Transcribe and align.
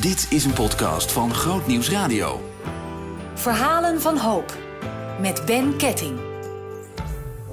Dit 0.00 0.26
is 0.30 0.44
een 0.44 0.52
podcast 0.52 1.12
van 1.12 1.34
Groot 1.34 1.66
Nieuws 1.66 1.90
Radio. 1.90 2.40
Verhalen 3.34 4.00
van 4.00 4.16
Hoop 4.16 4.58
met 5.20 5.42
Ben 5.46 5.76
Ketting. 5.76 6.18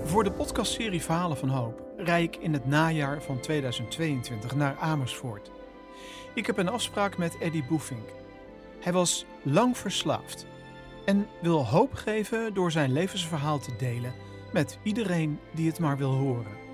Voor 0.04 0.24
de 0.24 0.32
podcastserie 0.32 1.02
Verhalen 1.02 1.38
van 1.38 1.50
Hoop 1.50 1.82
rij 1.98 2.24
ik 2.24 2.36
in 2.36 2.54
het 2.54 2.66
najaar 2.66 3.22
van 3.22 3.40
2022 3.40 4.56
naar 4.56 4.78
Amersfoort. 4.80 5.52
Ik 6.34 6.46
heb 6.46 6.58
een 6.58 6.70
afspraak 6.70 7.18
met 7.18 7.38
Eddie 7.38 7.66
Boefink. 7.66 8.10
Hij 8.80 8.94
was 8.94 9.26
lang 9.44 9.78
verslaafd 9.78 10.46
en 11.06 11.28
wil 11.42 11.66
hoop 11.66 11.94
geven 11.94 12.54
door 12.54 12.72
zijn 12.72 12.94
levensverhaal 12.94 13.60
te 13.60 13.76
delen 13.78 14.14
met 14.54 14.78
iedereen 14.84 15.40
die 15.54 15.68
het 15.68 15.80
maar 15.80 15.98
wil 15.98 16.14
horen. 16.14 16.67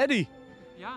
Eddie, 0.00 0.28
Ja, 0.76 0.96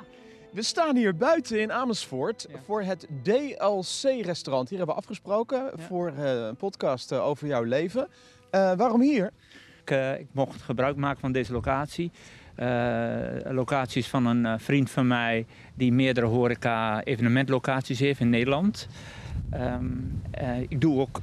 we 0.51 0.61
staan 0.61 0.95
hier 0.95 1.15
buiten 1.15 1.61
in 1.61 1.71
Amersfoort 1.71 2.45
Ja. 2.51 2.59
voor 2.65 2.81
het 2.81 3.07
DLC-restaurant. 3.23 4.69
Hier 4.69 4.77
hebben 4.77 4.95
we 4.95 5.01
afgesproken 5.01 5.71
voor 5.77 6.07
eh, 6.17 6.45
een 6.45 6.55
podcast 6.55 7.11
eh, 7.11 7.25
over 7.25 7.47
jouw 7.47 7.63
leven. 7.63 8.07
Eh, 8.49 8.71
waarom 8.73 9.01
hier? 9.01 9.31
ik, 9.81 9.91
eh, 9.91 10.19
ik 10.19 10.27
mocht 10.31 10.61
gebruik 10.61 10.95
maken 10.95 11.19
van 11.19 11.31
deze 11.31 11.51
locatie. 11.53 12.11
Eh 12.55 13.17
locaties 13.49 14.07
van 14.07 14.25
een 14.25 14.45
eh, 14.45 14.53
vriend 14.57 14.89
van 14.91 15.07
mij 15.07 15.45
die 15.73 15.91
meerdere 15.93 16.25
horeca-evenementlocaties 16.25 17.99
heeft 17.99 18.19
in 18.19 18.29
Nederland. 18.29 18.87
Ehm, 19.49 19.85
eh, 20.31 20.61
ik 20.61 20.81
doe 20.81 20.99
ook 20.99 21.21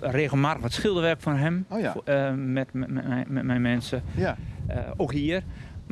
regelmatig 0.00 0.62
wat 0.62 0.72
schilderwerk 0.72 1.20
van 1.20 1.36
hem 1.36 1.64
Oh 1.68 1.80
ja. 1.80 1.92
voor- 1.92 2.02
eh, 2.04 2.32
met, 2.34 2.72
met, 2.72 2.88
met, 2.90 3.06
mijn- 3.08 3.26
met 3.28 3.44
mijn 3.44 3.62
mensen. 3.62 4.02
Ja. 4.16 4.36
Eh, 4.66 4.78
ook 4.96 5.12
hier. 5.12 5.42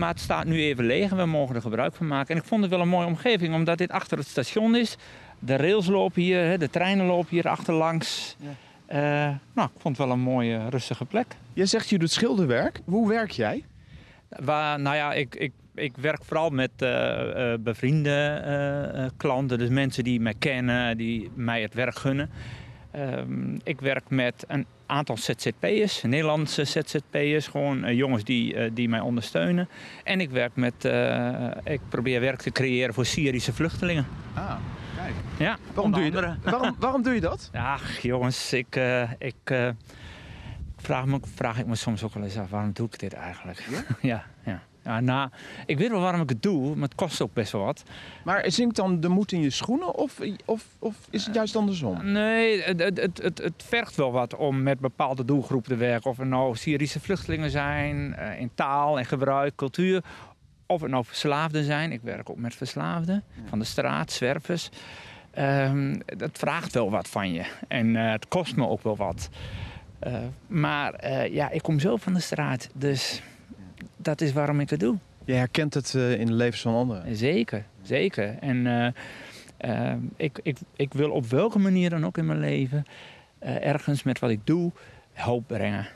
Maar 0.01 0.09
het 0.09 0.21
staat 0.21 0.45
nu 0.45 0.61
even 0.63 0.85
leeg 0.85 1.11
en 1.11 1.17
we 1.17 1.27
mogen 1.27 1.55
er 1.55 1.61
gebruik 1.61 1.95
van 1.95 2.07
maken. 2.07 2.35
En 2.35 2.41
ik 2.41 2.49
vond 2.49 2.63
het 2.63 2.71
wel 2.71 2.81
een 2.81 2.89
mooie 2.89 3.07
omgeving, 3.07 3.55
omdat 3.55 3.79
dit 3.79 3.91
achter 3.91 4.19
het 4.19 4.27
station 4.27 4.77
is. 4.77 4.97
De 5.39 5.57
rails 5.57 5.87
lopen 5.87 6.23
hier, 6.23 6.59
de 6.59 6.71
treinen 6.71 7.07
lopen 7.07 7.29
hier 7.31 7.49
achterlangs. 7.49 8.37
Ja. 8.39 8.49
Eh, 8.87 9.35
nou, 9.53 9.69
ik 9.75 9.81
vond 9.81 9.97
het 9.97 10.07
wel 10.07 10.17
een 10.17 10.23
mooie, 10.23 10.69
rustige 10.69 11.05
plek. 11.05 11.27
Je 11.53 11.67
zegt 11.67 11.89
je 11.89 11.99
doet 11.99 12.11
schilderwerk. 12.11 12.81
Hoe 12.85 13.09
werk 13.09 13.31
jij? 13.31 13.65
Waar, 14.29 14.81
nou 14.81 14.97
ja, 14.97 15.13
ik, 15.13 15.35
ik, 15.35 15.53
ik 15.75 15.97
werk 15.97 16.25
vooral 16.25 16.51
met 16.51 16.71
bevriende 17.61 18.41
eh, 18.45 19.05
klanten. 19.17 19.59
Dus 19.59 19.69
mensen 19.69 20.05
die 20.05 20.21
mij 20.21 20.35
kennen, 20.39 20.97
die 20.97 21.31
mij 21.35 21.63
het 21.63 21.75
werk 21.75 21.97
gunnen. 21.97 22.31
Ehm, 22.91 23.55
ik 23.63 23.81
werk 23.81 24.11
met 24.11 24.45
een 24.49 24.67
aantal 24.91 25.17
ZZP'ers, 25.17 26.03
Nederlandse 26.03 26.65
ZZP'ers. 26.65 27.47
Gewoon 27.47 27.85
eh, 27.85 27.97
jongens 27.97 28.25
die, 28.25 28.55
eh, 28.55 28.71
die 28.75 28.89
mij 28.89 29.01
ondersteunen. 29.01 29.69
En 30.05 30.21
ik 30.21 30.31
werk 30.31 30.57
met, 30.57 30.85
eh, 30.85 31.51
ik 31.65 31.81
probeer 31.89 32.21
werk 32.21 32.41
te 32.41 32.51
creëren 32.51 32.95
voor 32.95 33.05
Syrische 33.07 33.53
vluchtelingen. 33.53 34.07
Ah, 34.35 34.57
kijk. 34.97 35.15
Ja, 35.39 35.59
Waarom 35.75 35.93
doe, 35.93 36.05
je 36.05 36.11
dat? 36.11 36.37
waarom, 36.43 36.77
waarom 36.79 37.03
doe 37.03 37.15
je 37.15 37.21
dat? 37.21 37.51
Ach 37.53 37.99
jongens, 37.99 38.53
ik, 38.53 38.81
ik 39.19 39.73
vraag, 40.77 41.05
me, 41.05 41.21
vraag 41.35 41.59
ik 41.59 41.67
me 41.67 41.75
soms 41.75 42.03
ook 42.03 42.15
wel 42.15 42.23
eens 42.23 42.37
af, 42.39 42.51
waarom 42.51 42.73
doe 42.73 42.87
ik 42.87 42.99
dit 42.99 43.13
eigenlijk? 43.13 43.65
Ja? 43.71 43.85
ja, 44.11 44.25
ja. 44.45 44.63
Nou, 44.83 45.29
ik 45.67 45.79
weet 45.79 45.91
wel 45.91 46.01
waarom 46.01 46.21
ik 46.21 46.29
het 46.29 46.43
doe, 46.43 46.75
maar 46.75 46.89
het 46.89 46.95
kost 46.95 47.21
ook 47.21 47.33
best 47.33 47.53
wel 47.53 47.65
wat. 47.65 47.83
Maar 48.25 48.51
zinkt 48.51 48.77
dan 48.77 49.01
de 49.01 49.09
moed 49.09 49.33
in 49.33 49.41
je 49.41 49.51
schoenen 49.51 49.95
of, 49.95 50.21
of, 50.45 50.67
of 50.79 50.97
is 51.11 51.27
het 51.27 51.35
juist 51.35 51.57
andersom? 51.57 52.13
Nee, 52.13 52.63
het, 52.63 52.81
het, 52.81 53.19
het, 53.23 53.53
vergt 53.57 53.97
wel 53.97 54.13
wat 54.13 54.37
om 54.37 54.63
met 54.63 54.81
bepaalde 54.81 55.25
doelgroepen 55.25 55.71
te 55.71 55.77
werken. 55.77 56.11
Of 56.11 56.19
er 56.19 56.27
nou 56.27 56.57
Syrische 56.57 57.01
vluchtelingen 57.01 57.51
zijn, 57.51 58.15
eh, 58.15 58.41
in 58.41 58.51
taal 58.55 58.99
en 58.99 59.05
gebruik, 59.05 59.57
cultuur. 59.57 60.05
Of 60.67 60.81
het 60.81 60.91
nou 60.91 61.05
verslaafden 61.05 61.65
zijn. 61.65 61.93
Ik 61.93 62.01
werk 62.03 62.31
ook 62.31 62.39
met 62.39 62.55
verslaafden 62.55 63.25
van 63.49 63.59
de 63.59 63.65
straat, 63.65 64.13
zwervers. 64.13 64.71
Ehm, 65.31 65.97
dat 66.07 66.39
vraagt 66.39 66.75
wel 66.75 66.91
wat 66.91 67.09
van 67.09 67.33
je. 67.33 67.45
En 67.69 67.97
eh, 67.97 68.11
het 68.11 68.29
kost 68.29 68.57
me 68.57 68.69
ook 68.69 68.83
wel 68.83 68.97
wat. 68.97 69.29
Eh, 69.99 70.15
maar 70.47 70.95
eh, 70.95 71.35
ja, 71.35 71.51
ik 71.51 71.63
kom 71.63 71.79
zo 71.79 71.97
van 71.97 72.15
de 72.15 72.21
straat. 72.21 72.69
Dus 72.75 73.23
dat 74.03 74.21
is 74.21 74.33
waarom 74.33 74.61
ik 74.61 74.71
het 74.71 74.81
doe. 74.81 74.99
Je 75.25 75.33
herkent 75.33 75.75
het 75.75 75.95
eh, 75.95 76.21
in 76.21 76.27
de 76.27 76.33
levens 76.33 76.61
van 76.61 76.75
anderen. 76.75 77.17
Zeker, 77.17 77.65
zeker. 77.83 78.37
En 78.41 78.67
eh, 78.67 79.91
eh, 79.91 79.97
ik, 80.17 80.41
ik, 80.43 80.59
ik 80.77 80.93
wil 80.93 81.11
op 81.11 81.27
welke 81.27 81.59
manier 81.59 81.91
dan 81.91 82.07
ook 82.07 82.19
in 82.19 82.27
mijn 82.27 82.41
leven 82.41 82.85
ergens 83.39 84.03
met 84.03 84.19
wat 84.19 84.31
ik 84.31 84.41
doe 84.45 84.73
hoop 85.15 85.45
brengen. 85.47 85.87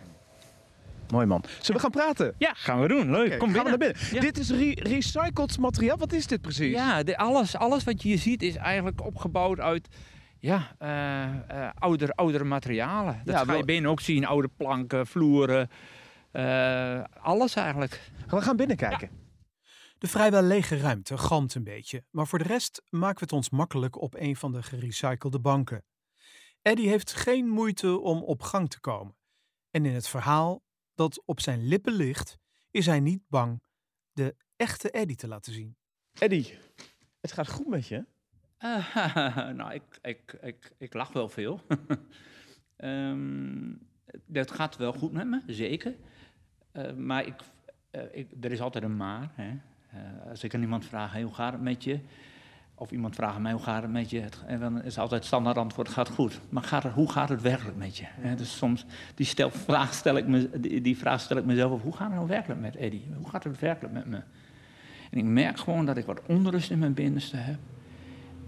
Mooi 1.09 1.27
man. 1.27 1.45
Zullen 1.61 1.75
we 1.75 1.79
gaan 1.81 1.91
praten? 1.91 2.35
Ja, 2.39 2.53
gaan 2.55 2.81
we 2.81 2.89
doen. 2.89 3.11
Leuk. 3.11 3.39
Kom 3.39 3.53
gaan 3.55 3.65
we 3.65 3.79
binnen. 3.79 3.95
naar 3.95 4.11
binnen. 4.11 4.15
Ja. 4.15 4.21
Dit 4.21 4.39
is 4.39 4.51
re- 4.51 4.89
recycled 4.91 5.59
materiaal. 5.59 5.97
Wat 5.97 6.13
is 6.13 6.27
dit 6.27 6.41
precies? 6.41 6.73
Ja, 6.75 7.03
de, 7.03 7.17
alles, 7.17 7.57
alles 7.57 7.85
wat 7.85 8.03
je 8.03 8.09
hier 8.09 8.19
ziet 8.19 8.43
is 8.43 8.57
eigenlijk 8.57 9.05
opgebouwd 9.05 9.61
uit 9.61 9.89
ja, 10.39 10.75
ouder, 11.79 12.11
oudere 12.11 12.45
materialen. 12.45 13.21
Dat 13.25 13.35
Ja, 13.35 13.45
ga 13.45 13.55
je 13.55 13.65
binnen 13.65 13.91
ook 13.91 14.01
zien. 14.01 14.27
Oude 14.27 14.49
planken, 14.57 15.07
vloeren. 15.07 15.69
Eh, 16.35 17.05
alles 17.21 17.55
eigenlijk. 17.55 18.11
We 18.29 18.41
gaan 18.41 18.57
binnenkijken. 18.57 19.11
De 19.99 20.09
vrijwel 20.09 20.43
lege 20.43 20.77
ruimte 20.77 21.19
galmt 21.19 21.55
een 21.55 21.65
beetje, 21.65 22.05
maar 22.11 22.27
voor 22.27 22.39
de 22.39 22.45
rest 22.45 22.83
maken 22.91 23.19
we 23.19 23.25
het 23.25 23.33
ons 23.33 23.51
makkelijk 23.51 24.01
op 24.01 24.15
een 24.15 24.37
van 24.37 24.53
de 24.53 24.63
gerecyclede 24.63 25.41
banken. 25.41 25.85
Eddie 26.63 26.89
heeft 26.89 27.13
geen 27.13 27.49
moeite 27.49 27.99
om 27.99 28.23
op 28.23 28.43
gang 28.43 28.71
te 28.71 28.81
komen. 28.81 29.17
En 29.71 29.85
in 29.85 29.95
het 29.95 30.09
verhaal 30.09 30.63
dat 30.95 31.23
op 31.25 31.41
zijn 31.41 31.67
lippen 31.67 31.93
ligt, 31.93 32.39
is 32.71 32.87
hij 32.87 33.01
niet 33.01 33.23
bang 33.29 33.63
de 34.13 34.37
echte 34.57 34.91
Eddie 34.91 35.17
te 35.17 35.29
laten 35.29 35.53
zien. 35.53 35.77
Eddie, 36.13 36.59
het 37.21 37.33
gaat 37.33 37.49
goed 37.49 37.67
met 37.67 37.87
je. 37.87 38.07
Eh, 38.59 38.97
nou, 39.59 39.73
ik, 39.73 39.99
ik, 40.03 40.39
ik, 40.41 40.73
ik 40.79 40.95
lach 40.95 41.13
wel 41.13 41.29
veel. 41.29 41.61
Ehm 42.77 43.73
dat 44.27 44.51
gaat 44.51 44.77
wel 44.77 44.93
goed 44.93 45.13
met 45.13 45.27
me, 45.27 45.43
zeker. 45.47 45.95
Eh, 46.75 46.93
maar 46.93 47.27
ik, 47.27 47.35
eh, 47.91 48.01
ik, 48.13 48.29
er 48.41 48.53
is 48.53 48.61
altijd 48.61 48.85
een 48.85 48.97
maar. 48.97 49.31
Hè. 49.35 49.51
Eh, 49.91 50.31
als 50.31 50.45
ik 50.45 50.55
aan 50.55 50.61
iemand 50.61 50.87
vraag, 50.87 51.21
hoe 51.21 51.35
gaat 51.35 51.53
het 51.53 51.63
met 51.63 51.85
je? 51.85 51.99
Of 52.75 52.91
iemand 52.91 53.15
vraagt 53.15 53.39
mij, 53.39 53.53
hoe 53.53 53.63
gaat 53.63 53.83
het 53.83 53.93
met 53.93 54.11
je? 54.11 54.21
Het, 54.21 54.43
en 54.47 54.61
dan 54.61 54.83
is 54.83 54.99
altijd 54.99 55.25
standaard 55.25 55.57
antwoord, 55.57 55.89
gaat 55.89 56.09
goed. 56.09 56.41
Maar 56.49 56.63
gaat 56.63 56.85
hoe 56.85 57.11
gaat 57.11 57.29
het 57.29 57.43
werkelijk 57.43 57.77
met 57.77 57.97
je? 57.97 58.07
Dus 58.37 58.57
soms, 58.57 58.87
die, 59.15 59.27
stel, 59.27 59.51
vraag 59.51 59.95
stel 59.95 60.17
ik 60.17 60.27
me, 60.27 60.61
die, 60.81 60.97
vraag 60.97 61.21
stel 61.21 61.37
ik 61.37 61.45
mezelf 61.45 61.83
hoe 61.83 61.93
gaat 61.93 62.07
het 62.07 62.17
nou 62.17 62.29
werkelijk 62.29 62.61
met 62.61 62.77
Eddie? 62.77 63.05
Hoe 63.17 63.29
gaat 63.29 63.45
het 63.45 63.59
werkelijk 63.59 63.95
met 63.95 64.07
me? 64.07 64.21
En 65.11 65.19
ik 65.19 65.25
merk 65.25 65.59
gewoon 65.59 65.87
dat 65.87 65.97
ik 65.97 66.07
wat 66.07 66.23
onrust 66.27 66.71
in 66.71 66.79
mijn 66.79 66.95
binnenste 66.95 67.37
heb 67.37 67.59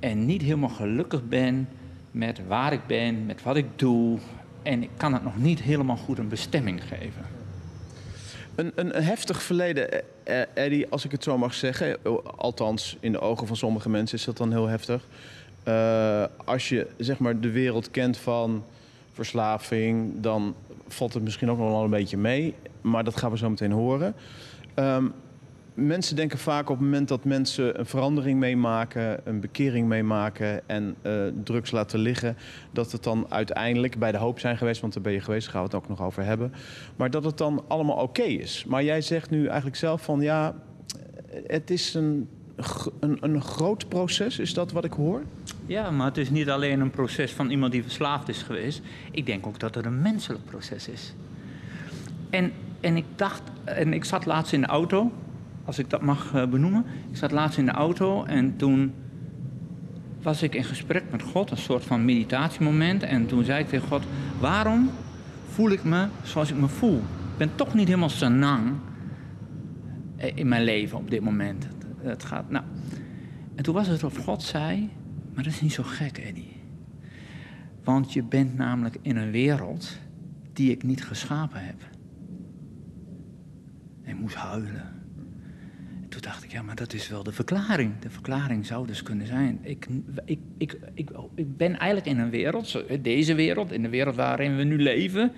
en 0.01 0.27
niet 0.27 0.43
helemaal 0.43 0.69
gelukkig 0.69 1.29
ben 1.29 1.69
met 2.11 2.47
waar 2.47 2.73
ik 2.73 2.87
ben, 2.87 3.27
met 3.27 3.43
wat 3.43 3.57
ik 3.57 3.79
doe. 3.79 4.19
En 4.63 4.83
ik 4.83 4.91
kan 4.97 5.13
het 5.13 5.23
nog 5.23 5.37
niet 5.37 5.61
helemaal 5.61 5.97
goed 5.97 6.19
een 6.19 6.29
bestemming 6.29 6.83
geven. 6.83 7.36
Een, 8.57 8.73
een, 8.75 9.03
heftig 9.05 9.43
verleden, 9.43 9.93
eh, 9.93 10.01
eh, 10.41 10.47
Eddie, 10.55 10.87
als 10.89 11.05
ik 11.05 11.11
het 11.11 11.23
zo 11.23 11.39
mag 11.39 11.55
zeggen. 11.55 11.97
Althans, 12.37 12.97
in 13.01 13.13
de 13.13 13.21
ogen 13.21 13.47
van 13.47 13.57
sommige 13.57 13.89
mensen 13.89 14.19
is 14.19 14.25
dat 14.25 14.37
dan 14.37 14.53
heel 14.53 14.67
heftig. 14.67 15.07
Eh, 15.63 16.25
als 16.45 16.69
je 16.69 16.87
zeg 16.97 17.19
maar 17.19 17.41
de 17.41 17.51
wereld 17.51 17.91
kent 17.91 18.17
van 18.17 18.65
verslaving, 19.13 20.21
dan 20.21 20.55
valt 20.89 21.15
het 21.15 21.23
misschien 21.23 21.51
ook 21.51 21.59
nog 21.59 21.71
wel 21.71 21.85
een 21.85 21.91
beetje 21.91 22.17
mee. 22.17 22.55
Maar 22.81 23.05
dat 23.05 23.17
gaan 23.17 23.31
we 23.31 23.37
zo 23.37 23.51
meteen 23.51 23.73
horen. 23.73 24.15
Ehm, 24.75 25.07
mensen 25.77 26.17
denken 26.17 26.39
vaak 26.39 26.71
op 26.71 26.77
het 26.77 26.85
moment 26.85 27.09
dat 27.09 27.25
mensen 27.25 27.79
een 27.79 27.87
verandering 27.87 28.39
meemaken, 28.39 29.21
een 29.25 29.41
bekering 29.41 29.89
meemaken 29.89 30.69
en 30.69 30.97
eh, 31.03 31.13
drugs 31.45 31.71
laten 31.71 31.99
liggen, 31.99 32.37
dat 32.71 32.93
het 32.93 33.03
dan 33.03 33.27
uiteindelijk 33.29 33.99
bij 33.99 34.13
de 34.13 34.19
hoop 34.19 34.39
zijn 34.39 34.57
geweest, 34.57 34.81
want 34.81 34.93
daar 34.93 35.03
ben 35.03 35.13
je 35.13 35.21
geweest, 35.21 35.45
daar 35.45 35.53
gaan 35.53 35.63
we 35.63 35.77
het 35.77 35.77
ook 35.77 35.89
nog 35.89 36.03
over 36.03 36.25
hebben. 36.25 36.53
Maar 36.97 37.11
dat 37.11 37.25
het 37.25 37.39
dan 37.39 37.65
allemaal 37.69 37.97
oké 37.97 38.23
is. 38.23 38.65
Maar 38.65 38.85
jij 38.85 39.01
zegt 39.01 39.31
nu 39.31 39.47
eigenlijk 39.47 39.77
zelf 39.77 40.03
van 40.03 40.21
ja, 40.21 40.55
het 41.47 41.71
is 41.71 41.95
een, 41.95 42.29
een, 43.01 43.19
een 43.21 43.43
groot 43.43 43.89
proces, 43.89 44.39
is 44.39 44.55
dat 44.55 44.73
wat 44.73 44.85
ik 44.85 44.93
hoor? 44.93 45.23
Ja, 45.67 45.91
maar 45.91 46.07
het 46.07 46.17
is 46.17 46.31
niet 46.31 46.51
alleen 46.51 46.81
een 46.81 46.91
proces 46.91 47.33
van 47.33 47.51
iemand 47.51 47.73
die 47.73 47.83
verslaafd 47.83 48.29
is 48.29 48.43
geweest. 48.43 48.81
Ik 49.11 49.27
denk 49.27 49.47
ook 49.47 49.61
dat 49.61 49.75
het 49.75 49.85
een 49.85 50.03
menselijk 50.03 50.45
proces 50.45 50.89
is. 50.89 51.15
En, 52.31 52.53
en 52.81 52.97
ik 52.97 53.05
dacht, 53.17 53.43
en 53.65 53.93
ik 53.93 54.05
zat 54.05 54.27
laatst 54.27 54.53
in 54.53 54.61
de 54.61 54.67
auto, 54.67 55.13
als 55.67 55.79
ik 55.79 55.91
dat 55.91 56.03
mag 56.03 56.35
eh, 56.35 56.47
benoemen. 56.47 56.85
Ik 57.11 57.17
zat 57.17 57.31
laatst 57.31 57.59
in 57.59 57.67
de 57.67 57.73
auto 57.73 58.25
en 58.25 58.57
toen 58.57 58.93
was 60.23 60.43
ik 60.43 60.55
in 60.55 60.65
gesprek 60.65 61.05
met 61.11 61.23
God, 61.23 61.51
een 61.51 61.57
soort 61.57 61.85
van 61.85 62.05
meditatiemoment. 62.05 63.03
En 63.03 63.27
toen 63.27 63.45
zei 63.45 63.63
ik 63.63 63.69
tegen 63.69 63.89
God, 63.89 64.05
waarom 64.41 64.91
voel 65.49 65.71
ik 65.71 65.85
me 65.85 66.07
zoals 66.23 66.51
ik 66.51 66.57
me 66.57 66.69
voel? 66.69 66.97
Ik 66.99 67.37
ben 67.37 67.55
toch 67.55 67.75
niet 67.75 67.87
helemaal 67.87 68.09
senang 68.09 68.73
eh, 70.17 70.37
in 70.37 70.49
mijn 70.49 70.65
leven 70.65 70.99
op 70.99 71.11
dit 71.11 71.21
moment. 71.21 71.69
Het, 72.01 72.25
gaat, 72.25 72.51
nou. 72.51 72.65
En 73.55 73.63
toen 73.63 73.75
was 73.75 73.87
het 73.87 74.05
of 74.05 74.17
God 74.17 74.43
zei, 74.43 74.91
maar 75.35 75.45
dat 75.45 75.53
is 75.53 75.61
niet 75.61 75.73
zo 75.73 75.83
gek, 75.83 76.19
Eddie. 76.19 76.57
Want 77.85 78.13
je 78.13 78.23
bent 78.23 78.57
namelijk 78.57 78.97
in 79.03 79.17
een 79.17 79.31
wereld 79.31 79.99
die 80.53 80.71
ik 80.71 80.83
niet 80.83 81.05
geschapen 81.05 81.65
heb. 81.65 81.81
En 84.03 84.11
ik 84.11 84.21
moest 84.21 84.35
huilen. 84.35 84.96
En 86.17 86.23
toen 86.23 86.31
dacht 86.31 86.45
ik, 86.45 86.53
ja, 86.53 86.63
maar 86.63 86.75
dat 86.75 86.93
is 86.93 87.09
wel 87.09 87.23
de 87.23 87.33
verklaring. 87.33 87.99
De 87.99 88.11
verklaring 88.11 88.67
zou 88.67 88.87
dus 88.87 89.03
kunnen 89.03 89.27
zijn. 89.27 89.59
Ik, 89.63 89.87
ik, 90.25 90.39
ik, 90.59 90.77
ik, 90.95 91.11
ik 91.35 91.57
ben 91.57 91.79
eigenlijk 91.79 92.07
in 92.07 92.19
een 92.19 92.31
wereld, 92.31 92.85
deze 93.01 93.35
wereld, 93.35 93.73
in 93.73 93.83
de 93.83 93.89
wereld 93.89 94.15
waarin 94.15 94.57
we 94.57 94.63
nu 94.63 94.83
leven. 94.83 95.33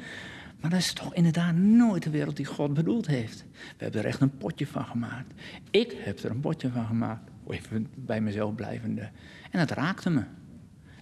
Maar 0.60 0.70
dat 0.70 0.78
is 0.78 0.92
toch 0.92 1.14
inderdaad 1.14 1.54
nooit 1.54 2.02
de 2.02 2.10
wereld 2.10 2.36
die 2.36 2.46
God 2.46 2.74
bedoeld 2.74 3.06
heeft. 3.06 3.44
We 3.52 3.82
hebben 3.82 4.00
er 4.00 4.06
echt 4.06 4.20
een 4.20 4.36
potje 4.36 4.66
van 4.66 4.84
gemaakt. 4.84 5.32
Ik 5.70 5.94
heb 5.98 6.18
er 6.18 6.30
een 6.30 6.40
potje 6.40 6.70
van 6.70 6.86
gemaakt. 6.86 7.30
Even 7.48 7.88
bij 7.94 8.20
mezelf 8.20 8.54
blijvende. 8.54 9.10
En 9.50 9.58
dat 9.58 9.70
raakte 9.70 10.10
me. 10.10 10.22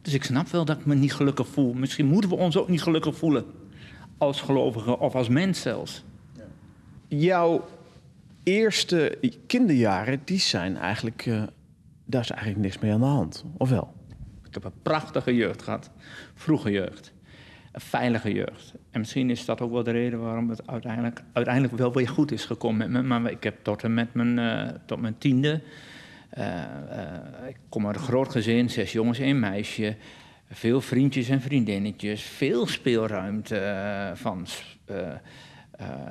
Dus 0.03 0.15
ik 0.15 0.25
snap 0.25 0.49
wel 0.49 0.65
dat 0.65 0.79
ik 0.79 0.87
me 0.87 0.95
niet 0.95 1.15
gelukkig 1.15 1.49
voel. 1.49 1.73
Misschien 1.73 2.07
moeten 2.07 2.31
we 2.31 2.37
ons 2.37 2.57
ook 2.57 2.69
niet 2.69 2.83
gelukkig 2.83 3.17
voelen. 3.17 3.45
Als 4.19 4.41
gelovigen 4.41 4.99
of 4.99 5.15
als 5.15 5.29
mens 5.29 5.61
zelfs. 5.61 6.05
Jouw 7.09 7.65
eerste 8.47 9.19
kinderjaren, 9.47 10.21
die 10.25 10.39
zijn 10.39 10.77
eigenlijk... 10.77 11.27
Uh, 11.27 11.43
daar 12.05 12.21
is 12.21 12.31
eigenlijk 12.31 12.61
niks 12.61 12.79
mee 12.79 12.93
aan 12.93 13.01
de 13.01 13.07
hand, 13.07 13.45
of 13.57 13.69
wel? 13.69 13.95
Ik 14.45 14.55
heb 14.55 14.65
een 14.65 14.83
prachtige 14.83 15.35
jeugd 15.35 15.63
gehad. 15.63 15.91
Vroege 16.35 16.71
jeugd. 16.71 17.13
Een 17.73 17.81
veilige 17.81 18.33
jeugd. 18.33 18.75
En 18.91 19.01
misschien 19.01 19.31
is 19.31 19.45
dat 19.45 19.61
ook 19.61 19.73
wel 19.73 19.83
de 19.83 19.91
reden 19.91 20.21
waarom 20.21 20.51
het 20.51 20.67
uiteindelijk, 20.67 21.23
uiteindelijk 21.33 21.77
wel 21.77 21.93
weer 21.93 22.09
goed 22.09 22.33
is 22.33 22.45
gekomen 22.45 22.93
met 22.93 23.03
me. 23.03 23.19
Maar 23.19 23.31
ik 23.31 23.43
heb 23.43 23.57
tot 23.63 23.83
en 23.83 23.95
met 23.95 24.15
mijn, 24.15 24.39
uh, 24.39 24.69
tot 24.87 25.01
mijn 25.01 25.19
tiende... 25.19 25.63
Uh, 26.39 26.63
ik 27.49 27.57
kom 27.69 27.87
uit 27.87 27.97
een 27.97 28.03
groot 28.03 28.31
gezin, 28.31 28.71
zes 28.71 28.93
jongens, 28.93 29.19
één 29.19 29.39
meisje. 29.39 29.97
Veel 30.51 30.81
vriendjes 30.81 31.29
en 31.29 31.41
vriendinnetjes. 31.41 32.23
Veel 32.23 32.67
speelruimte 32.67 34.13
van 34.15 34.47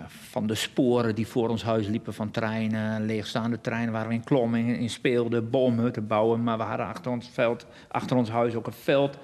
van 0.07 0.47
de 0.47 0.55
sporen 0.55 1.15
die 1.15 1.27
voor 1.27 1.49
ons 1.49 1.63
huis 1.63 1.87
liepen 1.87 2.13
van 2.13 2.31
treinen, 2.31 3.05
leegstaande 3.05 3.61
treinen 3.61 3.93
waar 3.93 4.07
we 4.07 4.13
in 4.13 4.23
klommen, 4.23 4.65
in 4.65 4.89
speelden, 4.89 5.49
boomhutten 5.49 6.07
bouwen. 6.07 6.43
Maar 6.43 6.57
we 6.57 6.63
hadden 6.63 6.85
achter 6.85 7.11
ons, 7.11 7.29
veld, 7.33 7.65
achter 7.87 8.17
ons 8.17 8.29
huis 8.29 8.55
ook 8.55 8.67
een 8.67 8.73
veld 8.73 9.17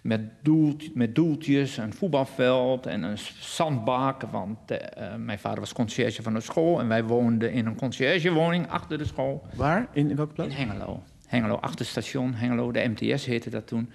met, 0.00 0.20
doelt, 0.42 0.94
met 0.94 1.14
doeltjes, 1.14 1.76
een 1.76 1.94
voetbalveld 1.94 2.86
en 2.86 3.02
een 3.02 3.18
zandbak. 3.38 4.22
Want 4.22 4.58
uh, 4.70 4.78
mijn 5.16 5.38
vader 5.38 5.60
was 5.60 5.72
conciërge 5.72 6.22
van 6.22 6.34
de 6.34 6.40
school 6.40 6.80
en 6.80 6.88
wij 6.88 7.04
woonden 7.04 7.52
in 7.52 7.66
een 7.66 7.76
conciërgewoning 7.76 8.68
achter 8.68 8.98
de 8.98 9.04
school. 9.04 9.46
Waar? 9.54 9.88
In, 9.92 10.10
in 10.10 10.16
welke 10.16 10.32
plaats? 10.32 10.54
In 10.54 10.68
Hengelo. 10.68 11.02
Hengelo, 11.26 11.54
achter 11.54 11.86
station 11.86 12.34
Hengelo, 12.34 12.72
de 12.72 12.92
MTS 12.94 13.24
heette 13.24 13.50
dat 13.50 13.66
toen. 13.66 13.90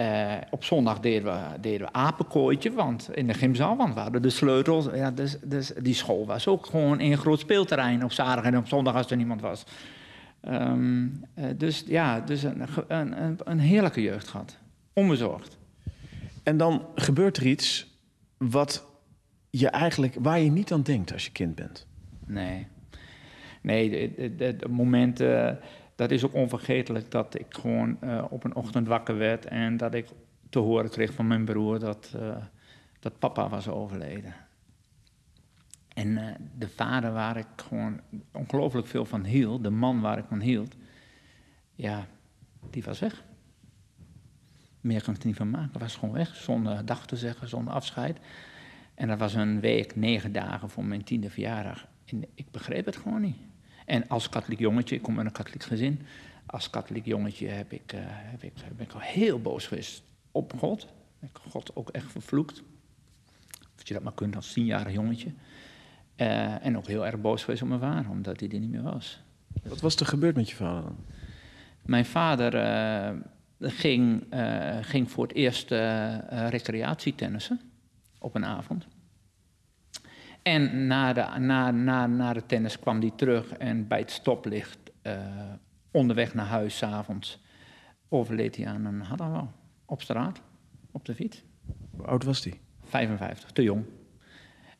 Uh, 0.00 0.34
op 0.50 0.64
zondag 0.64 1.00
deden 1.00 1.32
we, 1.32 1.60
deden 1.60 1.86
we 1.86 1.92
apenkooitje, 1.92 2.72
want 2.72 3.08
in 3.14 3.26
de 3.26 3.34
gymzaal, 3.34 3.76
want 3.76 3.94
we 3.94 4.00
hadden 4.00 4.22
de 4.22 4.30
sleutels. 4.30 4.88
Ja, 4.94 5.10
dus, 5.10 5.36
dus 5.44 5.72
die 5.82 5.94
school 5.94 6.26
was 6.26 6.46
ook 6.46 6.66
gewoon 6.66 7.00
een 7.00 7.16
groot 7.16 7.40
speelterrein 7.40 8.04
op 8.04 8.12
zaterdag 8.12 8.52
en 8.52 8.58
op 8.58 8.68
zondag 8.68 8.94
als 8.94 9.10
er 9.10 9.16
niemand 9.16 9.40
was. 9.40 9.64
Um, 10.48 11.24
uh, 11.38 11.44
dus 11.56 11.84
ja, 11.86 12.20
dus 12.20 12.42
een, 12.42 12.62
een, 12.88 13.22
een, 13.22 13.38
een, 13.44 13.58
heerlijke 13.58 14.02
jeugd 14.02 14.28
gehad. 14.28 14.58
Onbezorgd. 14.92 15.58
En 16.42 16.56
dan 16.56 16.86
gebeurt 16.94 17.36
er 17.36 17.46
iets 17.46 17.98
wat 18.36 18.84
je 19.50 19.68
eigenlijk, 19.68 20.16
waar 20.20 20.40
je 20.40 20.50
niet 20.50 20.72
aan 20.72 20.82
denkt 20.82 21.12
als 21.12 21.24
je 21.24 21.32
kind 21.32 21.54
bent. 21.54 21.86
Nee. 22.26 22.66
Nee, 23.62 24.14
de 24.36 24.58
momenten 24.68 25.58
dat 25.98 26.10
is 26.10 26.24
ook 26.24 26.34
onvergetelijk 26.34 27.10
dat 27.10 27.38
ik 27.38 27.46
gewoon 27.48 27.98
uh, 28.04 28.24
op 28.28 28.44
een 28.44 28.54
ochtend 28.54 28.86
wakker 28.86 29.18
werd 29.18 29.44
en 29.44 29.76
dat 29.76 29.94
ik 29.94 30.08
te 30.50 30.58
horen 30.58 30.90
kreeg 30.90 31.12
van 31.12 31.26
mijn 31.26 31.44
broer 31.44 31.78
dat, 31.78 32.12
uh, 32.16 32.36
dat 33.00 33.18
papa 33.18 33.48
was 33.48 33.68
overleden. 33.68 34.34
En 35.94 36.08
uh, 36.08 36.26
de 36.58 36.68
vader 36.68 37.12
waar 37.12 37.36
ik 37.36 37.46
gewoon 37.56 38.00
ongelooflijk 38.32 38.86
veel 38.86 39.04
van 39.04 39.24
hield, 39.24 39.62
de 39.62 39.70
man 39.70 40.00
waar 40.00 40.18
ik 40.18 40.24
van 40.28 40.40
hield, 40.40 40.74
ja, 41.74 42.06
die 42.70 42.82
was 42.82 42.98
weg. 42.98 43.24
Meer 44.80 45.02
kan 45.02 45.14
ik 45.14 45.20
er 45.20 45.26
niet 45.26 45.36
van 45.36 45.50
maken. 45.50 45.80
was 45.80 45.96
gewoon 45.96 46.14
weg, 46.14 46.36
zonder 46.36 46.84
dag 46.84 47.06
te 47.06 47.16
zeggen, 47.16 47.48
zonder 47.48 47.74
afscheid. 47.74 48.18
En 48.94 49.08
dat 49.08 49.18
was 49.18 49.34
een 49.34 49.60
week, 49.60 49.96
negen 49.96 50.32
dagen 50.32 50.70
voor 50.70 50.84
mijn 50.84 51.04
tiende 51.04 51.30
verjaardag. 51.30 51.86
En 52.04 52.24
ik 52.34 52.50
begreep 52.50 52.84
het 52.84 52.96
gewoon 52.96 53.20
niet. 53.20 53.47
En 53.88 54.08
als 54.08 54.28
katholiek 54.28 54.58
jongetje, 54.58 54.94
ik 54.94 55.02
kom 55.02 55.16
uit 55.16 55.26
een 55.26 55.32
katholiek 55.32 55.62
gezin, 55.62 56.00
als 56.46 56.70
katholiek 56.70 57.04
jongetje 57.04 57.48
heb 57.48 57.72
ik, 57.72 57.92
uh, 57.92 58.00
heb 58.04 58.42
ik, 58.42 58.52
ben 58.76 58.86
ik 58.86 58.92
al 58.92 59.00
heel 59.00 59.40
boos 59.40 59.66
geweest 59.66 60.02
op 60.32 60.52
God. 60.58 60.82
Ik 61.20 61.28
heb 61.42 61.52
God 61.52 61.76
ook 61.76 61.88
echt 61.88 62.10
vervloekt. 62.10 62.62
Of 63.76 63.88
je 63.88 63.94
dat 63.94 64.02
maar 64.02 64.12
kunt 64.12 64.36
als 64.36 64.52
tienjarig 64.52 64.92
jongetje. 64.92 65.32
Uh, 66.16 66.64
en 66.66 66.76
ook 66.76 66.86
heel 66.86 67.06
erg 67.06 67.20
boos 67.20 67.44
geweest 67.44 67.62
op 67.62 67.68
mijn 67.68 67.80
vader, 67.80 68.10
omdat 68.10 68.40
hij 68.40 68.48
er 68.48 68.58
niet 68.58 68.70
meer 68.70 68.82
was. 68.82 69.20
Wat 69.62 69.80
was 69.80 69.96
er 69.96 70.06
gebeurd 70.06 70.36
met 70.36 70.50
je 70.50 70.56
vader 70.56 70.82
dan? 70.82 70.96
Mijn 71.82 72.06
vader 72.06 72.54
uh, 72.54 73.20
ging, 73.60 74.24
ging 74.80 75.10
voor 75.10 75.26
het 75.26 75.36
eerst 75.36 75.70
recreatietennissen 76.50 77.60
op 78.18 78.34
een 78.34 78.44
avond. 78.44 78.86
En 80.48 80.86
na 80.86 81.12
de, 81.12 81.38
na, 81.38 81.70
na, 81.70 82.06
na 82.06 82.32
de 82.32 82.46
tennis 82.46 82.78
kwam 82.78 83.00
hij 83.00 83.12
terug 83.16 83.52
en 83.52 83.88
bij 83.88 83.98
het 83.98 84.10
stoplicht, 84.10 84.78
uh, 85.02 85.12
onderweg 85.90 86.34
naar 86.34 86.46
huis, 86.46 86.76
s 86.76 86.82
avonds, 86.82 87.40
overleed 88.08 88.56
hij 88.56 88.66
aan 88.66 88.84
een 88.84 89.00
hartaanval. 89.00 89.52
Op 89.84 90.02
straat, 90.02 90.40
op 90.90 91.04
de 91.04 91.14
fiets. 91.14 91.42
Hoe 91.90 92.06
oud 92.06 92.24
was 92.24 92.44
hij? 92.44 92.60
55, 92.82 93.50
te 93.50 93.62
jong. 93.62 93.84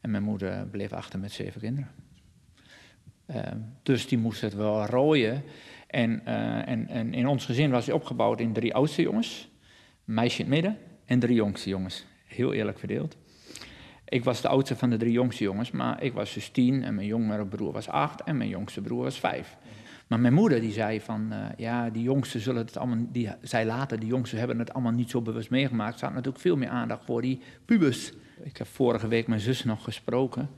En 0.01 0.11
mijn 0.11 0.23
moeder 0.23 0.67
bleef 0.67 0.93
achter 0.93 1.19
met 1.19 1.33
zeven 1.33 1.61
kinderen. 1.61 1.91
Uh, 3.27 3.43
dus 3.83 4.09
die 4.09 4.19
moest 4.19 4.41
het 4.41 4.55
wel 4.55 4.87
rooien. 4.87 5.43
En, 5.87 6.23
uh, 6.27 6.69
en, 6.69 6.89
en 6.89 7.15
in 7.15 7.27
ons 7.27 7.45
gezin 7.45 7.71
was 7.71 7.87
hij 7.87 7.95
opgebouwd 7.95 8.41
in 8.41 8.53
drie 8.53 8.75
oudste 8.75 9.03
jongens, 9.03 9.49
een 10.07 10.15
meisje 10.15 10.43
in 10.43 10.45
het 10.45 10.55
midden 10.55 10.79
en 11.05 11.19
drie 11.19 11.35
jongste 11.35 11.69
jongens. 11.69 12.07
Heel 12.25 12.53
eerlijk 12.53 12.79
verdeeld. 12.79 13.17
Ik 14.09 14.25
was 14.25 14.41
de 14.41 14.49
oudste 14.49 14.77
van 14.77 14.91
de 14.91 14.97
drie 14.97 15.13
jongste 15.13 15.45
jongens, 15.45 15.71
maar 15.71 16.03
ik 16.03 16.13
was 16.13 16.35
dus 16.35 16.49
tien 16.49 16.83
en 16.85 16.95
mijn 16.95 17.07
jongere 17.07 17.47
broer 17.47 17.73
was 17.73 17.89
acht 17.89 18.23
en 18.23 18.37
mijn 18.37 18.49
jongste 18.49 18.81
broer 18.81 19.03
was 19.03 19.19
vijf. 19.19 19.57
Maar 20.07 20.21
mijn 20.21 20.35
moeder 20.35 20.61
die 20.61 20.73
zei 20.73 21.01
van, 21.01 21.33
uh, 21.33 21.47
ja, 21.57 21.91
die 21.91 22.03
jongsten 22.03 22.41
zullen 22.41 22.67
het 22.67 22.77
allemaal, 22.77 23.07
die 23.13 23.31
zei 23.43 23.67
later, 23.67 23.99
die 24.01 24.09
jongsten 24.09 24.39
hebben 24.39 24.59
het 24.59 24.73
allemaal 24.73 24.93
niet 24.93 25.11
zo 25.11 25.23
bewust 25.23 25.51
meegemaakt. 25.51 25.99
Ze 25.99 26.05
hadden 26.05 26.17
natuurlijk 26.17 26.45
veel 26.45 26.57
meer 26.57 26.69
aandacht 26.69 27.05
voor 27.05 27.23
die 27.23 27.41
pubers. 27.65 28.13
Ik 28.43 28.57
heb 28.57 28.67
vorige 28.67 29.09
week 29.09 29.27
mijn 29.27 29.41
zus 29.41 29.65
nog 29.65 29.85
gesproken 29.85 30.51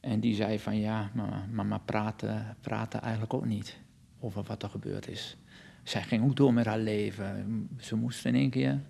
en 0.00 0.20
die 0.20 0.34
zei 0.34 0.58
van, 0.58 0.80
ja, 0.80 1.10
mama, 1.14 1.46
mama 1.52 1.78
praten, 1.78 2.56
praten 2.60 3.00
eigenlijk 3.00 3.34
ook 3.34 3.46
niet 3.46 3.78
over 4.20 4.42
wat 4.42 4.62
er 4.62 4.68
gebeurd 4.68 5.08
is. 5.08 5.36
Zij 5.82 6.02
ging 6.02 6.24
ook 6.24 6.36
door 6.36 6.54
met 6.54 6.66
haar 6.66 6.78
leven. 6.78 7.68
Ze 7.78 7.96
moest 7.96 8.24
in 8.24 8.34
één 8.34 8.50
keer... 8.50 8.80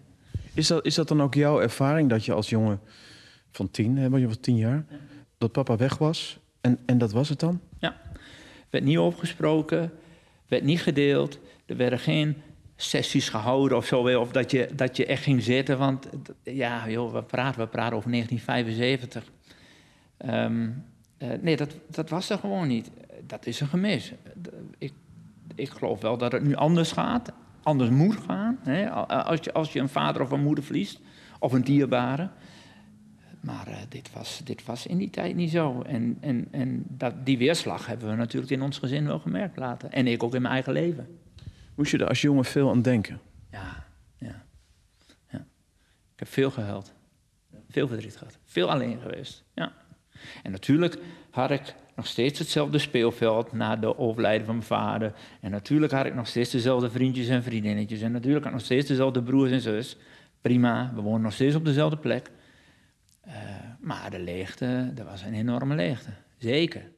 Is 0.55 0.67
dat, 0.67 0.87
is 0.87 0.95
dat 0.95 1.09
dan 1.09 1.23
ook 1.23 1.35
jouw 1.35 1.61
ervaring 1.61 2.09
dat 2.09 2.25
je 2.25 2.33
als 2.33 2.49
jongen 2.49 2.81
van 3.53 3.71
tien, 3.71 3.97
hè, 3.97 4.17
je 4.17 4.27
was 4.27 4.39
tien 4.41 4.57
jaar, 4.57 4.85
dat 5.39 5.53
papa 5.53 5.77
weg 5.77 5.99
was. 5.99 6.39
En, 6.61 6.79
en 6.87 6.99
dat 6.99 7.13
was 7.13 7.29
het 7.29 7.41
dan? 7.41 7.61
Ja. 7.79 7.97
Werd 8.71 8.85
niet 8.85 8.99
opgesproken, 8.99 9.93
werd 10.49 10.63
niet 10.63 10.83
gedeeld. 10.83 11.39
Er 11.67 11.77
werden 11.77 11.99
geen 11.99 12.37
sessies 12.77 13.29
gehouden 13.29 13.77
of 13.77 13.87
zo, 13.87 14.19
of 14.19 14.33
dat 14.33 14.51
je, 14.51 14.69
dat 14.75 14.97
je 14.97 15.07
echt 15.07 15.23
ging 15.23 15.43
zitten. 15.43 15.79
Want 15.79 16.09
ja, 16.43 16.89
joh, 16.89 17.13
we 17.13 17.23
praten, 17.23 17.61
we 17.61 17.67
praten 17.67 17.97
over 17.97 18.11
1975. 18.11 19.33
Um, 20.27 20.85
uh, 21.19 21.29
nee, 21.41 21.57
dat, 21.57 21.75
dat 21.91 22.11
was 22.11 22.31
er 22.31 22.39
gewoon 22.39 22.69
niet. 22.69 22.91
Dat 23.27 23.47
is 23.47 23.61
een 23.61 23.67
gemis. 23.67 24.13
Ik, 24.79 24.93
ik 25.55 25.69
geloof 25.69 26.01
wel 26.01 26.19
dat 26.19 26.33
het 26.33 26.43
nu 26.43 26.55
anders 26.55 26.93
gaat. 26.93 27.33
Anders 27.63 27.91
moet 27.91 28.17
gaan. 28.17 28.59
Hè? 28.63 28.91
Als, 28.91 29.39
je, 29.43 29.53
als 29.53 29.73
je 29.73 29.81
een 29.81 29.89
vader 29.89 30.23
of 30.23 30.31
een 30.31 30.43
moeder 30.43 30.65
verliest, 30.65 31.01
of 31.39 31.53
een 31.53 31.65
dierbare. 31.65 32.29
Maar 33.41 33.69
uh, 33.69 33.77
dit, 33.89 34.13
was, 34.13 34.41
dit 34.45 34.65
was 34.65 34.87
in 34.87 34.99
die 34.99 35.11
tijd 35.11 35.37
niet 35.37 35.51
zo. 35.51 35.83
En, 35.83 36.19
en, 36.21 36.49
en 36.51 36.85
dat, 36.89 37.27
die 37.27 37.39
weerslag 37.39 37.87
hebben 37.87 38.09
we 38.09 38.17
natuurlijk 38.17 38.53
in 38.53 38.63
ons 38.63 38.79
gezin 38.79 39.07
wel 39.07 39.19
gemerkt 39.19 39.57
later. 39.57 39.91
En 39.91 40.07
ik 40.07 40.23
ook 40.23 40.35
in 40.35 40.43
mijn 40.43 40.55
eigen 40.55 40.73
leven. 40.73 41.19
Moest 41.75 41.91
je 41.91 41.99
er 41.99 42.09
als 42.09 42.21
jongen 42.21 42.45
veel 42.45 42.71
aan 42.71 42.83
denken? 42.83 43.21
Ja, 43.51 43.87
ja. 44.19 44.43
ja. 45.29 45.39
Ik 46.13 46.19
heb 46.19 46.29
veel 46.29 46.51
gehuild. 46.51 46.93
Veel 47.69 47.89
verdriet 47.89 48.17
gehad. 48.17 48.39
Veel 48.45 48.71
alleen 48.71 49.01
geweest. 49.01 49.45
Ja. 49.55 49.73
En 50.43 50.51
natuurlijk 50.51 50.99
had 51.31 51.51
ik 51.51 51.75
nog 51.97 52.07
steeds 52.07 52.39
hetzelfde 52.39 52.79
speelveld 52.79 53.53
na 53.53 53.77
de 53.77 53.99
overlijden 53.99 54.47
van 54.47 54.55
mijn 54.55 54.67
vader. 54.67 55.13
En 55.41 55.51
natuurlijk 55.51 55.93
had 55.93 56.07
ik 56.07 56.15
nog 56.15 56.27
steeds 56.27 56.51
dezelfde 56.51 56.91
vriendjes 56.91 57.29
en 57.29 57.43
vriendinnetjes. 57.43 58.01
En 58.01 58.13
natuurlijk 58.13 58.45
had 58.45 58.53
ik 58.53 58.59
nog 58.59 58.67
steeds 58.67 58.89
dezelfde 58.89 59.23
broers 59.23 59.51
en 59.51 59.61
zus. 59.61 59.97
Prima, 60.41 60.93
we 60.95 61.01
wonen 61.01 61.21
nog 61.21 61.33
steeds 61.33 61.55
op 61.55 61.65
dezelfde 61.65 61.97
plek. 61.97 62.31
Uh, 63.31 63.37
maar 63.81 64.11
de 64.11 64.19
leegte, 64.19 64.91
dat 64.95 65.07
was 65.07 65.23
een 65.23 65.35
enorme 65.35 65.75
leegte. 65.75 66.11
Zeker. 66.39 66.91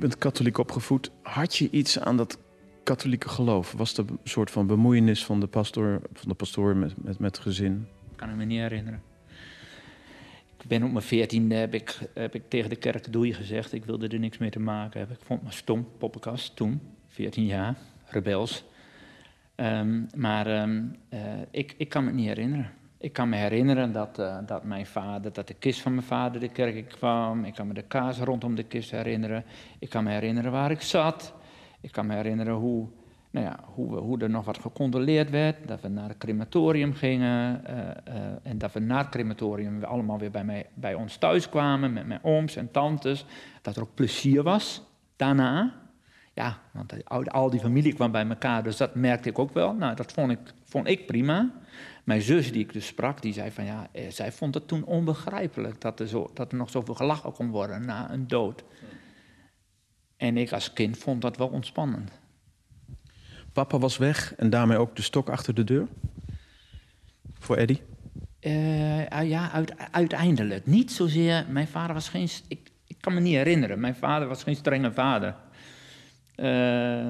bent 0.00 0.18
katholiek 0.18 0.58
opgevoed. 0.58 1.10
Had 1.22 1.56
je 1.56 1.70
iets 1.70 2.00
aan 2.00 2.16
dat 2.16 2.38
katholieke 2.82 3.28
geloof? 3.28 3.72
Was 3.72 3.96
er 3.96 4.04
een 4.08 4.18
soort 4.24 4.50
van 4.50 4.66
bemoeienis 4.66 5.24
van 5.24 5.40
de 5.40 5.46
pastoor, 5.46 6.00
van 6.12 6.28
de 6.28 6.34
pastoor 6.34 6.76
met, 6.76 7.02
met, 7.04 7.18
met 7.18 7.36
het 7.36 7.44
gezin? 7.44 7.86
Ik 8.10 8.16
kan 8.16 8.28
het 8.28 8.36
me 8.36 8.44
niet 8.44 8.60
herinneren. 8.60 9.09
Ik 10.62 10.68
ben 10.68 10.82
op 10.82 10.90
mijn 10.90 11.04
veertiende 11.04 11.54
heb 11.54 11.74
ik, 11.74 11.98
heb 12.14 12.34
ik 12.34 12.42
tegen 12.48 12.70
de 12.70 12.76
kerk 12.76 13.12
doei 13.12 13.34
gezegd. 13.34 13.72
Ik 13.72 13.84
wilde 13.84 14.08
er 14.08 14.18
niks 14.18 14.38
mee 14.38 14.50
te 14.50 14.60
maken 14.60 14.98
hebben. 14.98 15.16
Ik 15.16 15.24
vond 15.24 15.42
me 15.42 15.50
stom, 15.50 15.88
poppenkast, 15.98 16.56
toen, 16.56 16.80
14 17.08 17.44
jaar, 17.46 17.76
rebels. 18.06 18.64
Ehm, 19.54 20.02
maar 20.16 20.46
ehm, 20.46 20.82
eh, 21.08 21.20
ik, 21.50 21.74
ik 21.76 21.88
kan 21.88 22.04
me 22.04 22.12
niet 22.12 22.26
herinneren. 22.26 22.70
Ik 22.98 23.12
kan 23.12 23.28
me 23.28 23.36
herinneren 23.36 23.92
dat, 23.92 24.18
eh, 24.18 24.38
dat 24.46 24.64
mijn 24.64 24.86
vader, 24.86 25.32
dat 25.32 25.48
de 25.48 25.54
kist 25.54 25.80
van 25.80 25.94
mijn 25.94 26.06
vader 26.06 26.40
de 26.40 26.48
kerk 26.48 26.88
kwam. 26.88 27.44
Ik 27.44 27.54
kan 27.54 27.66
me 27.66 27.74
de 27.74 27.82
kaas 27.82 28.18
rondom 28.18 28.54
de 28.54 28.62
kist 28.62 28.90
herinneren. 28.90 29.44
Ik 29.78 29.88
kan 29.88 30.04
me 30.04 30.10
herinneren 30.10 30.52
waar 30.52 30.70
ik 30.70 30.80
zat. 30.80 31.34
Ik 31.80 31.92
kan 31.92 32.06
me 32.06 32.14
herinneren 32.14 32.54
hoe, 32.54 32.88
nou 33.30 33.46
ja, 33.46 33.58
hoe, 33.74 33.96
hoe 33.96 34.18
er 34.18 34.30
nog 34.30 34.44
wat 34.44 34.58
gecondoleerd 34.58 35.30
werd. 35.30 35.68
Dat 35.68 35.80
we 35.80 35.88
naar 35.88 36.08
het 36.08 36.18
crematorium 36.18 36.94
gingen. 36.94 37.64
eh, 37.64 37.88
eh, 37.88 38.36
en 38.42 38.58
dat 38.58 38.72
we 38.72 38.80
na 38.80 38.98
het 38.98 39.08
crematorium 39.08 39.84
allemaal 39.84 40.18
weer 40.18 40.30
bij, 40.30 40.44
mij, 40.44 40.66
bij 40.74 40.94
ons 40.94 41.16
thuis 41.16 41.48
kwamen. 41.48 41.92
Met 41.92 42.06
mijn 42.06 42.20
ooms 42.22 42.56
en 42.56 42.70
tantes. 42.70 43.24
Dat 43.62 43.76
er 43.76 43.82
ook 43.82 43.94
plezier 43.94 44.42
was 44.42 44.82
daarna. 45.16 45.74
Ja, 46.34 46.58
want 46.72 47.08
al 47.30 47.50
die 47.50 47.60
familie 47.60 47.94
kwam 47.94 48.10
bij 48.12 48.28
elkaar. 48.28 48.62
Dus 48.62 48.76
dat 48.76 48.94
merkte 48.94 49.28
ik 49.28 49.38
ook 49.38 49.52
wel. 49.52 49.74
Nou, 49.74 49.94
dat 49.94 50.12
vond 50.12 50.30
ik, 50.30 50.38
vond 50.64 50.86
ik 50.86 51.06
prima. 51.06 51.50
Mijn 52.04 52.22
zus, 52.22 52.52
die 52.52 52.62
ik 52.62 52.72
dus 52.72 52.86
sprak, 52.86 53.22
die 53.22 53.32
zei 53.32 53.50
van 53.50 53.64
ja, 53.64 53.88
eh, 53.92 54.10
zij 54.10 54.32
vond 54.32 54.54
het 54.54 54.68
toen 54.68 54.84
onbegrijpelijk 54.84 55.80
dat 55.80 56.00
er, 56.00 56.08
zo, 56.08 56.30
dat 56.34 56.52
er 56.52 56.58
nog 56.58 56.70
zoveel 56.70 56.94
gelachen 56.94 57.32
kon 57.32 57.50
worden 57.50 57.86
na 57.86 58.10
een 58.10 58.28
dood. 58.28 58.64
En 60.16 60.36
ik 60.36 60.52
als 60.52 60.72
kind 60.72 60.98
vond 60.98 61.22
dat 61.22 61.36
wel 61.36 61.48
ontspannend. 61.48 62.19
Papa 63.52 63.78
was 63.78 63.96
weg 63.96 64.34
en 64.36 64.50
daarmee 64.50 64.78
ook 64.78 64.96
de 64.96 65.02
stok 65.02 65.28
achter 65.28 65.54
de 65.54 65.64
deur? 65.64 65.86
Voor 67.38 67.56
Eddy? 67.56 67.80
Eh, 68.40 69.06
ah 69.08 69.28
ja, 69.28 69.50
uit- 69.52 69.74
uiteindelijk. 69.90 70.66
Niet 70.66 70.92
zozeer, 70.92 71.46
mijn 71.48 71.68
vader 71.68 71.94
was 71.94 72.08
geen, 72.08 72.28
ik, 72.48 72.70
ik 72.86 72.96
kan 73.00 73.14
me 73.14 73.20
niet 73.20 73.34
herinneren, 73.34 73.80
mijn 73.80 73.94
vader 73.94 74.28
was 74.28 74.42
geen 74.42 74.56
strenge 74.56 74.92
vader. 74.92 75.34
Eh, 76.34 77.06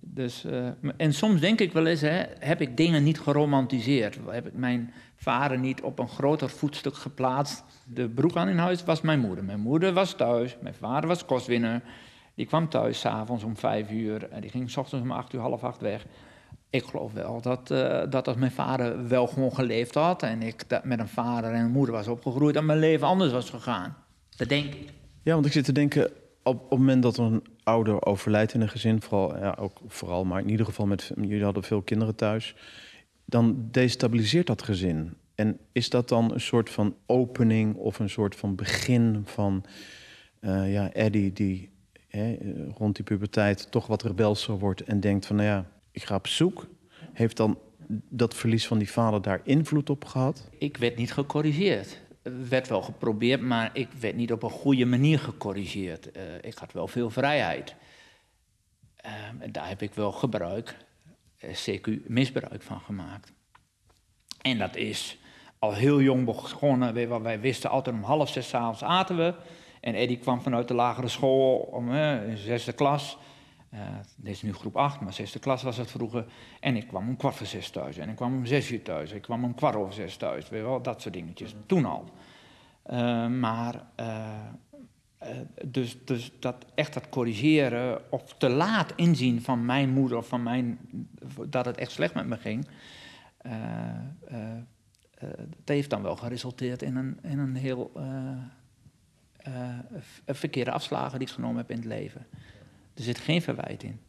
dus, 0.00 0.44
eh, 0.44 0.68
en 0.96 1.14
soms 1.14 1.40
denk 1.40 1.60
ik 1.60 1.72
wel 1.72 1.86
eens, 1.86 2.00
hè, 2.00 2.22
heb 2.38 2.60
ik 2.60 2.76
dingen 2.76 3.02
niet 3.02 3.20
geromantiseerd? 3.20 4.18
Heb 4.28 4.46
ik 4.46 4.54
mijn 4.54 4.92
vader 5.16 5.58
niet 5.58 5.82
op 5.82 5.98
een 5.98 6.08
groter 6.08 6.50
voetstuk 6.50 6.94
geplaatst? 6.94 7.64
De 7.84 8.08
broek 8.08 8.36
aan 8.36 8.48
in 8.48 8.58
huis 8.58 8.84
was 8.84 9.00
mijn 9.00 9.20
moeder. 9.20 9.44
Mijn 9.44 9.60
moeder 9.60 9.92
was 9.92 10.14
thuis, 10.16 10.56
mijn 10.60 10.74
vader 10.74 11.08
was 11.08 11.24
kostwinner. 11.24 11.82
Die 12.34 12.46
kwam 12.46 12.68
thuis 12.68 13.00
s'avonds 13.00 13.44
om 13.44 13.56
vijf 13.56 13.90
uur 13.90 14.28
en 14.30 14.40
die 14.40 14.50
ging 14.50 14.70
s 14.70 14.76
ochtends 14.76 15.04
om 15.04 15.12
acht 15.12 15.32
uur, 15.32 15.40
half 15.40 15.64
acht 15.64 15.80
weg. 15.80 16.06
Ik 16.70 16.84
geloof 16.84 17.12
wel 17.12 17.40
dat, 17.40 17.70
eh, 17.70 18.02
dat 18.10 18.36
mijn 18.36 18.50
vader 18.50 19.08
wel 19.08 19.26
gewoon 19.26 19.54
geleefd 19.54 19.94
had... 19.94 20.22
en 20.22 20.42
ik 20.42 20.64
met 20.82 20.98
een 20.98 21.08
vader 21.08 21.52
en 21.52 21.64
een 21.64 21.70
moeder 21.70 21.94
was 21.94 22.08
opgegroeid... 22.08 22.54
dat 22.54 22.64
mijn 22.64 22.78
leven 22.78 23.06
anders 23.06 23.32
was 23.32 23.50
gegaan. 23.50 23.96
Dat 24.36 24.48
denk 24.48 24.74
ik. 24.74 24.92
Ja, 25.22 25.34
want 25.34 25.46
ik 25.46 25.52
zit 25.52 25.64
te 25.64 25.72
denken, 25.72 26.10
op, 26.42 26.62
op 26.62 26.70
het 26.70 26.78
moment 26.78 27.02
dat 27.02 27.16
een 27.16 27.44
ouder 27.62 28.06
overlijdt 28.06 28.54
in 28.54 28.60
een 28.60 28.68
gezin, 28.68 29.02
vooral, 29.02 29.38
ja, 29.38 29.56
ook 29.60 29.80
vooral, 29.86 30.24
maar 30.24 30.40
in 30.40 30.50
ieder 30.50 30.66
geval 30.66 30.86
met 30.86 31.12
jullie 31.16 31.44
hadden 31.44 31.62
veel 31.62 31.82
kinderen 31.82 32.14
thuis, 32.14 32.54
dan 33.24 33.68
destabiliseert 33.70 34.46
dat 34.46 34.62
gezin. 34.62 35.16
En 35.34 35.58
is 35.72 35.90
dat 35.90 36.08
dan 36.08 36.32
een 36.32 36.40
soort 36.40 36.70
van 36.70 36.94
opening 37.06 37.76
of 37.76 37.98
een 37.98 38.10
soort 38.10 38.36
van 38.36 38.54
begin 38.54 39.22
van 39.24 39.64
eh, 40.40 40.72
ja, 40.72 40.92
Eddie 40.92 41.32
die 41.32 41.70
rond 42.74 42.96
die 42.96 43.04
puberteit 43.04 43.70
toch 43.70 43.86
wat 43.86 44.02
rebelser 44.02 44.58
wordt 44.58 44.80
en 44.80 45.00
denkt 45.00 45.26
van 45.26 45.36
nou 45.36 45.48
ja, 45.48 45.66
ik 45.90 46.04
ga 46.04 46.14
op 46.14 46.26
zoek. 46.26 46.66
Heeft 47.12 47.36
dan 47.36 47.58
dat 48.08 48.34
verlies 48.34 48.66
van 48.66 48.78
die 48.78 48.90
vader 48.90 49.22
daar 49.22 49.40
invloed 49.44 49.90
op 49.90 50.04
gehad? 50.04 50.48
Ik 50.58 50.76
werd 50.76 50.96
niet 50.96 51.12
gecorrigeerd. 51.12 52.02
Er 52.22 52.48
werd 52.48 52.68
wel 52.68 52.82
geprobeerd, 52.82 53.40
maar 53.40 53.70
ik 53.72 53.88
werd 54.00 54.16
niet 54.16 54.32
op 54.32 54.42
een 54.42 54.50
goede 54.50 54.84
manier 54.84 55.18
gecorrigeerd. 55.18 56.12
Eh, 56.12 56.22
ik 56.40 56.58
had 56.58 56.72
wel 56.72 56.88
veel 56.88 57.10
vrijheid. 57.10 57.74
Ehm, 58.96 59.40
en 59.40 59.52
daar 59.52 59.68
heb 59.68 59.82
ik 59.82 59.94
wel 59.94 60.12
gebruik, 60.12 60.76
eh, 61.38 61.50
CQ 61.50 62.08
misbruik 62.08 62.62
van 62.62 62.80
gemaakt. 62.80 63.32
En 64.42 64.58
dat 64.58 64.76
is 64.76 65.18
al 65.58 65.74
heel 65.74 66.00
jong 66.00 66.24
begonnen. 66.24 67.22
Wij 67.22 67.40
wisten 67.40 67.70
altijd 67.70 67.96
om 67.96 68.02
half 68.02 68.28
zes 68.28 68.54
avonds 68.54 68.82
aten 68.82 69.16
we. 69.16 69.34
En 69.84 69.94
Eddie 69.94 70.18
kwam 70.18 70.40
vanuit 70.40 70.68
de 70.68 70.74
lagere 70.74 71.08
school 71.08 71.56
om 71.56 71.92
in 71.92 72.36
zesde 72.36 72.72
klas. 72.72 73.18
Dit 74.16 74.32
is 74.32 74.42
nu 74.42 74.52
groep 74.52 74.76
8, 74.76 75.00
maar 75.00 75.12
zesde 75.12 75.38
klas 75.38 75.62
was 75.62 75.76
het 75.76 75.90
vroeger. 75.90 76.24
En 76.60 76.76
ik 76.76 76.86
kwam 76.88 77.08
om 77.08 77.16
kwart 77.16 77.34
voor 77.34 77.46
zes 77.46 77.70
thuis. 77.70 77.96
En 77.96 78.08
ik 78.08 78.16
kwam 78.16 78.36
om 78.36 78.46
zes 78.46 78.70
uur 78.70 78.82
thuis. 78.82 79.12
Ik 79.12 79.22
kwam 79.22 79.44
om 79.44 79.54
kwart 79.54 79.76
over 79.76 79.92
zes 79.92 80.16
thuis. 80.16 80.48
Weet 80.48 80.60
je 80.60 80.66
wel, 80.66 80.82
dat 80.82 81.02
soort 81.02 81.14
dingetjes. 81.14 81.54
Toen 81.66 81.84
al. 81.84 82.04
Eh, 82.82 83.26
maar, 83.26 83.82
eh, 83.94 85.28
dus, 85.64 86.04
dus 86.04 86.32
dat 86.40 86.64
echt 86.74 86.94
dat 86.94 87.08
corrigeren 87.08 88.12
of 88.12 88.34
te 88.38 88.48
laat 88.48 88.92
inzien 88.96 89.42
van 89.42 89.64
mijn 89.64 89.90
moeder 89.90 90.18
of 90.18 90.28
van 90.28 90.42
mijn, 90.42 90.78
dat 91.48 91.64
het 91.64 91.76
echt 91.76 91.92
slecht 91.92 92.14
met 92.14 92.26
me 92.26 92.36
ging, 92.36 92.66
dat 95.64 95.76
heeft 95.76 95.90
dan 95.90 96.02
wel 96.02 96.16
geresulteerd 96.16 96.82
in 96.82 96.96
een, 96.96 97.18
in 97.22 97.38
een 97.38 97.54
heel 97.54 97.92
verkeerde 100.26 100.70
afslagen 100.70 101.18
die 101.18 101.28
ik 101.28 101.34
genomen 101.34 101.56
heb 101.56 101.70
in 101.70 101.76
het 101.76 101.84
leven. 101.84 102.26
Er 102.94 103.02
zit 103.02 103.18
geen 103.18 103.42
verwijt 103.42 103.82
in. 103.82 104.00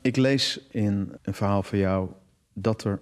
Ik 0.00 0.16
lees 0.16 0.60
in 0.70 1.16
een 1.22 1.34
verhaal 1.34 1.62
van 1.62 1.78
jou 1.78 2.10
dat 2.52 2.84
er 2.84 3.00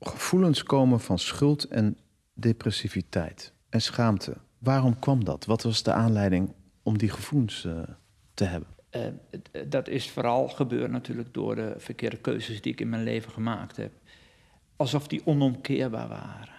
gevoelens 0.00 0.62
komen 0.62 1.00
van 1.00 1.18
schuld 1.18 1.64
en 1.64 1.98
depressiviteit 2.34 3.52
en 3.68 3.82
schaamte. 3.82 4.36
Waarom 4.58 4.98
kwam 4.98 5.24
dat? 5.24 5.44
Wat 5.44 5.62
was 5.62 5.82
de 5.82 5.92
aanleiding 5.92 6.52
om 6.82 6.98
die 6.98 7.08
gevoelens 7.08 7.64
eh, 7.64 7.82
te 8.34 8.44
hebben? 8.44 8.68
Eh, 8.90 9.06
eh, 9.06 9.12
dat 9.66 9.88
is 9.88 10.10
vooral 10.10 10.48
gebeurd 10.48 10.90
natuurlijk 10.90 11.34
door 11.34 11.54
de 11.54 11.74
verkeerde 11.76 12.16
keuzes 12.16 12.62
die 12.62 12.72
ik 12.72 12.80
in 12.80 12.88
mijn 12.88 13.02
leven 13.02 13.32
gemaakt 13.32 13.76
heb. 13.76 13.92
Alsof 14.76 15.08
die 15.08 15.26
onomkeerbaar 15.26 16.08
waren. 16.08 16.54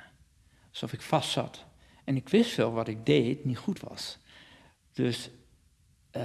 Alsof 0.70 0.93
ik 0.93 1.01
vast 1.01 1.32
zat. 1.32 1.65
En 2.03 2.15
ik 2.15 2.29
wist 2.29 2.55
wel 2.55 2.72
wat 2.72 2.88
ik 2.88 3.05
deed 3.05 3.46
niet 3.46 3.58
goed 3.58 3.79
was. 3.79 4.17
Dus 4.94 5.30
eh, 6.12 6.22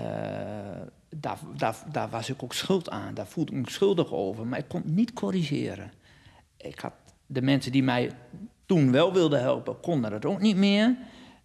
daar, 1.17 1.39
daar, 1.57 1.77
daar 1.93 2.09
was 2.09 2.31
ik 2.31 2.43
ook 2.43 2.55
schuld 2.55 2.91
aan. 2.91 3.15
Daar 3.15 3.27
voelde 3.27 3.53
ik 3.53 3.59
me 3.59 3.71
schuldig 3.71 4.13
over. 4.13 4.47
Maar 4.47 4.59
ik 4.59 4.69
kon 4.69 4.83
het 4.83 4.95
niet 4.95 5.13
corrigeren. 5.13 5.93
Ik 6.57 6.79
had 6.79 6.93
de 7.27 7.43
mensen 7.43 7.73
die 7.73 7.83
mij 7.83 8.11
toen 8.67 8.93
wel 8.93 9.13
wilden 9.13 9.41
helpen, 9.41 9.81
konden 9.81 10.11
dat 10.11 10.25
ook 10.25 10.41
niet 10.41 10.57
meer. 10.57 10.97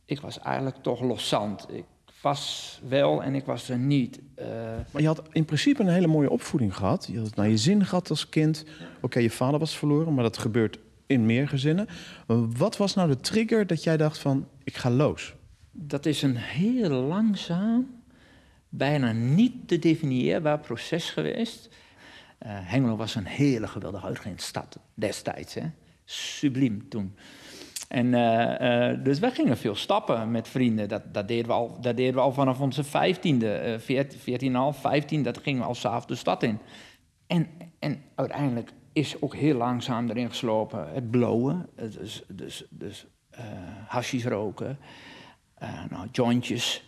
Ik 0.06 0.22
was 0.22 0.40
eigenlijk 0.40 0.76
toch 0.82 1.02
loszand. 1.02 1.66
Ik 1.70 1.86
was 2.22 2.80
wel 2.88 3.24
en 3.24 3.36
ik 3.36 3.46
was 3.46 3.70
er 3.70 3.78
niet. 3.78 4.20
Eh, 4.36 4.48
Maar 4.92 5.02
je 5.02 5.08
had 5.08 5.22
in 5.32 5.46
principe 5.46 5.82
een 5.82 5.88
hele 5.88 6.08
mooie 6.08 6.30
opvoeding 6.30 6.76
gehad. 6.76 7.08
Je 7.12 7.18
had 7.18 7.26
het 7.26 7.36
naar 7.36 7.50
je 7.50 7.58
zin 7.58 7.86
gehad 7.86 8.10
als 8.10 8.30
kind. 8.30 8.66
Oké, 9.02 9.20
je 9.20 9.30
vader 9.30 9.60
was 9.60 9.78
verloren, 9.78 10.14
maar 10.14 10.24
dat 10.24 10.38
gebeurt 10.38 10.80
in 11.08 11.26
meer 11.26 11.48
gezinnen. 11.48 11.88
Wat 12.58 12.78
was 12.78 12.94
nou 12.96 13.08
de 13.10 13.20
trigger 13.20 13.68
dat 13.68 13.84
jij 13.84 13.98
dacht 13.98 14.18
van, 14.18 14.48
ik 14.64 14.78
ga 14.78 14.90
los? 14.90 15.34
Dat 15.76 16.06
is 16.06 16.22
een 16.22 16.36
heel 16.36 16.90
langzaam, 16.90 18.02
bijna 18.70 19.12
niet 19.12 19.68
te 19.68 19.80
definieerbaar 19.80 20.60
proces 20.60 21.10
geweest. 21.10 21.70
Eh, 22.38 22.52
Hengelo 22.52 22.96
was 22.96 23.16
een 23.16 23.26
hele 23.26 23.68
geweldig 23.68 24.06
uitgehende 24.06 24.42
stad 24.42 24.80
destijds. 24.94 25.54
Hè? 25.54 25.64
Subliem 26.06 26.90
toen. 26.90 27.16
En, 27.88 28.14
eh, 28.14 28.90
eh, 28.92 29.04
dus 29.04 29.20
wij 29.20 29.32
gingen 29.32 29.58
veel 29.58 29.76
stappen 29.76 30.32
met 30.32 30.48
vrienden. 30.48 30.90
Dat, 30.90 31.14
dat, 31.14 31.28
deden, 31.28 31.46
we 31.46 31.54
al, 31.54 31.78
dat 31.82 31.98
deden 31.98 32.14
we 32.14 32.20
al 32.20 32.34
vanaf 32.34 32.60
onze 32.60 32.84
vijftiende, 32.84 33.54
eh 33.54 33.80
14,5, 34.74 34.80
15. 34.80 35.24
Dat 35.24 35.38
gingen 35.38 35.62
we 35.62 35.68
al 35.68 35.76
s'avonds 35.76 36.08
de 36.08 36.16
stad 36.16 36.44
in. 36.44 36.60
En, 37.28 37.48
en 37.80 38.02
uiteindelijk 38.16 38.72
is 38.94 39.22
ook 39.22 39.36
heel 39.36 39.58
langzaam 39.58 40.10
erin 40.10 40.30
geslopen 40.30 40.94
het 40.94 41.12
blowen. 41.12 41.70
Dus, 41.76 42.24
dus, 42.28 42.66
dus 42.70 43.06
hashish 43.88 44.26
roken, 44.26 44.78
eh, 45.64 45.84
nou, 45.90 46.08
jointjes. 46.12 46.84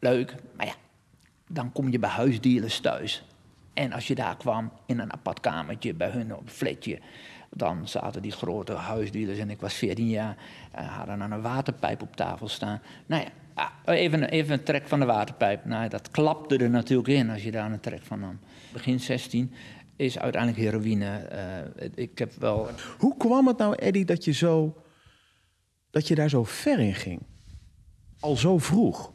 Leuk, 0.00 0.34
maar 0.56 0.66
ja, 0.66 0.74
dan 1.48 1.72
kom 1.72 1.90
je 1.90 1.98
bij 1.98 2.10
huisdealers 2.10 2.80
thuis. 2.80 3.24
En 3.74 3.92
als 3.92 4.06
je 4.06 4.14
daar 4.14 4.36
kwam 4.36 4.72
in 4.86 4.98
een 4.98 5.12
apart 5.12 5.40
kamertje 5.40 5.94
bij 5.94 6.10
hun 6.10 6.34
op 6.34 6.40
een 6.40 6.48
flatje, 6.48 6.98
dan 7.50 7.88
zaten 7.88 8.22
die 8.22 8.32
grote 8.32 8.72
huisdealers 8.72 9.38
en 9.38 9.50
ik 9.50 9.60
was 9.60 9.74
14 9.74 10.08
jaar, 10.08 10.36
eh, 10.72 10.96
hadden 10.96 11.18
dan 11.18 11.30
een 11.30 11.42
waterpijp 11.42 12.02
op 12.02 12.16
tafel 12.16 12.48
staan. 12.48 12.80
Nou 13.06 13.22
ja, 13.22 13.28
ah, 13.54 13.94
even, 13.94 14.28
even 14.28 14.52
een 14.52 14.64
trek 14.64 14.88
van 14.88 15.00
de 15.00 15.06
waterpijp. 15.06 15.64
Nou, 15.64 15.88
dat 15.88 16.10
klapte 16.10 16.56
er 16.56 16.70
natuurlijk 16.70 17.08
in 17.08 17.30
als 17.30 17.42
je 17.42 17.50
daar 17.50 17.72
een 17.72 17.80
trek 17.80 18.02
van 18.02 18.20
nam. 18.20 18.38
Begin 18.72 19.00
16 19.00 19.52
is 19.96 20.18
uiteindelijk 20.18 20.62
heroïne. 20.62 21.16
eh, 21.16 21.88
ik 21.94 22.18
heb 22.18 22.32
wel 22.32 22.68
Hoe 22.98 23.16
kwam 23.16 23.46
het 23.46 23.58
nou, 23.58 23.74
Eddie, 23.74 24.04
dat 24.04 24.24
je, 24.24 24.32
zo, 24.32 24.82
dat 25.90 26.08
je 26.08 26.14
daar 26.14 26.28
zo 26.28 26.44
ver 26.44 26.78
in 26.78 26.94
ging? 26.94 27.20
Al 28.20 28.36
zo 28.36 28.58
vroeg. 28.58 29.12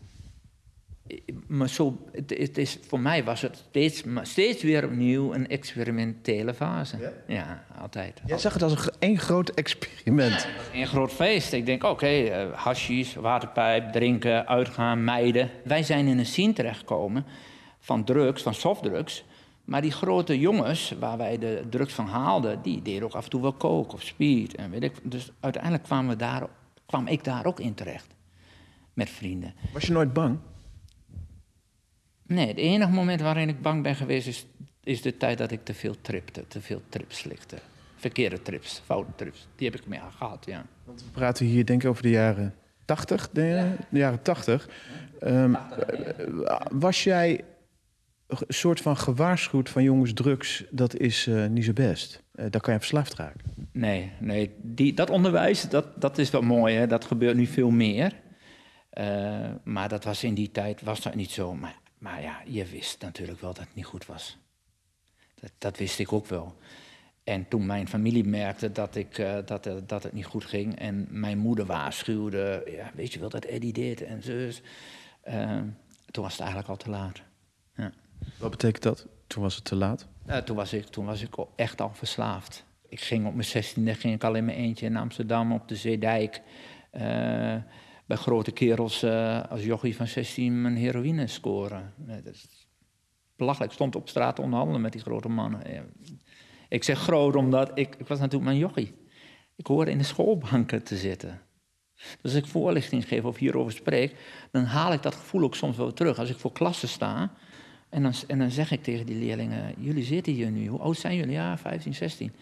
maar 1.47 1.69
zo, 1.69 1.97
het, 2.11 2.29
het 2.37 2.57
is, 2.57 2.77
voor 2.87 2.99
mij 2.99 3.23
was 3.23 3.41
het 3.41 3.63
steeds, 3.69 4.03
steeds 4.21 4.63
weer 4.63 4.85
opnieuw 4.85 5.33
een 5.33 5.47
experimentele 5.47 6.53
fase. 6.53 7.13
Ja, 7.27 7.65
altijd. 7.81 8.21
Jij 8.25 8.37
zag 8.37 8.53
het 8.53 8.63
als 8.63 8.71
een 8.71 8.93
één 8.99 9.19
groot 9.19 9.49
experiment. 9.49 10.47
Een 10.73 10.87
groot 10.87 11.11
feest. 11.11 11.53
Ik 11.53 11.65
denk, 11.65 11.83
oké, 11.83 12.07
eh, 12.07 12.53
hashish, 12.53 13.13
waterpijp, 13.13 13.91
drinken, 13.91 14.47
uitgaan, 14.47 15.03
meiden. 15.03 15.49
Wij 15.63 15.83
zijn 15.83 16.07
in 16.07 16.19
een 16.19 16.25
scene 16.25 16.53
terechtgekomen 16.53 17.25
van 17.79 18.03
drugs, 18.03 18.41
van 18.41 18.53
softdrugs. 18.53 19.23
Maar 19.65 19.81
die 19.81 19.91
grote 19.91 20.39
jongens, 20.39 20.93
waar 20.99 21.17
wij 21.17 21.37
de 21.37 21.63
drugs 21.69 21.93
van 21.93 22.05
haalden, 22.07 22.61
die 22.61 22.81
deden 22.81 23.03
ook 23.03 23.13
af 23.13 23.23
en 23.23 23.29
toe 23.29 23.41
wel 23.41 23.57
coke 23.57 23.93
of 23.93 24.01
speed. 24.01 24.55
En 24.55 24.71
weet 24.71 24.83
ik. 24.83 24.93
Dus 25.03 25.31
uiteindelijk 25.39 25.83
kwamen 25.83 26.09
we 26.09 26.15
daar, 26.15 26.47
kwam 26.85 27.07
ik 27.07 27.23
daar 27.23 27.45
ook 27.45 27.59
in 27.59 27.73
terecht. 27.73 28.07
Met 28.93 29.09
vrienden. 29.09 29.53
Was 29.73 29.85
je 29.85 29.91
nooit 29.91 30.13
bang? 30.13 30.37
Nee, 32.27 32.47
het 32.47 32.57
enige 32.57 32.91
moment 32.91 33.21
waarin 33.21 33.49
ik 33.49 33.61
bang 33.61 33.83
ben 33.83 33.95
geweest 33.95 34.27
is, 34.27 34.45
is 34.83 35.01
de 35.01 35.17
tijd 35.17 35.37
dat 35.37 35.51
ik 35.51 35.63
te 35.63 35.73
veel 35.73 35.95
tripte, 36.01 36.47
te 36.47 36.61
veel 36.61 36.81
trips 36.89 37.17
slikte. 37.17 37.57
Verkeerde 37.95 38.41
trips, 38.41 38.81
foute 38.85 39.11
trips. 39.15 39.47
Die 39.55 39.69
heb 39.69 39.79
ik 39.79 39.87
mee 39.87 39.99
gehad, 40.17 40.45
ja. 40.45 40.65
Want 40.83 41.03
we 41.03 41.09
praten 41.09 41.45
hier 41.45 41.65
denk 41.65 41.83
ik 41.83 41.89
over 41.89 42.03
de 42.03 42.09
jaren 42.09 42.55
80, 42.85 43.29
denk 43.31 43.49
je? 43.49 43.75
De 43.89 43.99
jaren 43.99 44.21
80. 44.21 44.69
Ehm, 45.19 45.55
eh, 45.55 46.55
was 46.71 47.03
jij 47.03 47.43
een 48.27 48.37
soort 48.47 48.81
van 48.81 48.97
gewaarschuwd 48.97 49.69
van 49.69 49.83
jongens, 49.83 50.13
drugs, 50.13 50.63
dat 50.69 50.95
is 50.97 51.27
eh, 51.27 51.45
niet 51.45 51.65
zo 51.65 51.73
best. 51.73 52.23
Eh, 52.31 52.45
daar 52.49 52.61
kan 52.61 52.73
je 52.73 52.79
verslaafd 52.79 53.13
raken. 53.13 53.41
Nee, 53.71 54.11
nee 54.19 54.51
die, 54.61 54.93
dat 54.93 55.09
onderwijs, 55.09 55.69
dat, 55.69 56.01
dat 56.01 56.17
is 56.17 56.29
wel 56.29 56.41
mooi, 56.41 56.75
hè? 56.75 56.87
dat 56.87 57.05
gebeurt 57.05 57.35
nu 57.35 57.45
veel 57.45 57.69
meer. 57.69 58.13
Eh, 58.91 59.49
maar 59.63 59.89
dat 59.89 60.03
was 60.03 60.23
in 60.23 60.33
die 60.33 60.51
tijd 60.51 60.81
was 60.81 61.01
dat 61.01 61.15
niet 61.15 61.31
zo. 61.31 61.55
Maar, 61.55 61.79
maar 61.97 62.21
ja, 62.21 62.41
je 62.45 62.65
wist 62.65 63.01
natuurlijk 63.01 63.41
wel 63.41 63.53
dat 63.53 63.63
het 63.63 63.75
niet 63.75 63.85
goed 63.85 64.05
was. 64.05 64.37
Dat, 65.35 65.51
dat 65.57 65.77
wist 65.77 65.99
ik 65.99 66.13
ook 66.13 66.25
wel. 66.25 66.55
En 67.23 67.47
toen 67.47 67.65
mijn 67.65 67.87
familie 67.87 68.23
merkte 68.23 68.71
dat, 68.71 68.95
ik, 68.95 69.17
eh, 69.17 69.37
dat, 69.45 69.65
eh, 69.65 69.75
dat 69.85 70.03
het 70.03 70.13
niet 70.13 70.25
goed 70.25 70.45
ging... 70.45 70.79
en 70.79 71.07
mijn 71.09 71.37
moeder 71.37 71.65
waarschuwde, 71.65 72.63
ja, 72.65 72.91
weet 72.93 73.13
je 73.13 73.19
wel 73.19 73.29
dat 73.29 73.45
Eddie 73.45 73.73
dit 73.73 74.01
en 74.01 74.23
zus... 74.23 74.61
toen 76.11 76.23
was 76.23 76.31
het 76.31 76.41
eigenlijk 76.41 76.69
al 76.69 76.77
te 76.77 76.89
laat. 76.89 77.21
Ja. 77.75 77.91
Wat 78.37 78.51
betekent 78.51 78.83
dat? 78.83 79.07
Toen 79.27 79.43
was 79.43 79.55
het 79.55 79.65
te 79.65 79.75
laat. 79.75 80.07
Uh, 80.27 80.37
toen, 80.37 80.55
was 80.55 80.73
ik, 80.73 80.85
toen 80.85 81.05
was 81.05 81.21
ik 81.21 81.35
echt 81.55 81.81
al 81.81 81.91
verslaafd. 81.93 82.65
Ik 82.87 82.99
ging 83.01 83.27
op 83.27 83.33
mijn 83.33 83.47
zestiende 83.47 83.93
ging 83.93 84.13
ik 84.13 84.23
al 84.23 84.35
in 84.35 84.45
mijn 84.45 84.57
eentje 84.57 84.85
in 84.85 84.97
Amsterdam 84.97 85.51
op 85.51 85.67
de 85.67 85.75
Zeedijk. 85.75 86.41
eh, 86.91 87.55
bij 88.11 88.19
grote 88.19 88.51
kerels 88.51 89.03
eh, 89.03 89.41
als 89.49 89.63
jochie 89.63 89.95
van 89.95 90.07
16 90.07 90.61
mijn 90.61 90.75
heroïne 90.75 91.27
scoren. 91.27 91.93
Dat 91.97 92.47
belachelijk. 93.35 93.71
Ik 93.71 93.77
stond 93.77 93.95
op 93.95 94.09
straat 94.09 94.35
te 94.35 94.41
onderhandelen 94.41 94.81
met 94.81 94.91
die 94.91 95.01
grote 95.01 95.29
mannen. 95.29 95.65
Eh, 95.65 95.81
ik 96.69 96.83
zeg 96.83 96.99
groot 96.99 97.35
omdat 97.35 97.71
ik, 97.73 97.95
ik 97.95 98.07
was 98.07 98.19
natuurlijk 98.19 98.45
mijn 98.45 98.57
jochie. 98.57 98.93
Ik 99.55 99.67
hoorde 99.67 99.91
in 99.91 99.97
de 99.97 100.03
schoolbanken 100.03 100.83
te 100.83 100.97
zitten. 100.97 101.41
Dus 101.95 102.17
als 102.23 102.33
ik 102.33 102.45
voorlichting 102.45 103.07
geef 103.07 103.23
of 103.23 103.37
hierover 103.37 103.71
spreek, 103.71 104.15
dan 104.51 104.63
haal 104.63 104.93
ik 104.93 105.01
dat 105.01 105.15
gevoel 105.15 105.43
ook 105.43 105.55
soms 105.55 105.77
wel 105.77 105.93
terug. 105.93 106.19
Als 106.19 106.29
ik 106.29 106.37
voor 106.37 106.51
klassen 106.51 106.87
sta, 106.87 107.31
en 107.89 108.03
dan, 108.03 108.13
en 108.27 108.39
dan 108.39 108.51
zeg 108.51 108.71
ik 108.71 108.83
tegen 108.83 109.05
die 109.05 109.17
leerlingen, 109.17 109.73
jullie 109.77 110.03
zitten 110.03 110.33
hier 110.33 110.51
nu, 110.51 110.67
hoe 110.67 110.79
oud 110.79 110.97
zijn 110.97 111.15
jullie? 111.15 111.33
Ja, 111.33 111.57
15, 111.57 111.93
16. 111.93 112.33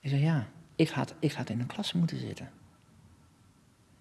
Ik 0.00 0.10
zeg, 0.10 0.20
ja, 0.20 0.48
ik 0.76 0.88
had, 0.88 1.14
ik 1.18 1.38
in 1.48 1.60
een 1.60 1.66
klas 1.66 1.92
moeten 1.92 2.18
zitten. 2.18 2.50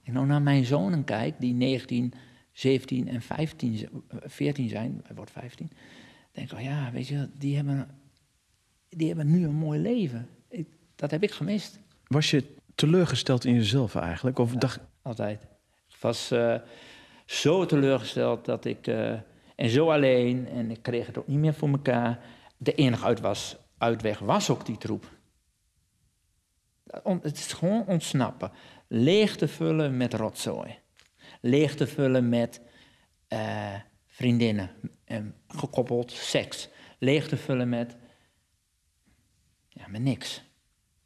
En 0.05 0.13
nou 0.13 0.25
naar 0.25 0.41
mijn 0.41 0.65
zonen 0.65 1.03
kijk, 1.03 1.35
die 1.39 1.53
19, 1.53 2.13
17 2.51 3.07
en 3.07 3.21
15, 3.21 3.77
z- 3.77 3.83
eh, 3.83 3.89
14 4.25 4.69
zijn, 4.69 5.01
hij 5.05 5.15
wordt 5.15 5.31
15. 5.31 5.71
denk 6.31 6.51
ik, 6.51 6.57
oh 6.57 6.63
ja, 6.63 6.91
weet 6.91 7.07
je, 7.07 7.29
die 7.37 7.55
hebben, 7.55 7.87
die 8.89 9.07
hebben 9.07 9.31
nu 9.31 9.43
een 9.45 9.53
mooi 9.55 9.79
leven. 9.79 10.29
Ik, 10.49 10.67
dat 10.95 11.11
heb 11.11 11.23
ik 11.23 11.31
gemist. 11.31 11.79
Was 12.07 12.29
je 12.31 12.55
teleurgesteld 12.75 13.45
in 13.45 13.53
jezelf 13.53 13.95
eigenlijk? 13.95 14.39
Of 14.39 14.51
dacht, 14.55 14.79
Altijd. 15.01 15.41
Ik 15.87 15.95
was 16.01 16.31
eh, 16.31 16.55
zo 17.25 17.65
teleurgesteld 17.65 18.45
dat 18.45 18.65
ik. 18.65 18.87
eh, 18.87 19.11
en 19.55 19.69
zo 19.69 19.91
alleen. 19.91 20.47
En 20.47 20.71
ik 20.71 20.81
kreeg 20.81 21.05
het 21.07 21.17
ook 21.17 21.27
niet 21.27 21.37
meer 21.39 21.53
voor 21.53 21.69
elkaar. 21.69 22.19
De 22.57 22.73
enige 22.75 23.05
uit 23.05 23.19
was, 23.19 23.57
uitweg 23.77 24.19
was 24.19 24.49
ook 24.49 24.65
die 24.65 24.77
troep. 24.77 25.13
Het 27.21 27.37
is 27.37 27.53
gewoon 27.53 27.85
ontsnappen. 27.85 28.51
Leeg 28.87 29.35
te 29.35 29.47
vullen 29.47 29.97
met 29.97 30.13
rotzooi. 30.13 30.77
Leeg 31.41 31.75
te 31.75 31.87
vullen 31.87 32.29
met 32.29 32.61
eh, 33.27 33.73
vriendinnen. 34.07 34.71
En 35.05 35.35
gekoppeld 35.47 36.11
seks. 36.11 36.69
Leeg 36.99 37.27
te 37.27 37.37
vullen 37.37 37.69
met. 37.69 37.95
Ja, 39.69 39.87
met 39.87 40.01
niks. 40.01 40.43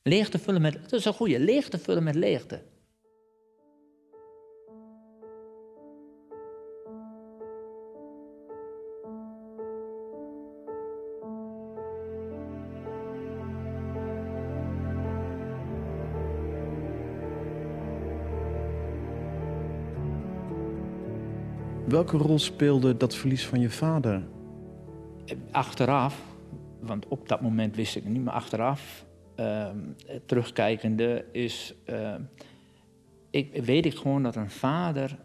Leeg 0.04 0.30
te 0.30 0.40
vullen 0.40 0.62
met. 0.62 0.74
Dat 0.74 1.00
is 1.00 1.06
een 1.06 1.14
goede. 1.14 1.40
Leeg 1.40 1.70
te 1.70 1.80
vullen 1.80 2.04
met 2.04 2.16
leegte. 2.16 2.64
Welke 22.00 22.18
rol 22.18 22.40
speelde 22.40 22.98
dat 22.98 23.16
verlies 23.16 23.48
van 23.48 23.60
je 23.60 23.70
vader? 23.70 24.28
achteraf, 25.52 26.24
want 26.80 27.08
op 27.08 27.30
dat 27.30 27.42
moment 27.42 27.76
wist 27.76 27.96
ik 27.96 28.04
het 28.04 28.12
niet, 28.12 28.24
maar 28.24 28.34
achteraf, 28.34 29.06
ehm, 29.36 29.78
terugkijkende, 30.26 31.26
is, 31.32 31.74
ehm, 31.86 32.22
ik, 33.30 33.64
weet 33.64 33.86
ik 33.86 33.96
gewoon 33.96 34.24
dat 34.24 34.36
een 34.36 34.50
vader 34.50 35.20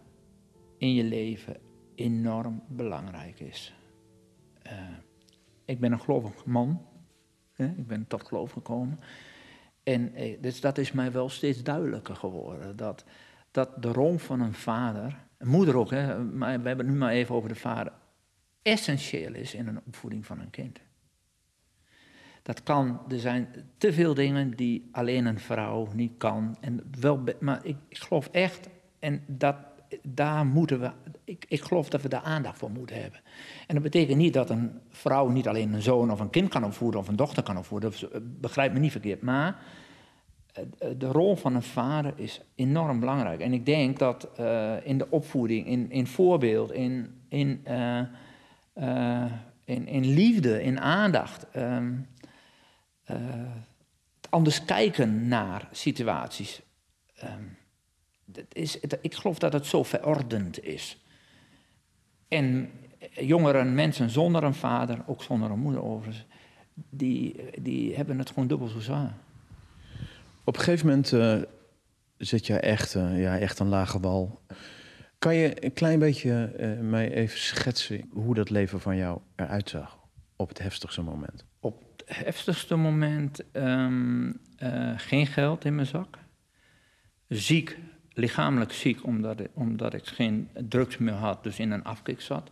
in 0.79 0.95
je 0.95 1.05
leven 1.05 1.57
enorm 1.95 2.63
belangrijk 2.69 3.41
is. 3.41 3.75
Eh, 4.63 4.73
ik 5.65 5.81
ben 5.81 5.93
een 5.93 6.01
gelovig 6.01 6.45
man, 6.45 6.87
hè? 7.53 7.67
ik 7.67 7.87
ben 7.87 8.07
tot 8.07 8.27
geloof 8.27 8.53
gekomen. 8.53 9.01
En 9.83 10.15
eh, 10.15 10.37
dus 10.41 10.61
dat 10.61 10.79
is 10.79 10.93
mij 10.93 11.13
wel 11.13 11.29
steeds 11.29 11.63
duidelijker 11.63 12.17
geworden, 12.17 12.77
dat, 12.77 13.05
dat 13.51 13.83
de 13.83 13.93
rol 13.93 14.19
van 14.19 14.41
een 14.41 14.55
vader, 14.55 15.24
een 15.39 15.49
moeder 15.49 15.77
ook, 15.77 15.91
hè, 15.91 16.19
maar 16.19 16.61
we 16.61 16.69
hebben 16.69 16.87
het 16.87 16.95
nu 16.95 17.01
maar 17.01 17.13
even 17.13 17.35
over 17.35 17.49
de 17.49 17.55
vader, 17.55 17.93
essentieel 18.63 19.35
is 19.35 19.55
in 19.55 19.67
een 19.67 19.81
opvoeding 19.87 20.27
van 20.27 20.41
een 20.41 20.51
kind. 20.51 20.81
Dat 22.43 22.63
kan, 22.63 23.01
er 23.09 23.19
zijn 23.19 23.49
te 23.79 23.93
veel 23.93 24.15
dingen 24.15 24.51
die 24.51 24.89
alleen 24.93 25.27
een 25.27 25.39
vrouw 25.39 25.89
niet 25.93 26.13
kan. 26.19 26.57
En 26.61 26.91
wel, 27.01 27.25
maar 27.41 27.61
ik, 27.65 27.77
ik 27.89 27.99
geloof 27.99 28.29
echt, 28.33 28.69
en 28.99 29.23
dat, 29.27 29.57
daar 30.03 30.47
moeten 30.47 30.81
we, 30.81 30.91
ik, 31.25 31.45
ik 31.49 31.63
geloof 31.63 31.89
dat 31.89 32.03
we 32.03 32.09
daar 32.09 32.23
aandacht 32.23 32.59
voor 32.59 32.71
moeten 32.71 33.01
hebben. 33.03 33.21
En 33.67 33.75
dat 33.75 33.83
betekent 33.83 34.19
niet 34.19 34.33
dat 34.33 34.51
een 34.51 34.81
vrouw 34.89 35.29
niet 35.29 35.49
alleen 35.49 35.73
een 35.73 35.83
zoon 35.83 36.11
of 36.11 36.21
een 36.21 36.31
kind 36.31 36.49
kan 36.49 36.65
opvoeden 36.65 37.01
of 37.01 37.09
een 37.09 37.17
dochter 37.17 37.43
kan 37.43 37.59
opvoeden. 37.59 37.91
Is- 37.91 38.07
begrijp 38.23 38.73
me 38.73 38.79
niet 38.79 38.93
verkeerd. 38.93 39.23
Maar 39.23 39.49
eh, 39.49 39.63
de 40.97 41.07
rol 41.07 41.37
van 41.37 41.55
een 41.55 41.63
vader 41.63 42.13
is 42.17 42.41
enorm 42.55 43.01
belangrijk. 43.01 43.41
En 43.41 43.53
ik 43.53 43.67
denk 43.67 43.99
dat 43.99 44.29
eh, 44.37 44.87
in 44.87 44.99
de 44.99 45.11
opvoeding, 45.11 45.67
in, 45.67 45.91
in 45.91 46.07
voorbeeld, 46.07 46.73
in, 46.73 47.23
in, 47.29 47.61
eh, 47.65 47.99
eh, 48.73 49.33
in, 49.65 49.87
in 49.87 50.05
liefde, 50.05 50.63
in 50.63 50.81
aandacht, 50.81 51.47
eh, 51.51 51.83
anders 54.31 54.65
kijken 54.65 55.29
naar 55.29 55.69
situaties. 55.73 56.63
ehm, 57.15 57.43
dat 58.25 58.45
is, 58.53 58.81
ik 58.81 59.15
geloof 59.15 59.39
dat 59.39 59.53
het 59.53 59.67
zo 59.67 59.83
verordend 59.83 60.65
is. 60.65 60.99
En 62.29 62.71
jongeren, 63.11 63.75
mensen 63.75 64.11
zonder 64.11 64.45
een 64.45 64.55
vader, 64.55 65.03
ook 65.07 65.23
zonder 65.23 65.51
een 65.51 65.59
moeder 65.59 65.83
overigens, 65.83 66.25
die, 66.75 67.45
die 67.61 67.95
hebben 67.97 68.19
het 68.19 68.29
gewoon 68.29 68.49
dubbel 68.49 68.69
zo 68.69 68.81
zwaar. 68.81 69.15
Op 70.45 70.57
een 70.57 70.63
gegeven 70.63 70.87
moment 70.87 71.13
eh, 71.13 71.41
zit 72.17 72.47
je 72.47 72.59
echt, 72.59 72.95
eh, 72.95 73.21
ja, 73.21 73.39
echt 73.39 73.59
een 73.59 73.69
lage 73.69 74.01
wal. 74.01 74.41
Kan 75.19 75.35
je 75.35 75.65
een 75.65 75.73
klein 75.73 75.99
beetje 75.99 76.45
eh, 76.45 76.79
mij 76.79 77.13
even 77.13 77.39
schetsen 77.39 78.09
hoe 78.13 78.35
dat 78.35 78.51
leven 78.51 78.81
van 78.81 78.97
jou 78.97 79.21
eruit 79.37 79.69
zag 79.71 79.99
op 80.37 80.49
het 80.49 80.59
heftigste 80.59 81.03
moment? 81.03 81.45
Op 81.61 81.83
het 81.97 82.17
heftigste 82.17 82.77
moment 82.77 83.51
ehm, 83.53 84.33
eh, 84.57 84.93
geen 84.97 85.27
geld 85.27 85.65
in 85.65 85.75
mijn 85.75 85.87
zak. 85.87 86.19
Ziek, 87.29 87.79
lichamelijk 88.13 88.73
ziek, 88.73 89.05
omdat 89.05 89.43
omdat 89.53 89.95
ik 89.95 90.07
geen 90.07 90.49
drugs 90.69 90.99
meer 90.99 91.15
had, 91.15 91.43
dus 91.43 91.59
in 91.59 91.71
een 91.71 91.85
afkik 91.85 92.21
zat. 92.21 92.51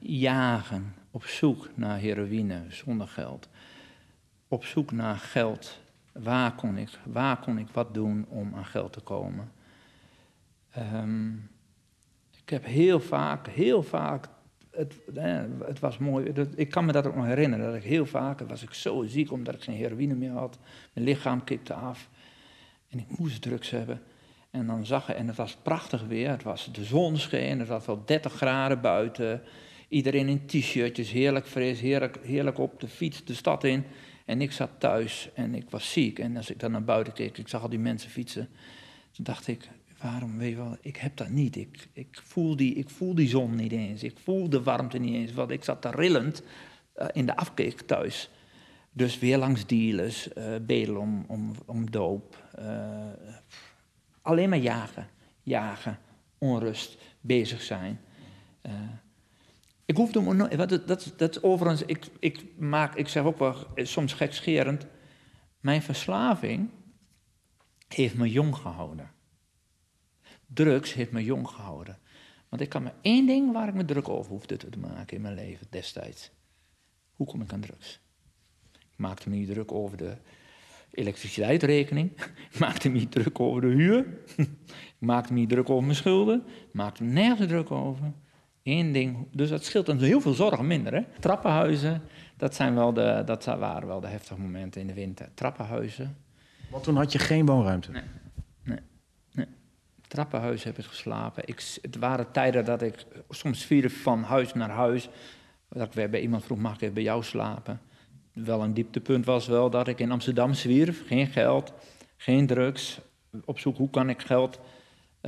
Jagen, 0.00 0.94
op 1.10 1.24
zoek 1.24 1.68
naar 1.74 1.98
heroïne 1.98 2.64
zonder 2.68 3.08
geld. 3.08 3.48
Op 4.48 4.64
zoek 4.64 4.92
naar 4.92 5.16
geld. 5.16 5.80
Waar 6.22 6.54
kon 6.54 6.76
ik, 6.76 6.88
waar 7.04 7.40
kon 7.40 7.58
ik 7.58 7.68
wat 7.72 7.94
doen 7.94 8.26
om 8.28 8.54
aan 8.54 8.64
geld 8.64 8.92
te 8.92 9.00
komen? 9.00 9.52
Ehm, 10.70 11.32
ik 12.42 12.50
heb 12.50 12.64
heel 12.64 13.00
vaak, 13.00 13.46
heel 13.46 13.82
vaak, 13.82 14.28
het, 14.70 14.94
het 15.64 15.78
was 15.78 15.98
mooi, 15.98 16.32
ik 16.54 16.70
kan 16.70 16.84
me 16.84 16.92
dat 16.92 17.06
ook 17.06 17.14
nog 17.14 17.26
herinneren, 17.26 17.66
dat 17.66 17.74
ik 17.74 17.82
heel 17.82 18.06
vaak, 18.06 18.40
was 18.40 18.62
ik 18.62 18.74
zo 18.74 19.04
ziek 19.06 19.32
omdat 19.32 19.54
ik 19.54 19.62
geen 19.62 19.76
heroïne 19.76 20.14
meer 20.14 20.30
had. 20.30 20.58
Mijn 20.92 21.06
lichaam 21.06 21.44
kipte 21.44 21.74
af 21.74 22.08
en 22.88 22.98
ik 22.98 23.18
moest 23.18 23.42
drugs 23.42 23.70
hebben. 23.70 24.02
En 24.50 24.66
dan 24.66 24.86
zag 24.86 25.08
ik, 25.08 25.16
en 25.16 25.26
het 25.26 25.36
was 25.36 25.56
prachtig 25.56 26.06
weer, 26.06 26.30
het 26.30 26.42
was 26.42 26.72
de 26.72 26.84
zon 26.84 27.16
scheen, 27.16 27.58
het 27.58 27.68
was 27.68 27.86
wel 27.86 28.02
30 28.04 28.32
graden 28.32 28.80
buiten. 28.80 29.42
Iedereen 29.88 30.28
in 30.28 30.46
t-shirtjes, 30.46 31.10
heerlijk 31.10 31.46
fris, 31.46 31.80
heerlijk, 31.80 32.18
heerlijk 32.22 32.58
op 32.58 32.80
de 32.80 32.88
fiets 32.88 33.24
de 33.24 33.34
stad 33.34 33.64
in. 33.64 33.84
En 34.28 34.40
ik 34.40 34.52
zat 34.52 34.70
thuis 34.78 35.30
en 35.34 35.54
ik 35.54 35.70
was 35.70 35.92
ziek. 35.92 36.18
En 36.18 36.36
als 36.36 36.50
ik 36.50 36.60
dan 36.60 36.70
naar 36.70 36.84
buiten 36.84 37.12
keek, 37.12 37.38
ik 37.38 37.48
zag 37.48 37.62
al 37.62 37.68
die 37.68 37.78
mensen 37.78 38.10
fietsen. 38.10 38.48
Toen 39.10 39.24
dacht 39.24 39.46
ik, 39.46 39.68
waarom, 40.00 40.38
weet 40.38 40.50
je 40.50 40.56
wel, 40.56 40.76
ik 40.80 40.96
heb 40.96 41.16
dat 41.16 41.28
niet. 41.28 41.56
Ik, 41.56 41.88
ik, 41.92 42.20
voel 42.24 42.56
die, 42.56 42.74
ik 42.74 42.90
voel 42.90 43.14
die 43.14 43.28
zon 43.28 43.54
niet 43.54 43.72
eens. 43.72 44.02
Ik 44.02 44.18
voel 44.18 44.48
de 44.48 44.62
warmte 44.62 44.98
niet 44.98 45.14
eens. 45.14 45.32
Want 45.32 45.50
ik 45.50 45.64
zat 45.64 45.82
daar 45.82 45.94
rillend 45.94 46.42
uh, 46.96 47.06
in 47.12 47.26
de 47.26 47.36
afkeek 47.36 47.80
thuis. 47.80 48.30
Dus 48.92 49.18
weer 49.18 49.38
langs 49.38 49.66
dealers, 49.66 50.28
uh, 50.28 50.44
bedelen 50.62 51.00
om, 51.00 51.24
om, 51.28 51.52
om 51.66 51.90
doop. 51.90 52.48
Uh, 52.58 53.06
alleen 54.22 54.48
maar 54.48 54.58
jagen, 54.58 55.08
jagen, 55.42 55.98
onrust, 56.38 56.98
bezig 57.20 57.62
zijn. 57.62 58.00
Ik 59.88 59.96
hoefde 59.96 60.20
me 60.20 60.34
nooit, 60.34 60.86
dat, 60.86 61.12
dat, 61.16 61.42
overigens, 61.42 61.82
ik, 61.82 62.06
ik, 62.18 62.44
maak, 62.58 62.94
ik 62.94 63.08
zeg 63.08 63.22
ook 63.24 63.38
wel 63.38 63.66
soms 63.74 64.12
gekscherend, 64.12 64.86
mijn 65.60 65.82
verslaving 65.82 66.70
heeft 67.88 68.14
me 68.14 68.30
jong 68.30 68.56
gehouden. 68.56 69.10
Drugs 70.46 70.94
heeft 70.94 71.12
me 71.12 71.24
jong 71.24 71.48
gehouden. 71.48 71.98
Want 72.48 72.62
ik 72.62 72.68
kan 72.68 72.82
maar 72.82 72.94
één 73.00 73.26
ding 73.26 73.52
waar 73.52 73.68
ik 73.68 73.74
me 73.74 73.84
druk 73.84 74.08
over 74.08 74.30
hoefde 74.30 74.56
te 74.56 74.78
maken 74.78 75.16
in 75.16 75.22
mijn 75.22 75.34
leven 75.34 75.66
destijds. 75.70 76.30
Hoe 77.12 77.26
kom 77.26 77.40
ik 77.40 77.52
aan 77.52 77.60
drugs? 77.60 78.00
Ik 78.72 78.98
maakte 78.98 79.28
me 79.28 79.36
niet 79.36 79.48
druk 79.48 79.72
over 79.72 79.96
de 79.96 80.16
elektriciteitsrekening. 80.90 82.10
Ik 82.52 82.58
maakte 82.58 82.88
me 82.88 82.98
niet 82.98 83.10
druk 83.10 83.40
over 83.40 83.60
de 83.60 83.66
huur. 83.66 84.06
Ik 84.98 85.06
maakte 85.06 85.32
me 85.32 85.38
niet 85.38 85.48
druk 85.48 85.70
over 85.70 85.84
mijn 85.84 85.96
schulden. 85.96 86.44
Ik 86.46 86.72
maakte 86.72 87.04
me 87.04 87.12
nergens 87.12 87.48
druk 87.48 87.70
over. 87.70 88.12
Eén 88.68 88.92
ding, 88.92 89.26
dus 89.32 89.48
dat 89.48 89.64
scheelt 89.64 89.86
dan 89.86 89.98
heel 89.98 90.20
veel 90.20 90.32
zorgen 90.32 90.66
minder. 90.66 90.94
Hè? 90.94 91.02
Trappenhuizen, 91.20 92.02
dat, 92.36 92.54
zijn 92.54 92.74
wel 92.74 92.92
de, 92.92 93.22
dat 93.24 93.44
waren 93.44 93.88
wel 93.88 94.00
de 94.00 94.06
heftige 94.06 94.40
momenten 94.40 94.80
in 94.80 94.86
de 94.86 94.94
winter. 94.94 95.28
Trappenhuizen. 95.34 96.16
Want 96.70 96.84
toen 96.84 96.96
had 96.96 97.12
je 97.12 97.18
geen 97.18 97.46
woonruimte? 97.46 97.90
Nee, 97.90 98.02
nee, 98.62 98.78
nee. 99.32 99.46
Trappenhuizen 100.08 100.68
heb 100.68 100.78
ik 100.78 100.84
geslapen. 100.84 101.42
Ik, 101.46 101.78
het 101.82 101.96
waren 101.96 102.30
tijden 102.30 102.64
dat 102.64 102.82
ik 102.82 103.06
soms 103.28 103.64
vierde 103.64 103.90
van 103.90 104.22
huis 104.22 104.54
naar 104.54 104.70
huis. 104.70 105.08
Dat 105.68 105.86
ik 105.86 105.92
weer 105.92 106.10
bij 106.10 106.20
iemand 106.20 106.44
vroeg, 106.44 106.58
mag 106.58 106.74
ik 106.74 106.80
even 106.80 106.94
bij 106.94 107.02
jou 107.02 107.22
slapen? 107.22 107.80
Wel 108.32 108.62
een 108.62 108.74
dieptepunt 108.74 109.24
was 109.24 109.46
wel 109.46 109.70
dat 109.70 109.88
ik 109.88 109.98
in 109.98 110.10
Amsterdam 110.10 110.54
zwierf. 110.54 111.06
Geen 111.06 111.26
geld, 111.26 111.72
geen 112.16 112.46
drugs. 112.46 113.00
Op 113.44 113.58
zoek, 113.58 113.76
hoe 113.76 113.90
kan 113.90 114.08
ik 114.08 114.22
geld 114.22 114.60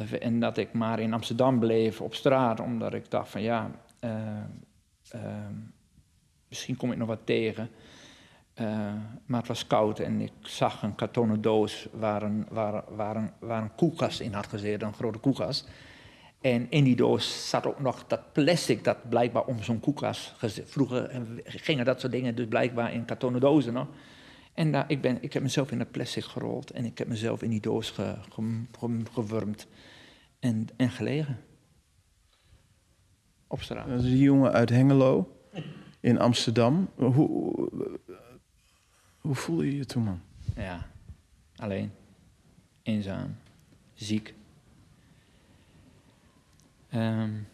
en 0.08 0.40
dat 0.40 0.56
ik 0.56 0.72
maar 0.72 1.00
in 1.00 1.12
Amsterdam 1.12 1.58
bleef 1.58 2.00
op 2.00 2.14
straat, 2.14 2.60
omdat 2.60 2.94
ik 2.94 3.10
dacht 3.10 3.30
van 3.30 3.42
ja, 3.42 3.70
uh, 4.04 4.10
uh, 5.14 5.20
misschien 6.48 6.76
kom 6.76 6.92
ik 6.92 6.98
nog 6.98 7.08
wat 7.08 7.20
tegen. 7.24 7.70
Uh, 8.60 8.66
maar 9.26 9.38
het 9.38 9.48
was 9.48 9.66
koud 9.66 9.98
en 9.98 10.20
ik 10.20 10.32
zag 10.40 10.82
een 10.82 10.94
kartonnen 10.94 11.40
doos 11.40 11.88
waar 11.92 12.22
een, 12.22 12.46
waar, 12.50 12.84
waar, 12.88 13.16
een, 13.16 13.70
in 14.18 14.32
had 14.32 14.46
gezeten, 14.46 14.86
een 14.86 14.94
grote 14.94 15.18
koelkast. 15.18 15.68
En 16.40 16.70
in 16.70 16.84
die 16.84 16.96
doos 16.96 17.48
zat 17.48 17.66
ook 17.66 17.80
nog 17.80 18.06
dat 18.06 18.32
plastic 18.32 18.84
dat 18.84 19.08
blijkbaar 19.08 19.44
om 19.44 19.62
zo'n 19.62 19.80
koelkast 19.80 20.34
gezet. 20.36 20.70
Vroeger 20.70 21.22
gingen 21.44 21.84
dat 21.84 22.00
soort 22.00 22.12
dingen 22.12 22.34
dus 22.34 22.46
blijkbaar 22.48 22.92
in 22.92 23.04
kartonnen 23.04 23.40
dozen 23.40 23.72
nog. 23.72 23.86
En 24.60 24.72
daar, 24.72 24.90
ik, 24.90 25.00
ben, 25.00 25.22
ik 25.22 25.32
heb 25.32 25.42
mezelf 25.42 25.70
in 25.70 25.78
dat 25.78 25.90
plastic 25.90 26.24
gerold 26.24 26.70
en 26.70 26.84
ik 26.84 26.98
heb 26.98 27.08
mezelf 27.08 27.42
in 27.42 27.50
die 27.50 27.60
doos 27.60 27.90
ge, 27.90 28.16
ge, 28.30 29.02
gewurmd 29.12 29.66
en, 30.38 30.66
en 30.76 30.90
gelegen. 30.90 31.40
Op 33.46 33.62
straat. 33.62 33.88
Dat 33.88 34.04
is 34.04 34.10
een 34.10 34.16
jongen 34.16 34.52
uit 34.52 34.68
Hengelo 34.68 35.36
in 36.00 36.18
Amsterdam. 36.18 36.88
Hoe, 36.94 37.70
hoe 39.18 39.34
voelde 39.34 39.66
je 39.66 39.76
je 39.76 39.84
toen, 39.84 40.02
man? 40.02 40.20
Ja, 40.56 40.90
alleen, 41.56 41.90
eenzaam, 42.82 43.36
ziek. 43.94 44.34
Um, 46.94 47.46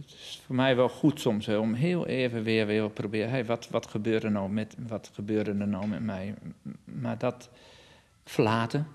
het 0.00 0.12
is 0.12 0.42
voor 0.44 0.54
mij 0.54 0.76
wel 0.76 0.88
goed 0.88 1.20
soms 1.20 1.46
hè, 1.46 1.56
om 1.56 1.74
heel 1.74 2.06
even 2.06 2.42
weer 2.42 2.66
weer 2.66 2.82
te 2.82 2.90
proberen. 2.90 3.30
Hey, 3.30 3.44
wat, 3.44 3.68
wat, 3.68 3.86
gebeurde 3.86 4.28
nou 4.28 4.50
met, 4.50 4.76
wat 4.88 5.10
gebeurde 5.14 5.50
er 5.50 5.68
nou 5.68 5.86
met 5.86 6.02
mij? 6.02 6.34
Maar 6.84 7.18
dat 7.18 7.50
verlaten. 8.24 8.86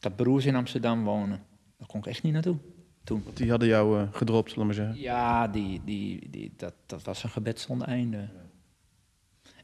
Dat 0.00 0.16
broers 0.16 0.44
in 0.44 0.56
Amsterdam 0.56 1.04
wonen. 1.04 1.42
Daar 1.78 1.88
kon 1.88 2.00
ik 2.00 2.06
echt 2.06 2.22
niet 2.22 2.32
naartoe. 2.32 2.56
Toen. 3.04 3.24
Die 3.34 3.50
hadden 3.50 3.68
jou 3.68 4.00
uh, 4.00 4.08
gedropt, 4.12 4.50
zullen 4.50 4.68
we 4.68 4.74
maar 4.74 4.84
zeggen? 4.84 5.02
Ja, 5.02 5.48
die, 5.48 5.80
die, 5.84 6.30
die, 6.30 6.52
dat, 6.56 6.74
dat 6.86 7.02
was 7.02 7.22
een 7.22 7.30
gebed 7.30 7.60
zonder 7.60 7.88
einde. 7.88 8.28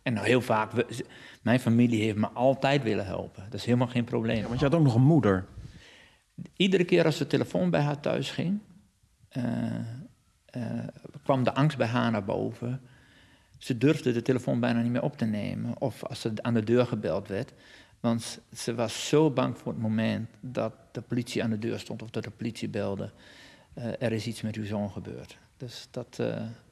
En 0.03 0.12
nou, 0.12 0.27
heel 0.27 0.40
vaak, 0.40 0.72
we, 0.72 1.05
mijn 1.42 1.61
familie 1.61 2.03
heeft 2.03 2.16
me 2.16 2.29
altijd 2.29 2.83
willen 2.83 3.07
helpen. 3.07 3.44
Dat 3.44 3.55
is 3.55 3.64
helemaal 3.64 3.87
geen 3.87 4.05
probleem. 4.05 4.37
Ja, 4.37 4.46
want 4.46 4.59
je 4.59 4.64
had 4.64 4.75
ook 4.75 4.85
nog 4.85 4.94
een 4.94 5.03
moeder. 5.03 5.46
Iedere 6.57 6.85
keer 6.85 7.05
als 7.05 7.18
de 7.18 7.27
telefoon 7.27 7.70
bij 7.70 7.81
haar 7.81 8.01
thuis 8.01 8.31
ging, 8.31 8.61
uh, 9.37 9.44
kwam 11.22 11.44
de 11.44 11.54
angst 11.54 11.76
bij 11.76 11.86
haar 11.86 12.10
naar 12.10 12.24
boven. 12.24 12.80
Ze 13.58 13.78
durfde 13.78 14.12
de 14.12 14.22
telefoon 14.22 14.60
bijna 14.60 14.80
niet 14.80 14.92
meer 14.92 15.02
op 15.02 15.16
te 15.16 15.24
nemen. 15.24 15.80
Of 15.80 16.04
als 16.04 16.24
er 16.24 16.32
aan 16.36 16.54
de 16.54 16.64
deur 16.64 16.86
gebeld 16.86 17.28
werd. 17.28 17.52
Want 18.00 18.40
ze 18.54 18.74
was 18.74 19.08
zo 19.08 19.30
bang 19.30 19.58
voor 19.58 19.72
het 19.72 19.80
moment 19.82 20.28
dat 20.40 20.72
de 20.92 21.00
politie 21.00 21.42
aan 21.42 21.50
de 21.50 21.58
deur 21.58 21.78
stond 21.78 22.02
of 22.02 22.10
dat 22.10 22.24
de 22.24 22.30
politie 22.30 22.68
belde. 22.68 23.10
Uh, 23.74 23.84
er 23.84 24.12
is 24.12 24.26
iets 24.26 24.42
met 24.42 24.56
uw 24.56 24.64
zoon 24.64 24.90
gebeurd. 24.90 25.38
Dus, 25.56 25.88
dat, 25.90 26.22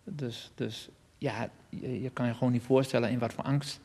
dus, 0.04 0.50
dus 0.54 0.88
ja, 1.18 1.50
je, 1.68 2.02
je, 2.02 2.10
kan 2.10 2.26
je 2.26 2.34
gewoon 2.34 2.52
niet 2.52 2.62
voorstellen 2.62 3.10
in 3.10 3.18
wat 3.18 3.32
voor 3.32 3.44
angst 3.44 3.80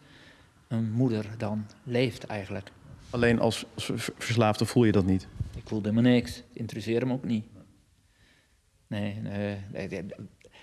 een 0.67 0.91
moeder 0.91 1.25
dan 1.37 1.65
leeft 1.83 2.23
eigenlijk. 2.23 2.71
Alleen 3.09 3.39
als, 3.39 3.65
als 3.73 3.91
verslaafde 4.17 4.65
voel 4.65 4.83
je 4.83 4.91
dat 4.91 5.05
niet? 5.05 5.27
Ik 5.55 5.67
voelde 5.67 5.89
helemaal 5.89 6.11
niks. 6.11 6.35
Het 6.35 6.45
interesseerde 6.53 7.05
me 7.05 7.13
ook 7.13 7.23
niet. 7.23 7.45
Nee, 8.87 9.21
nee, 9.21 9.57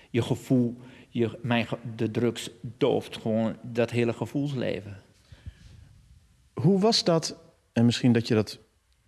je 0.09 0.21
gevoel, 0.21 0.77
je, 1.09 1.39
mijn, 1.41 1.67
de 1.95 2.11
drugs 2.11 2.49
dooft 2.77 3.17
gewoon 3.17 3.55
dat 3.61 3.89
hele 3.89 4.13
gevoelsleven. 4.13 5.01
Hoe 6.53 6.79
was 6.79 7.03
dat, 7.03 7.37
en 7.73 7.85
misschien 7.85 8.13
dat 8.13 8.27
je 8.27 8.33
dat 8.33 8.59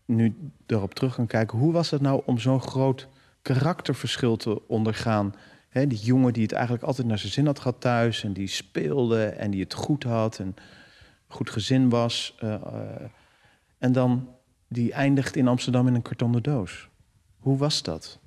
nu 0.05 0.51
erop 0.65 0.93
terug 0.93 1.15
kan 1.15 1.27
kijken, 1.27 1.57
hoe 1.57 1.71
was 1.71 1.89
het 1.89 2.01
nou 2.01 2.21
om 2.25 2.39
zo'n 2.39 2.61
groot 2.61 3.07
karakterverschil 3.41 4.35
te 4.35 4.67
ondergaan? 4.67 5.35
Die 5.71 5.99
jongen 5.99 6.33
die 6.33 6.43
het 6.43 6.51
eigenlijk 6.51 6.83
altijd 6.83 7.07
naar 7.07 7.17
zijn 7.17 7.31
zin 7.31 7.45
had 7.45 7.59
gehad 7.59 7.81
thuis 7.81 8.23
en 8.23 8.33
die 8.33 8.47
speelde 8.47 9.25
en 9.25 9.51
die 9.51 9.63
het 9.63 9.73
goed 9.73 10.03
had 10.03 10.39
en 10.39 10.55
goed 11.27 11.49
gezin 11.49 11.89
was. 11.89 12.37
Uh, 12.43 12.49
uh, 12.49 12.79
en 13.77 13.91
dan 13.91 14.29
die 14.67 14.93
eindigt 14.93 15.35
in 15.35 15.47
Amsterdam 15.47 15.87
in 15.87 15.95
een 15.95 16.01
kartonnen 16.01 16.43
doos. 16.43 16.89
Hoe 17.37 17.57
was 17.57 17.83
dat? 17.83 18.19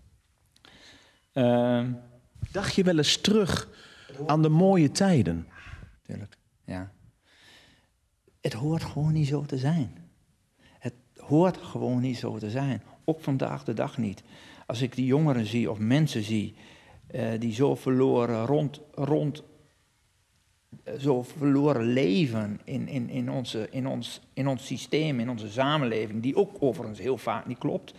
Uh, 1.38 1.84
Dacht 2.52 2.74
je 2.74 2.82
wel 2.82 2.96
eens 2.96 3.20
terug 3.20 3.68
aan 4.26 4.42
de 4.42 4.48
mooie 4.48 4.90
tijden? 4.90 5.46
Tuurlijk, 6.02 6.36
ja. 6.64 6.92
Het 8.40 8.52
hoort 8.52 8.84
gewoon 8.84 9.12
niet 9.12 9.28
zo 9.28 9.44
te 9.44 9.58
zijn. 9.58 10.10
Het 10.78 10.94
hoort 11.16 11.56
gewoon 11.56 12.00
niet 12.00 12.18
zo 12.18 12.38
te 12.38 12.50
zijn. 12.50 12.82
Ook 13.04 13.20
vandaag 13.20 13.64
de 13.64 13.74
dag 13.74 13.98
niet. 13.98 14.22
Als 14.66 14.82
ik 14.82 14.94
die 14.94 15.06
jongeren 15.06 15.46
zie 15.46 15.70
of 15.70 15.78
mensen 15.78 16.22
zie 16.22 16.54
uh, 17.10 17.28
die 17.38 17.52
zo 17.52 17.74
verloren 17.74 18.46
rond, 18.46 18.80
rond 18.94 19.42
uh, 20.84 20.94
zo 20.98 21.22
verloren 21.22 21.84
leven 21.84 22.60
in, 22.64 22.88
in, 22.88 23.08
in, 23.08 23.30
onze, 23.30 23.68
in, 23.70 23.86
ons, 23.86 24.20
in 24.32 24.48
ons 24.48 24.66
systeem, 24.66 25.20
in 25.20 25.30
onze 25.30 25.50
samenleving, 25.50 26.22
die 26.22 26.36
ook 26.36 26.56
overigens 26.60 26.98
heel 26.98 27.18
vaak 27.18 27.46
niet 27.46 27.58
klopt. 27.58 27.94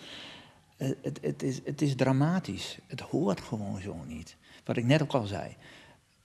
Uh, 0.80 0.90
het, 1.02 1.20
het, 1.22 1.44
is, 1.44 1.60
het 1.64 1.82
is 1.82 1.96
dramatisch. 1.96 2.78
Het 2.88 3.00
hoort 3.00 3.42
gewoon 3.42 3.82
zo 3.82 4.04
niet. 4.08 4.38
Wat 4.64 4.78
ik 4.78 4.86
net 4.86 5.02
ook 5.02 5.14
al 5.14 5.26
zei. 5.26 5.56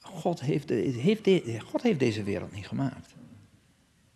God 0.00 0.40
heeft, 0.40 0.68
de, 0.68 0.74
heeft, 0.74 1.62
God 1.64 1.82
heeft 1.82 1.98
deze 1.98 2.22
wereld 2.22 2.52
niet 2.52 2.66
gemaakt. 2.66 3.14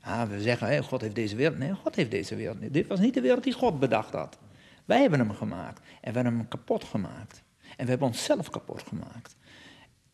Ah, 0.00 0.28
we 0.28 0.42
zeggen, 0.42 0.66
hey, 0.66 0.82
God 0.82 1.00
heeft 1.00 1.14
deze 1.14 1.36
wereld. 1.36 1.58
Nee, 1.58 1.72
God 1.72 1.94
heeft 1.94 2.10
deze 2.10 2.36
wereld 2.36 2.60
niet. 2.60 2.72
Dit 2.72 2.86
was 2.86 3.00
niet 3.00 3.14
de 3.14 3.20
wereld 3.20 3.44
die 3.44 3.52
God 3.52 3.80
bedacht 3.80 4.12
had. 4.12 4.38
Wij 4.84 5.00
hebben 5.00 5.18
hem 5.18 5.32
gemaakt. 5.32 5.80
En 5.80 6.12
we 6.12 6.18
hebben 6.18 6.36
hem 6.36 6.48
kapot 6.48 6.84
gemaakt. 6.84 7.42
En 7.76 7.84
we 7.84 7.90
hebben 7.90 8.08
onszelf 8.08 8.50
kapot 8.50 8.82
gemaakt. 8.82 9.36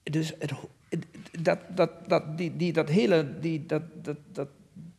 Dus 0.02 0.32
dat, 1.40 1.58
dat, 1.68 1.90
dat, 2.08 2.38
die, 2.38 2.56
die, 2.56 2.72
dat 2.72 2.88
hele, 2.88 3.38
die, 3.40 3.66
dat, 3.66 3.82
dat, 4.02 4.16
dat, 4.32 4.48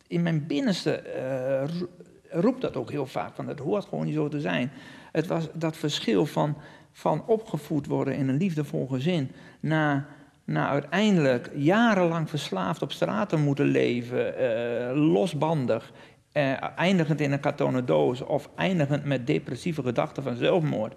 in 0.06 0.22
mijn 0.22 0.46
binnenste 0.46 1.02
uh, 1.16 2.40
roept 2.40 2.60
dat 2.60 2.76
ook 2.76 2.90
heel 2.90 3.06
vaak, 3.06 3.34
van 3.34 3.48
het 3.48 3.58
hoort 3.58 3.84
gewoon 3.84 4.04
niet 4.04 4.14
zo 4.14 4.28
te 4.28 4.40
zijn. 4.40 4.70
Het 5.16 5.26
was 5.26 5.48
dat 5.52 5.76
verschil 5.76 6.26
van, 6.26 6.56
van 6.92 7.26
opgevoed 7.26 7.86
worden 7.86 8.16
in 8.16 8.28
een 8.28 8.36
liefdevol 8.36 8.86
gezin... 8.86 9.30
naar 9.60 10.06
na 10.44 10.68
uiteindelijk 10.68 11.50
jarenlang 11.54 12.28
verslaafd 12.30 12.82
op 12.82 12.92
straat 12.92 13.28
te 13.28 13.36
moeten 13.36 13.66
leven, 13.66 14.34
uh, 14.40 15.12
losbandig, 15.12 15.92
uh, 16.32 16.78
eindigend 16.78 17.20
in 17.20 17.32
een 17.32 17.40
kartonnen 17.40 17.86
doos 17.86 18.20
of 18.20 18.50
eindigend 18.56 19.04
met 19.04 19.26
depressieve 19.26 19.82
gedachten 19.82 20.22
van 20.22 20.36
zelfmoord. 20.36 20.94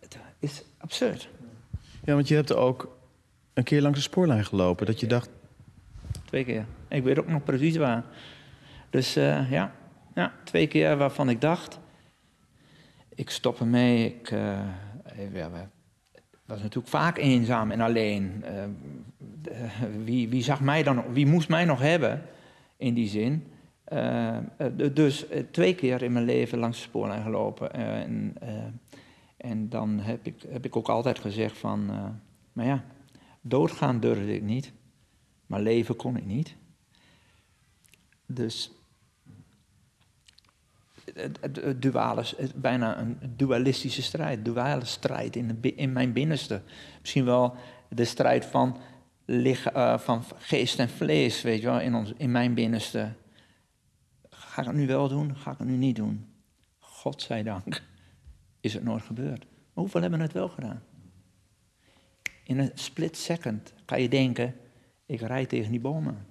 Het 0.00 0.18
is 0.38 0.64
absurd. 0.78 1.28
Ja, 2.04 2.14
want 2.14 2.28
je 2.28 2.34
hebt 2.34 2.54
ook 2.54 2.96
een 3.54 3.64
keer 3.64 3.82
langs 3.82 3.98
de 3.98 4.04
spoorlijn 4.04 4.44
gelopen 4.44 4.86
dat 4.86 5.00
je 5.00 5.06
dacht. 5.06 5.30
Twee 6.24 6.44
keer. 6.44 6.64
Ik 6.88 7.02
weet 7.02 7.18
ook 7.18 7.28
nog 7.28 7.44
precies 7.44 7.76
waar. 7.76 8.04
Dus 8.90 9.16
uh, 9.16 9.50
ja, 9.50 9.72
ja, 10.14 10.32
twee 10.44 10.66
keer 10.66 10.96
waarvan 10.96 11.28
ik 11.28 11.40
dacht. 11.40 11.80
Ik 13.14 13.30
stop 13.30 13.60
ermee. 13.60 14.06
Ik, 14.06 14.30
ja, 15.32 15.70
was 16.44 16.60
natuurlijk 16.60 16.88
vaak 16.88 17.18
eenzaam 17.18 17.70
en 17.70 17.80
alleen. 17.80 18.44
Uh, 18.44 18.64
wie, 20.04 20.28
wie, 20.28 20.42
zag 20.42 20.60
mij 20.60 20.82
dan, 20.82 21.12
wie 21.12 21.26
moest 21.26 21.48
mij 21.48 21.64
nog 21.64 21.80
hebben 21.80 22.22
in 22.76 22.94
die 22.94 23.08
zin? 23.08 23.46
Dus 24.92 25.26
twee 25.50 25.74
keer 25.74 26.02
in 26.02 26.12
mijn 26.12 26.24
leven 26.24 26.58
langs 26.58 26.78
de 26.78 26.82
spoorlijn 26.82 27.22
gelopen. 27.22 27.72
en, 27.72 28.34
en 29.36 29.68
dan 29.68 30.00
heb 30.00 30.26
ik, 30.26 30.42
heb 30.48 30.64
ik 30.64 30.76
ook 30.76 30.88
altijd 30.88 31.18
gezegd 31.18 31.58
van, 31.58 31.86
maar 32.52 32.66
ja, 32.66 32.84
doodgaan 33.40 34.00
durfde 34.00 34.34
ik 34.34 34.42
niet, 34.42 34.72
maar 35.46 35.60
leven 35.60 35.96
kon 35.96 36.16
ik 36.16 36.24
niet. 36.26 36.56
Dus 38.26 38.72
duale, 41.76 42.24
bijna 42.54 42.98
een 42.98 43.18
dualistische 43.36 44.02
strijd, 44.02 44.44
duale 44.44 44.84
strijd 44.84 45.36
in, 45.36 45.58
in 45.60 45.92
mijn 45.92 46.12
binnenste. 46.12 46.62
Misschien 47.00 47.24
wel 47.24 47.54
de 47.88 48.04
strijd 48.04 48.44
van, 48.44 48.76
uh, 49.26 49.98
van 49.98 50.24
geest 50.36 50.78
en 50.78 50.88
vlees, 50.88 51.42
weet 51.42 51.60
je 51.60 51.66
wel, 51.66 51.80
in, 51.80 51.94
ons, 51.94 52.12
in 52.16 52.30
mijn 52.30 52.54
binnenste. 52.54 53.12
Ga 54.30 54.60
ik 54.60 54.66
het 54.66 54.76
nu 54.76 54.86
wel 54.86 55.08
doen? 55.08 55.36
Ga 55.36 55.50
ik 55.50 55.58
het 55.58 55.68
nu 55.68 55.76
niet 55.76 55.96
doen? 55.96 56.26
God 56.78 57.22
zij 57.22 57.42
dank 57.42 57.82
is 58.60 58.74
het 58.74 58.84
nooit 58.84 59.02
gebeurd. 59.02 59.44
Maar 59.44 59.84
hoeveel 59.84 60.00
hebben 60.00 60.20
het 60.20 60.32
wel 60.32 60.48
gedaan? 60.48 60.82
In 62.44 62.58
een 62.58 62.70
split 62.74 63.16
second 63.16 63.72
kan 63.84 64.02
je 64.02 64.08
denken, 64.08 64.54
ik 65.06 65.20
rijd 65.20 65.48
tegen 65.48 65.70
die 65.70 65.80
bomen. 65.80 66.26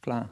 Klaar. 0.00 0.28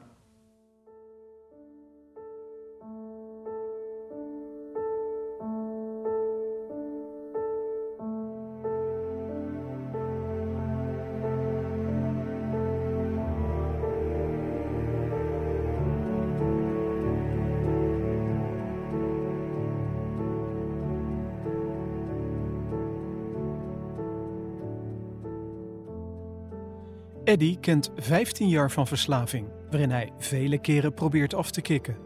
Eddie 27.35 27.59
kent 27.59 27.91
15 27.97 28.49
jaar 28.49 28.71
van 28.71 28.87
verslaving, 28.87 29.47
waarin 29.69 29.89
hij 29.89 30.11
vele 30.17 30.57
keren 30.57 30.93
probeert 30.93 31.33
af 31.33 31.51
te 31.51 31.61
kicken. 31.61 31.97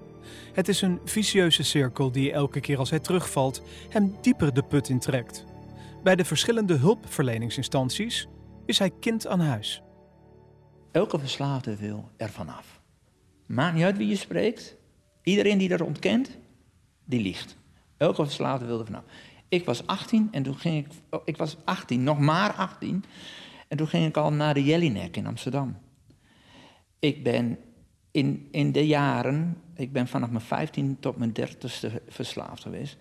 Het 0.53 0.67
is 0.67 0.81
een 0.81 0.99
vicieuze 1.05 1.63
cirkel 1.63 2.11
die 2.11 2.31
elke 2.31 2.59
keer 2.59 2.77
als 2.77 2.89
hij 2.89 2.99
terugvalt 2.99 3.61
hem 3.89 4.15
dieper 4.21 4.53
de 4.53 4.63
put 4.63 4.89
intrekt. 4.89 5.45
Bij 6.03 6.15
de 6.15 6.25
verschillende 6.25 6.73
hulpverleningsinstanties 6.73 8.27
is 8.65 8.79
hij 8.79 8.89
kind 8.99 9.27
aan 9.27 9.39
huis. 9.39 9.81
Elke 10.91 11.19
verslaafde 11.19 11.75
wil 11.75 12.09
er 12.17 12.29
vanaf. 12.29 12.81
Maakt 13.45 13.75
niet 13.75 13.83
uit 13.83 13.97
wie 13.97 14.07
je 14.07 14.15
spreekt. 14.15 14.75
Iedereen 15.23 15.57
die 15.57 15.69
dat 15.69 15.81
ontkent, 15.81 16.37
die 17.05 17.21
liegt. 17.21 17.57
Elke 17.97 18.23
verslaafde 18.23 18.65
wil 18.65 18.79
er 18.79 18.85
vanaf. 18.85 19.03
Ik 19.49 19.65
was 19.65 19.87
18 19.87 20.27
en 20.31 20.43
toen 20.43 20.57
ging 20.57 20.85
ik. 20.85 20.91
Oh, 21.09 21.21
ik 21.25 21.37
was 21.37 21.57
18, 21.65 22.03
nog 22.03 22.19
maar 22.19 22.53
18. 22.53 23.03
En 23.69 23.77
toen 23.77 23.87
ging 23.87 24.05
ik 24.05 24.17
al 24.17 24.33
naar 24.33 24.53
de 24.53 24.63
Jellinek 24.63 25.17
in 25.17 25.27
Amsterdam. 25.27 25.77
Ik 26.99 27.23
ben 27.23 27.57
in, 28.11 28.47
in 28.51 28.71
de 28.71 28.87
jaren, 28.87 29.57
ik 29.75 29.91
ben 29.91 30.07
vanaf 30.07 30.29
mijn 30.29 30.43
15 30.43 30.97
tot 30.99 31.17
mijn 31.17 31.33
30ste 31.39 32.03
verslaafd 32.07 32.61
geweest. 32.61 32.97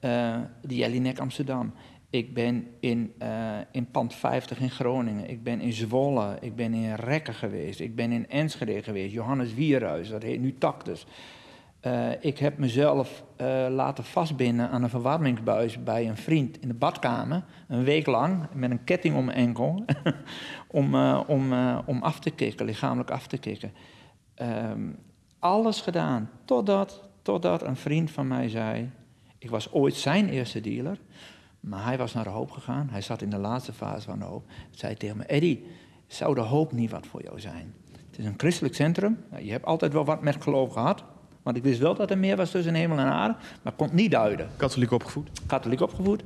Uh, 0.00 0.40
de 0.62 0.74
Jellinek 0.74 1.18
Amsterdam. 1.18 1.72
Ik 2.10 2.34
ben 2.34 2.66
in, 2.80 3.12
uh, 3.22 3.58
in 3.72 3.90
Pand 3.90 4.14
50 4.14 4.58
in 4.58 4.70
Groningen. 4.70 5.30
Ik 5.30 5.42
ben 5.42 5.60
in 5.60 5.72
Zwolle. 5.72 6.36
Ik 6.40 6.56
ben 6.56 6.74
in 6.74 6.94
Rekken 6.94 7.34
geweest. 7.34 7.80
Ik 7.80 7.94
ben 7.94 8.12
in 8.12 8.28
Enschede 8.28 8.82
geweest. 8.82 9.12
Johannes 9.12 9.54
Wierhuis, 9.54 10.08
dat 10.08 10.22
heet 10.22 10.40
nu 10.40 10.54
Tactus. 10.58 11.06
Uh, 11.82 12.10
ik 12.20 12.38
heb 12.38 12.58
mezelf 12.58 13.24
uh, 13.40 13.66
laten 13.70 14.04
vastbinden 14.04 14.70
aan 14.70 14.82
een 14.82 14.90
verwarmingsbuis 14.90 15.82
bij 15.82 16.08
een 16.08 16.16
vriend 16.16 16.60
in 16.60 16.68
de 16.68 16.74
badkamer. 16.74 17.44
Een 17.68 17.84
week 17.84 18.06
lang, 18.06 18.46
met 18.52 18.70
een 18.70 18.84
ketting 18.84 19.16
om 19.16 19.24
mijn 19.24 19.36
enkel. 19.36 19.84
om, 20.68 20.94
uh, 20.94 21.20
om, 21.26 21.52
om 21.86 22.02
af 22.02 22.20
te 22.20 22.30
kicken, 22.30 22.66
lichamelijk 22.66 23.10
af 23.10 23.26
te 23.26 23.38
kicken. 23.38 23.72
Um, 24.70 24.98
alles 25.38 25.80
gedaan, 25.80 26.30
totdat, 26.44 27.08
totdat 27.22 27.62
een 27.62 27.76
vriend 27.76 28.10
van 28.10 28.28
mij 28.28 28.48
zei... 28.48 28.90
Ik 29.38 29.50
was 29.50 29.72
ooit 29.72 29.94
zijn 29.94 30.28
eerste 30.28 30.60
dealer, 30.60 31.00
maar 31.60 31.84
hij 31.84 31.98
was 31.98 32.12
naar 32.12 32.24
de 32.24 32.30
hoop 32.30 32.50
gegaan. 32.50 32.88
Hij 32.90 33.00
zat 33.00 33.22
in 33.22 33.30
de 33.30 33.38
laatste 33.38 33.72
fase 33.72 34.06
van 34.06 34.18
de 34.18 34.24
hoop. 34.24 34.44
Zei 34.70 34.94
tegen 34.94 35.16
me, 35.16 35.24
Eddie, 35.24 35.66
zou 36.06 36.34
de 36.34 36.40
hoop 36.40 36.72
niet 36.72 36.90
wat 36.90 37.06
voor 37.06 37.22
jou 37.22 37.40
zijn? 37.40 37.74
Het 38.06 38.18
is 38.18 38.24
een 38.24 38.34
christelijk 38.36 38.74
centrum. 38.74 39.24
Je 39.40 39.50
hebt 39.50 39.64
altijd 39.64 39.92
wel 39.92 40.04
wat 40.04 40.22
met 40.22 40.42
geloof 40.42 40.72
gehad. 40.72 41.04
Want 41.46 41.58
ik 41.58 41.64
wist 41.64 41.78
wel 41.78 41.94
dat 41.94 42.10
er 42.10 42.18
meer 42.18 42.36
was 42.36 42.50
tussen 42.50 42.74
hemel 42.74 42.98
en 42.98 43.06
aarde, 43.06 43.34
maar 43.62 43.72
ik 43.72 43.78
kon 43.78 43.86
het 43.86 43.96
niet 43.96 44.10
duiden. 44.10 44.48
Katholiek 44.56 44.90
opgevoed? 44.90 45.28
Katholiek 45.46 45.80
opgevoed. 45.80 46.22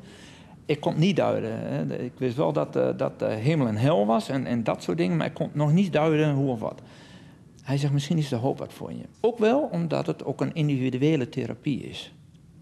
Ik 0.66 0.80
kon 0.80 0.92
het 0.92 1.00
niet 1.00 1.16
duiden. 1.16 1.58
Hè. 1.58 1.98
Ik 1.98 2.12
wist 2.16 2.36
wel 2.36 2.52
dat, 2.52 2.76
uh, 2.76 2.88
dat 2.96 3.22
uh, 3.22 3.28
hemel 3.28 3.66
en 3.66 3.76
hel 3.76 4.06
was 4.06 4.28
en, 4.28 4.46
en 4.46 4.64
dat 4.64 4.82
soort 4.82 4.98
dingen, 4.98 5.16
maar 5.16 5.26
ik 5.26 5.34
kon 5.34 5.50
nog 5.52 5.72
niet 5.72 5.92
duiden 5.92 6.34
hoe 6.34 6.50
of 6.50 6.60
wat. 6.60 6.80
Hij 7.62 7.78
zegt, 7.78 7.92
misschien 7.92 8.18
is 8.18 8.28
de 8.28 8.36
hoop 8.36 8.58
wat 8.58 8.72
voor 8.72 8.92
je. 8.92 9.02
Ook 9.20 9.38
wel 9.38 9.60
omdat 9.60 10.06
het 10.06 10.24
ook 10.24 10.40
een 10.40 10.54
individuele 10.54 11.28
therapie 11.28 11.82
is. 11.82 12.12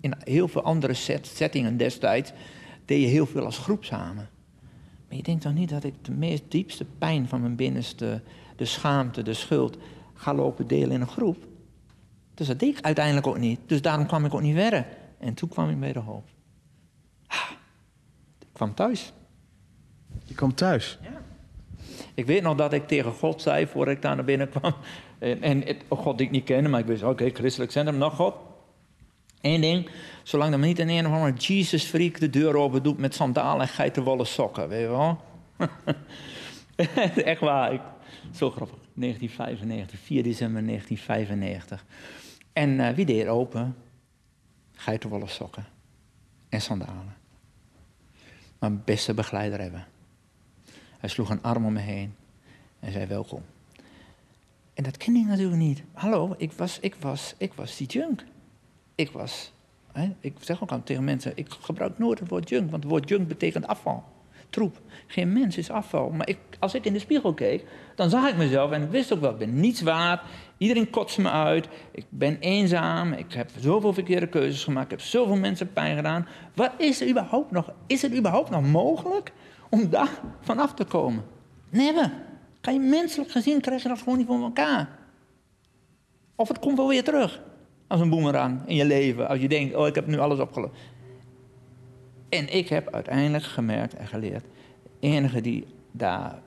In 0.01 0.15
heel 0.19 0.49
veel 0.49 0.63
andere 0.63 0.95
set, 0.95 1.27
settingen 1.27 1.77
destijds 1.77 2.33
deed 2.85 3.01
je 3.01 3.09
heel 3.09 3.27
veel 3.27 3.45
als 3.45 3.59
groep 3.59 3.85
samen. 3.85 4.29
Maar 5.09 5.17
je 5.17 5.23
denkt 5.23 5.43
toch 5.43 5.55
niet 5.55 5.71
dat 5.71 5.85
ik 5.85 5.95
de 6.03 6.13
meest 6.13 6.43
diepste 6.49 6.85
pijn 6.99 7.29
van 7.29 7.41
mijn 7.41 7.57
binnenste, 7.57 8.23
de 8.57 8.65
schaamte, 8.65 9.23
de 9.23 9.35
schuld, 9.35 9.77
ga 10.15 10.35
lopen 10.35 10.67
delen 10.67 10.91
in 10.91 11.01
een 11.01 11.07
groep? 11.07 11.48
Dus 12.39 12.47
dat 12.47 12.59
deed 12.59 12.79
ik 12.79 12.85
uiteindelijk 12.85 13.27
ook 13.27 13.39
niet. 13.39 13.61
Dus 13.67 13.83
daarom 13.83 14.07
kwam 14.07 14.25
ik 14.25 14.35
ook 14.35 14.41
niet 14.41 14.57
verder. 14.57 14.87
En 15.19 15.35
toen 15.35 15.49
kwam 15.49 15.71
ik 15.71 15.81
bij 15.81 15.93
de 15.93 15.99
hoop. 15.99 16.29
Ah, 17.27 17.51
ik 18.39 18.47
kwam 18.53 18.75
thuis. 18.75 19.13
Je 20.25 20.35
kwam 20.35 20.55
thuis? 20.55 20.99
Ja. 21.03 21.21
Ik 22.15 22.27
weet 22.27 22.43
nog 22.43 22.57
dat 22.57 22.73
ik 22.73 22.89
tegen 22.89 23.13
God 23.13 23.43
zei 23.43 23.67
voordat 23.67 23.95
ik 23.95 24.03
daar 24.03 24.17
naar 24.17 24.25
binnen 24.25 24.49
kwam. 24.49 24.75
En, 25.19 25.43
en 25.43 25.63
het, 25.63 25.77
oh, 25.89 25.99
God 25.99 26.19
die 26.19 26.27
ik 26.27 26.33
niet 26.33 26.45
kende, 26.45 26.69
maar 26.69 26.81
ik 26.81 26.87
wist, 26.87 27.03
oké, 27.03 27.31
christelijk 27.31 27.71
centrum, 27.71 27.99
nog 27.99 28.15
God. 28.15 28.35
Eén 29.41 29.61
ding, 29.61 29.91
zolang 30.23 30.53
er 30.53 30.59
niet 30.59 30.79
een 30.79 30.89
een 30.89 31.07
of 31.07 31.13
andere 31.13 31.37
Jesus 31.37 31.85
freak 31.85 32.21
de 32.21 32.31
deur 32.31 32.57
open 32.57 32.83
doet 32.83 32.99
met 32.99 33.15
sandalen 33.15 33.61
en 33.61 33.69
geitenwolle 33.69 34.25
sokken, 34.25 34.69
weet 34.69 34.81
je 34.81 34.89
wel. 34.89 35.21
Echt 37.25 37.41
waar, 37.41 37.73
ik, 37.73 37.81
zo 38.35 38.51
grappig. 38.51 38.79
1995, 38.95 39.99
4 39.99 40.23
december 40.23 40.67
1995. 40.67 41.85
En 42.59 42.79
uh, 42.79 42.89
wie 42.89 43.05
deed 43.05 43.27
open? 43.27 43.77
Geitenwolle 44.73 45.27
sokken 45.27 45.67
en 46.49 46.61
sandalen. 46.61 47.17
Mijn 48.59 48.83
beste 48.85 49.15
begeleider 49.15 49.61
hebben. 49.61 49.87
Hij 50.99 51.09
sloeg 51.09 51.31
een 51.31 51.43
arm 51.43 51.65
om 51.65 51.73
me 51.73 51.81
heen 51.81 52.15
en 52.81 52.93
zei 52.93 53.07
welkom. 53.07 53.43
En 54.75 54.85
dat 54.85 54.97
kende 54.97 55.19
ik 55.19 55.27
natuurlijk 55.27 55.59
niet. 55.59 55.83
Hallo, 55.93 56.35
ik 56.39 56.53
was, 56.53 56.79
ik 56.81 56.95
was, 56.95 57.35
ik 57.37 57.53
was 57.53 57.77
die 57.77 57.87
junk. 57.87 58.25
Ik 58.95 59.11
was, 59.11 59.53
hè, 59.93 60.15
ik 60.21 60.37
zeg 60.41 60.63
ook 60.63 60.71
al 60.71 60.83
tegen 60.83 61.05
mensen, 61.05 61.33
ik 61.35 61.47
gebruik 61.61 61.99
nooit 61.99 62.19
het 62.19 62.29
woord 62.29 62.49
junk, 62.49 62.71
want 62.71 62.83
het 62.83 62.93
woord 62.93 63.09
junk 63.09 63.29
betekent 63.29 63.67
afval, 63.67 64.05
troep. 64.51 64.81
Geen 65.07 65.33
mens 65.33 65.57
is 65.57 65.71
afval. 65.71 66.11
Maar 66.11 66.29
ik, 66.29 66.39
als 66.59 66.75
ik 66.75 66.85
in 66.85 66.93
de 66.93 66.99
spiegel 66.99 67.35
keek, 67.35 67.65
dan 67.95 68.11
zag 68.11 68.29
ik 68.29 68.37
mezelf 68.37 68.71
en 68.71 68.83
ik 68.83 68.91
wist 68.91 69.13
ook 69.13 69.21
wel, 69.21 69.31
ik 69.31 69.39
ben 69.39 69.61
niets 69.61 69.81
waard. 69.81 70.23
Iedereen 70.59 70.91
kotst 70.91 71.19
me 71.19 71.31
uit. 71.31 71.69
Ik 71.91 72.05
ben 72.09 72.39
eenzaam. 72.39 73.13
Ik 73.13 73.33
heb 73.33 73.51
zoveel 73.59 73.93
verkeerde 73.93 74.29
keuzes 74.29 74.65
gemaakt. 74.65 74.93
Ik 74.93 74.99
heb 74.99 75.01
zoveel 75.01 75.37
mensen 75.37 75.73
pijn 75.73 75.97
gedaan. 75.97 76.27
Wat 76.55 76.71
is 76.79 77.01
er 77.01 77.09
überhaupt 77.09 77.51
nog? 77.51 77.73
Is 77.87 78.03
het 78.03 78.17
überhaupt 78.17 78.51
nog 78.51 78.67
mogelijk 78.67 79.33
om 79.71 79.91
daar 79.91 80.21
vanaf 80.41 80.75
te 80.75 80.85
komen? 80.85 81.25
Never. 81.71 82.13
Kan 82.61 82.75
je 82.75 82.81
menselijk 82.81 83.31
gezien 83.31 83.61
krijg 83.61 83.83
je 83.83 83.89
dat 83.89 83.99
gewoon 83.99 84.19
niet 84.19 84.27
voor 84.27 84.43
elkaar. 84.43 84.99
Of 86.35 86.49
het 86.49 86.59
komt 86.59 86.77
wel 86.77 86.89
weer 86.89 87.05
terug. 87.05 87.41
Als 87.87 88.01
een 88.01 88.11
boemerang 88.11 88.61
in 88.67 88.77
je 88.77 88.85
leven. 88.85 89.29
Als 89.29 89.41
je 89.41 89.49
denkt, 89.49 89.75
oh 89.75 89.87
ik 89.87 89.95
heb 89.95 90.07
nu 90.07 90.19
alles 90.19 90.39
opgelost. 90.39 90.73
En 92.29 92.55
ik 92.55 92.69
heb 92.69 92.95
uiteindelijk 92.95 93.45
gemerkt 93.45 93.95
en 93.95 94.07
geleerd, 94.07 94.45
de 94.83 94.91
enige 95.01 95.41
die 95.41 95.67
daar 95.91 96.39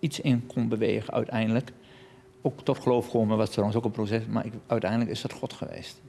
iets 0.00 0.20
in 0.20 0.46
kon 0.46 0.68
bewegen 0.68 1.14
uiteindelijk, 1.14 1.72
ook 2.46 2.60
tot 2.60 2.78
geloof 2.78 3.10
komen 3.10 3.36
was 3.36 3.50
trouwens 3.50 3.78
ook 3.78 3.84
een 3.84 3.90
proces, 3.90 4.26
maar 4.26 4.46
ik, 4.46 4.52
uiteindelijk 4.66 5.10
is 5.10 5.20
dat 5.20 5.32
God 5.32 5.52
geweest. 5.52 6.02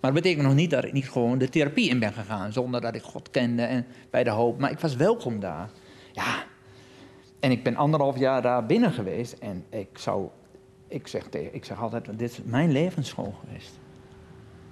Maar 0.00 0.12
dat 0.12 0.22
betekent 0.22 0.46
nog 0.46 0.54
niet 0.54 0.70
dat 0.70 0.84
ik 0.84 0.92
niet 0.92 1.10
gewoon 1.10 1.38
de 1.38 1.48
therapie 1.48 1.88
in 1.88 1.98
ben 1.98 2.12
gegaan, 2.12 2.52
zonder 2.52 2.80
dat 2.80 2.94
ik 2.94 3.02
God 3.02 3.30
kende 3.30 3.62
en 3.62 3.86
bij 4.10 4.24
de 4.24 4.30
hoop. 4.30 4.58
Maar 4.58 4.70
ik 4.70 4.78
was 4.78 4.96
welkom 4.96 5.40
daar. 5.40 5.70
Ja. 6.12 6.44
En 7.40 7.50
ik 7.50 7.62
ben 7.62 7.76
anderhalf 7.76 8.18
jaar 8.18 8.42
daar 8.42 8.66
binnen 8.66 8.92
geweest 8.92 9.32
en 9.32 9.64
ik 9.70 9.98
zou, 9.98 10.28
ik 10.88 11.06
zeg, 11.06 11.28
tegen, 11.28 11.54
ik 11.54 11.64
zeg 11.64 11.80
altijd, 11.80 12.18
dit 12.18 12.30
is 12.30 12.40
mijn 12.44 12.72
levensschool 12.72 13.34
geweest. 13.44 13.78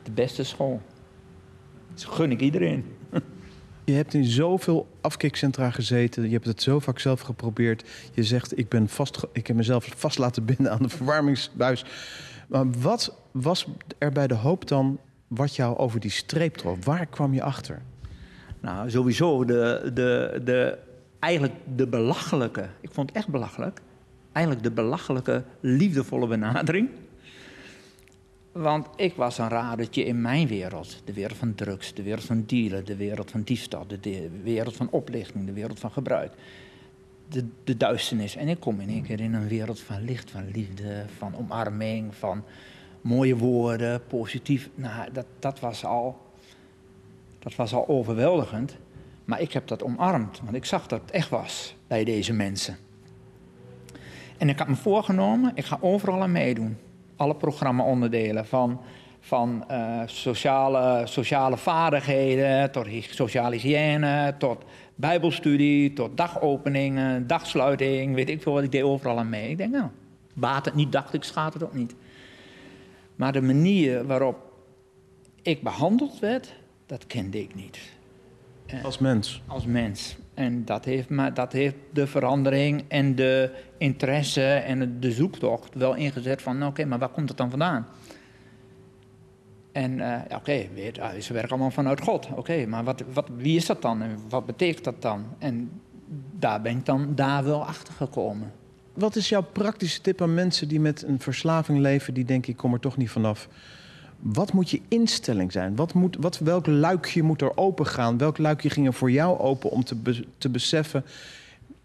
De 0.02 0.10
beste 0.10 0.44
school. 0.44 0.80
Dat 1.94 2.04
gun 2.04 2.30
ik 2.30 2.40
iedereen. 2.40 2.96
Je 3.90 3.96
hebt 3.96 4.14
in 4.14 4.24
zoveel 4.24 4.88
afkikcentra 5.00 5.70
gezeten. 5.70 6.22
Je 6.22 6.32
hebt 6.32 6.46
het 6.46 6.62
zo 6.62 6.78
vaak 6.78 6.98
zelf 6.98 7.20
geprobeerd. 7.20 7.84
Je 8.12 8.22
zegt, 8.22 8.58
ik, 8.58 8.68
ben 8.68 8.88
vast, 8.88 9.20
ik 9.32 9.46
heb 9.46 9.56
mezelf 9.56 9.88
vast 9.96 10.18
laten 10.18 10.44
binden 10.44 10.72
aan 10.72 10.82
de 10.82 10.88
verwarmingsbuis. 10.88 11.84
Maar 12.48 12.70
wat 12.70 13.16
was 13.30 13.66
er 13.98 14.12
bij 14.12 14.26
de 14.26 14.34
hoop 14.34 14.68
dan 14.68 14.98
wat 15.28 15.56
jou 15.56 15.76
over 15.76 16.00
die 16.00 16.10
streep 16.10 16.54
trof? 16.54 16.84
Waar 16.84 17.06
kwam 17.06 17.34
je 17.34 17.42
achter? 17.42 17.82
Nou, 18.60 18.90
sowieso 18.90 19.44
de, 19.44 19.90
de, 19.94 20.40
de, 20.44 20.78
eigenlijk 21.18 21.54
de 21.76 21.86
belachelijke, 21.86 22.68
ik 22.80 22.90
vond 22.92 23.08
het 23.08 23.18
echt 23.18 23.28
belachelijk, 23.28 23.80
eigenlijk 24.32 24.64
de 24.66 24.72
belachelijke, 24.72 25.44
liefdevolle 25.60 26.26
benadering. 26.26 26.88
Want 28.52 28.86
ik 28.96 29.14
was 29.14 29.38
een 29.38 29.48
radertje 29.48 30.04
in 30.04 30.20
mijn 30.20 30.46
wereld. 30.46 31.02
De 31.04 31.12
wereld 31.12 31.38
van 31.38 31.54
drugs, 31.54 31.94
de 31.94 32.02
wereld 32.02 32.24
van 32.24 32.44
dealen, 32.46 32.84
de 32.84 32.96
wereld 32.96 33.30
van 33.30 33.42
diefstal, 33.42 33.86
de, 33.86 34.30
wereld 34.42 34.76
van 34.76 34.90
oplichting, 34.90 35.46
de 35.46 35.52
wereld 35.52 35.78
van 35.78 35.90
gebruik. 35.90 36.32
De, 37.28 37.44
de 37.64 37.76
duisternis. 37.76 38.36
En 38.36 38.48
ik 38.48 38.60
kom 38.60 38.80
in 38.80 38.88
één 38.88 39.02
keer 39.02 39.20
in 39.20 39.34
een 39.34 39.48
wereld 39.48 39.80
van 39.80 40.04
licht, 40.04 40.30
van 40.30 40.50
liefde, 40.50 41.04
van 41.16 41.36
omarming, 41.36 42.14
van 42.14 42.44
mooie 43.00 43.36
woorden, 43.36 44.06
positief. 44.06 44.70
Nou, 44.74 45.12
dat, 45.12 45.26
dat, 45.38 45.60
was 45.60 45.84
al, 45.84 46.18
dat 47.38 47.54
was 47.54 47.74
al 47.74 47.88
overweldigend. 47.88 48.76
Maar 49.24 49.40
ik 49.40 49.52
heb 49.52 49.66
dat 49.66 49.82
omarmd, 49.82 50.40
want 50.42 50.56
ik 50.56 50.64
zag 50.64 50.86
dat 50.86 51.00
het 51.00 51.10
echt 51.10 51.28
was 51.28 51.76
bij 51.86 52.04
deze 52.04 52.32
mensen. 52.32 52.76
En 54.38 54.48
ik 54.48 54.58
had 54.58 54.68
me 54.68 54.76
voorgenomen, 54.76 55.52
ik 55.54 55.64
ga 55.64 55.78
overal 55.80 56.22
aan 56.22 56.32
meedoen. 56.32 56.76
Alle 57.20 57.34
programma-onderdelen, 57.34 58.46
van, 58.46 58.80
van 59.20 59.64
uh, 59.70 60.02
sociale, 60.06 61.06
sociale 61.06 61.56
vaardigheden 61.56 62.72
tot 62.72 62.86
sociale 63.10 63.56
hygiëne, 63.56 64.34
tot 64.38 64.64
bijbelstudie, 64.94 65.92
tot 65.92 66.16
dagopeningen, 66.16 67.26
dagsluiting, 67.26 68.14
weet 68.14 68.28
ik 68.28 68.42
veel 68.42 68.52
wat, 68.52 68.62
ik 68.62 68.72
deed 68.72 68.82
overal 68.82 69.18
aan 69.18 69.28
mee. 69.28 69.50
Ik 69.50 69.56
denk, 69.56 69.72
nou, 69.72 69.88
baat 70.34 70.64
het 70.64 70.74
niet, 70.74 70.92
dacht 70.92 71.14
ik, 71.14 71.22
schaadt 71.22 71.54
het 71.54 71.62
ook 71.62 71.74
niet. 71.74 71.94
Maar 73.16 73.32
de 73.32 73.42
manier 73.42 74.06
waarop 74.06 74.36
ik 75.42 75.62
behandeld 75.62 76.18
werd, 76.18 76.54
dat 76.86 77.06
kende 77.06 77.40
ik 77.40 77.54
niet. 77.54 77.78
Als 78.82 78.98
mens? 78.98 79.42
Als 79.46 79.66
mens. 79.66 80.16
En 80.40 80.64
dat 80.64 80.84
heeft, 80.84 81.08
dat 81.34 81.52
heeft 81.52 81.74
de 81.92 82.06
verandering 82.06 82.84
en 82.88 83.14
de 83.14 83.50
interesse 83.78 84.44
en 84.44 85.00
de 85.00 85.12
zoektocht 85.12 85.74
wel 85.74 85.94
ingezet 85.94 86.42
van, 86.42 86.66
oké, 86.66 86.84
maar 86.84 86.98
waar 86.98 87.08
komt 87.08 87.28
het 87.28 87.38
dan 87.38 87.50
vandaan? 87.50 87.86
En 89.72 89.98
uh, 89.98 90.16
oké, 90.24 90.34
okay, 90.34 91.20
ze 91.20 91.32
werken 91.32 91.50
allemaal 91.50 91.70
vanuit 91.70 92.00
God. 92.00 92.28
Oké, 92.34 92.66
maar 92.66 92.84
wat, 92.84 93.02
wat, 93.12 93.28
wie 93.36 93.56
is 93.56 93.66
dat 93.66 93.82
dan 93.82 94.02
en 94.02 94.18
wat 94.28 94.46
betekent 94.46 94.84
dat 94.84 95.02
dan? 95.02 95.24
En 95.38 95.70
daar 96.38 96.60
ben 96.60 96.76
ik 96.76 96.86
dan 96.86 97.14
daar 97.14 97.44
wel 97.44 97.64
achter 97.64 97.94
gekomen. 97.94 98.52
Wat 98.92 99.16
is 99.16 99.28
jouw 99.28 99.46
praktische 99.52 100.00
tip 100.00 100.22
aan 100.22 100.34
mensen 100.34 100.68
die 100.68 100.80
met 100.80 101.02
een 101.02 101.20
verslaving 101.20 101.78
leven, 101.78 102.14
die 102.14 102.24
denken 102.24 102.50
ik 102.52 102.56
kom 102.56 102.72
er 102.72 102.80
toch 102.80 102.96
niet 102.96 103.10
vanaf? 103.10 103.48
Wat 104.20 104.52
moet 104.52 104.70
je 104.70 104.80
instelling 104.88 105.52
zijn? 105.52 105.76
Wat 105.76 105.94
moet, 105.94 106.16
wat, 106.20 106.38
welk 106.38 106.66
luikje 106.66 107.22
moet 107.22 107.42
er 107.42 107.56
open 107.56 107.86
gaan? 107.86 108.18
Welk 108.18 108.38
luikje 108.38 108.70
ging 108.70 108.86
er 108.86 108.92
voor 108.92 109.10
jou 109.10 109.38
open 109.38 109.70
om 109.70 109.84
te, 109.84 110.24
te 110.38 110.48
beseffen? 110.48 111.04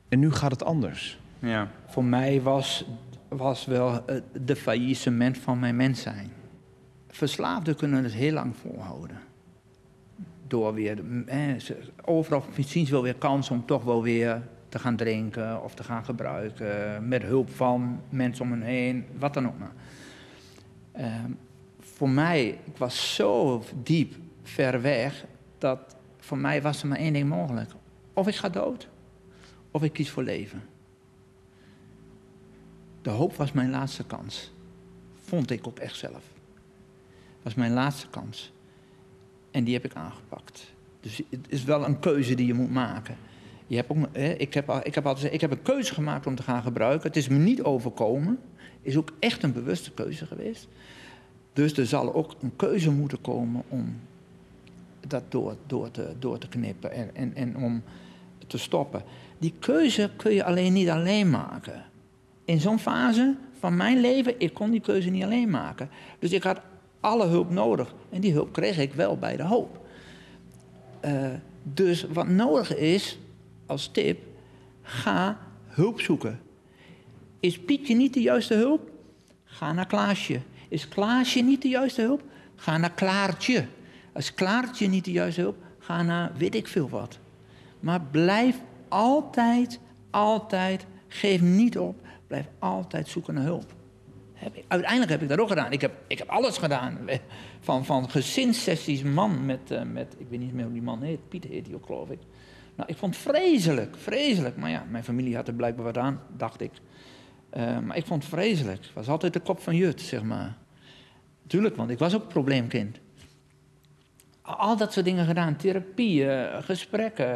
En 0.09 0.19
nu 0.19 0.31
gaat 0.31 0.51
het 0.51 0.63
anders. 0.63 1.19
Ja, 1.39 1.71
voor 1.87 2.03
mij 2.03 2.41
was, 2.41 2.85
was 3.27 3.65
wel 3.65 4.05
de 4.45 4.55
faillissement 4.55 5.37
van 5.37 5.59
mijn 5.59 5.75
mens 5.75 6.01
zijn. 6.01 6.31
Verslaafden 7.07 7.75
kunnen 7.75 8.03
het 8.03 8.13
heel 8.13 8.33
lang 8.33 8.55
volhouden. 8.55 9.17
Door 10.47 10.73
weer, 10.73 10.99
eh, 11.25 11.53
overal 12.05 12.43
zien 12.59 12.85
ze 12.85 12.91
wel 12.91 13.03
weer 13.03 13.15
kans 13.15 13.49
om 13.49 13.65
toch 13.65 13.83
wel 13.83 14.03
weer 14.03 14.41
te 14.69 14.79
gaan 14.79 14.95
drinken 14.95 15.63
of 15.63 15.73
te 15.73 15.83
gaan 15.83 16.05
gebruiken. 16.05 17.07
Met 17.07 17.23
hulp 17.23 17.49
van 17.49 18.01
mensen 18.09 18.45
om 18.45 18.51
hen 18.51 18.61
heen, 18.61 19.05
wat 19.19 19.33
dan 19.33 19.47
ook 19.47 19.59
maar. 19.59 19.73
Ehm, 20.91 21.31
voor 21.95 22.09
mij, 22.09 22.47
ik 22.47 22.77
was 22.77 23.15
zo 23.15 23.63
diep 23.83 24.15
ver 24.43 24.81
weg, 24.81 25.25
dat 25.57 25.95
voor 26.17 26.37
mij 26.37 26.61
was 26.61 26.81
er 26.81 26.87
maar 26.87 26.97
één 26.97 27.13
ding 27.13 27.29
mogelijk. 27.29 27.71
Of 28.13 28.27
ik 28.27 28.35
ga 28.35 28.49
dood, 28.49 28.87
of 29.71 29.83
ik 29.83 29.93
kies 29.93 30.09
voor 30.09 30.23
leven. 30.23 30.63
De 33.01 33.09
hoop 33.09 33.35
was 33.35 33.51
mijn 33.51 33.69
laatste 33.69 34.03
kans. 34.05 34.51
Vond 35.23 35.51
ik 35.51 35.67
ook 35.67 35.79
echt 35.79 35.97
zelf. 35.97 36.23
Was 37.41 37.53
mijn 37.53 37.73
laatste 37.73 38.07
kans. 38.07 38.51
En 39.51 39.63
die 39.63 39.73
heb 39.73 39.85
ik 39.85 39.93
aangepakt. 39.93 40.73
Dus 40.99 41.21
het 41.29 41.45
is 41.47 41.63
wel 41.63 41.85
een 41.85 41.99
keuze 41.99 42.35
die 42.35 42.47
je 42.47 42.53
moet 42.53 42.71
maken. 42.71 43.17
Je 43.67 43.75
hebt 43.75 43.89
ook, 43.89 44.15
ik, 44.15 44.53
heb, 44.53 44.81
ik, 44.83 44.95
heb 44.95 45.05
altijd, 45.05 45.33
ik 45.33 45.41
heb 45.41 45.51
een 45.51 45.61
keuze 45.61 45.93
gemaakt 45.93 46.27
om 46.27 46.35
te 46.35 46.43
gaan 46.43 46.61
gebruiken. 46.61 47.07
Het 47.07 47.17
is 47.17 47.27
me 47.27 47.37
niet 47.37 47.61
overkomen. 47.61 48.39
Is 48.81 48.97
ook 48.97 49.11
echt 49.19 49.43
een 49.43 49.53
bewuste 49.53 49.91
keuze 49.91 50.25
geweest. 50.25 50.67
Dus 51.55 51.77
er 51.77 51.85
zal 51.85 52.13
ook 52.13 52.35
een 52.41 52.55
keuze 52.55 52.91
moeten 52.91 53.21
komen 53.21 53.63
om 53.67 53.95
dat 55.07 55.23
door, 55.29 55.55
door, 55.67 55.91
te, 55.91 56.13
door 56.19 56.37
te 56.37 56.47
knippen 56.47 56.91
en, 57.13 57.35
en, 57.35 57.57
om 57.57 57.83
te 58.47 58.57
stoppen. 58.57 59.03
Die 59.37 59.53
keuze 59.59 60.09
kun 60.15 60.33
je 60.33 60.43
alleen 60.43 60.73
niet 60.73 60.89
alleen 60.89 61.29
maken. 61.29 61.83
In 62.45 62.59
zo'n 62.59 62.79
fase 62.79 63.35
van 63.59 63.75
mijn 63.75 63.99
leven, 63.99 64.39
ik 64.39 64.53
kon 64.53 64.71
die 64.71 64.81
keuze 64.81 65.09
niet 65.09 65.23
alleen 65.23 65.49
maken. 65.49 65.89
Dus 66.19 66.31
ik 66.31 66.43
had 66.43 66.59
alle 66.99 67.25
hulp 67.25 67.49
nodig. 67.49 67.93
En 68.09 68.21
die 68.21 68.33
hulp 68.33 68.53
kreeg 68.53 68.77
ik 68.77 68.93
wel 68.93 69.17
bij 69.17 69.37
de 69.37 69.43
hoop. 69.43 69.85
Uh, 71.05 71.27
dus 71.63 72.05
wat 72.13 72.27
nodig 72.27 72.75
is, 72.75 73.19
als 73.65 73.87
tip, 73.87 74.19
ga 74.81 75.37
hulp 75.67 76.01
zoeken. 76.01 76.39
Is 77.39 77.59
Pietje 77.59 77.95
niet 77.95 78.13
de 78.13 78.21
juiste 78.21 78.53
hulp? 78.53 78.89
Ga 79.43 79.73
naar 79.73 79.87
Klaasje. 79.87 80.41
Is 80.75 80.87
Klaasje 80.87 81.41
niet 81.41 81.61
de 81.61 81.67
juiste 81.67 82.01
hulp? 82.01 82.23
Ga 82.55 82.77
naar 82.77 82.91
Klaartje. 82.91 83.65
Is 84.15 84.33
Klaartje 84.33 84.87
niet 84.87 85.05
de 85.05 85.11
juiste 85.11 85.41
hulp? 85.41 85.57
Ga 85.79 86.01
naar 86.01 86.31
weet 86.37 86.55
ik 86.55 86.67
veel 86.67 86.89
wat. 86.89 87.19
Maar 87.79 88.01
blijf 88.01 88.55
altijd, 88.87 89.79
altijd, 90.09 90.85
geef 91.07 91.41
niet 91.41 91.77
op. 91.77 91.95
Blijf 92.27 92.45
altijd 92.59 93.07
zoeken 93.07 93.33
naar 93.33 93.43
hulp. 93.43 93.73
Uiteindelijk 94.67 95.11
heb 95.11 95.21
ik 95.21 95.27
dat 95.29 95.39
ook 95.39 95.47
gedaan. 95.47 95.71
Ik 95.71 95.81
heb, 95.81 95.93
ik 96.07 96.17
heb 96.17 96.29
alles 96.29 96.57
gedaan. 96.57 96.99
Van, 97.59 97.85
van 97.85 98.09
gezinssessies, 98.09 99.03
man 99.03 99.45
met, 99.45 99.71
uh, 99.71 99.81
met, 99.81 100.15
ik 100.17 100.27
weet 100.29 100.39
niet 100.39 100.53
meer 100.53 100.63
hoe 100.63 100.73
die 100.73 100.81
man 100.81 101.01
heet. 101.01 101.29
Pieter 101.29 101.49
heet 101.49 101.65
die 101.65 101.75
ook, 101.75 101.85
geloof 101.85 102.09
ik. 102.09 102.19
Nou, 102.75 102.89
ik 102.89 102.97
vond 102.97 103.17
vreselijk, 103.17 103.95
vreselijk. 103.97 104.57
Maar 104.57 104.69
ja, 104.69 104.85
mijn 104.89 105.03
familie 105.03 105.35
had 105.35 105.47
er 105.47 105.53
blijkbaar 105.53 105.85
wat 105.85 105.97
aan, 105.97 106.21
dacht 106.37 106.61
ik. 106.61 106.71
Uh, 107.57 107.79
maar 107.79 107.97
ik 107.97 108.05
vond 108.05 108.25
vreselijk. 108.25 108.83
Het 108.83 108.93
was 108.93 109.07
altijd 109.07 109.33
de 109.33 109.39
kop 109.39 109.59
van 109.59 109.75
Jut, 109.75 110.01
zeg 110.01 110.23
maar. 110.23 110.63
Tuurlijk, 111.47 111.75
want 111.75 111.89
ik 111.89 111.99
was 111.99 112.15
ook 112.15 112.27
probleemkind. 112.27 112.99
Al 114.41 114.77
dat 114.77 114.93
soort 114.93 115.05
dingen 115.05 115.25
gedaan. 115.25 115.55
Therapie, 115.55 116.23
uh, 116.23 116.61
gesprekken. 116.61 117.27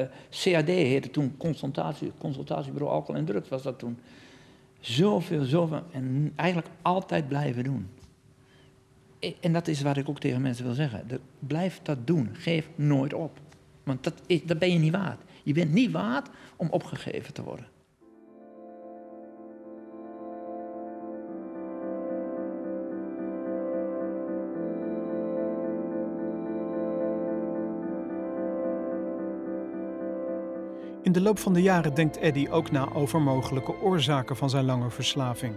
Uh, 0.00 0.06
CAD 0.30 0.66
heette 0.66 1.10
toen 1.10 1.36
consultatie, 1.36 2.12
consultatiebureau 2.18 2.92
alcohol 2.94 3.20
en 3.20 3.24
drugs 3.24 3.48
was 3.48 3.62
dat 3.62 3.78
toen. 3.78 3.98
Zoveel, 4.80 5.44
zoveel. 5.44 5.82
En 5.90 6.32
eigenlijk 6.36 6.68
altijd 6.82 7.28
blijven 7.28 7.64
doen. 7.64 7.88
En 9.40 9.52
dat 9.52 9.68
is 9.68 9.82
wat 9.82 9.96
ik 9.96 10.08
ook 10.08 10.20
tegen 10.20 10.42
mensen 10.42 10.64
wil 10.64 10.74
zeggen. 10.74 11.20
blijf 11.38 11.80
dat 11.82 12.06
doen. 12.06 12.28
Geef 12.32 12.68
nooit 12.74 13.14
op. 13.14 13.38
Want 13.82 14.04
dat, 14.04 14.14
dat 14.44 14.58
ben 14.58 14.72
je 14.72 14.78
niet 14.78 14.92
waard. 14.92 15.20
Je 15.42 15.52
bent 15.52 15.72
niet 15.72 15.90
waard 15.90 16.28
om 16.56 16.68
opgegeven 16.70 17.34
te 17.34 17.42
worden. 17.42 17.66
In 31.10 31.16
de 31.16 31.22
loop 31.22 31.38
van 31.38 31.52
de 31.52 31.62
jaren 31.62 31.94
denkt 31.94 32.16
Eddy 32.16 32.48
ook 32.50 32.70
na 32.70 32.92
over 32.92 33.22
mogelijke 33.22 33.80
oorzaken 33.80 34.36
van 34.36 34.50
zijn 34.50 34.64
lange 34.64 34.90
verslaving. 34.90 35.54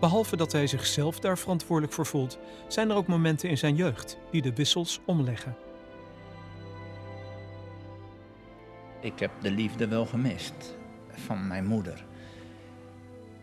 Behalve 0.00 0.36
dat 0.36 0.52
hij 0.52 0.66
zichzelf 0.66 1.20
daar 1.20 1.38
verantwoordelijk 1.38 1.94
voor 1.94 2.06
voelt, 2.06 2.38
zijn 2.68 2.90
er 2.90 2.96
ook 2.96 3.06
momenten 3.06 3.48
in 3.48 3.58
zijn 3.58 3.74
jeugd 3.74 4.18
die 4.30 4.42
de 4.42 4.54
wissels 4.54 5.00
omleggen. 5.04 5.56
ik 9.00 9.18
heb 9.18 9.30
de 9.40 9.50
liefde 9.50 9.88
wel 9.88 10.06
gemist 10.06 10.76
van 11.10 11.46
mijn 11.46 11.66
moeder. 11.66 12.04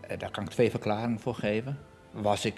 Eh, 0.02 0.20
daar 0.20 0.32
kan 0.32 0.44
ik 0.44 0.50
twee 0.50 0.70
verklaringen 0.70 1.20
voor 1.20 1.36
geven. 1.36 1.78
Was 2.12 2.46
ik 2.46 2.56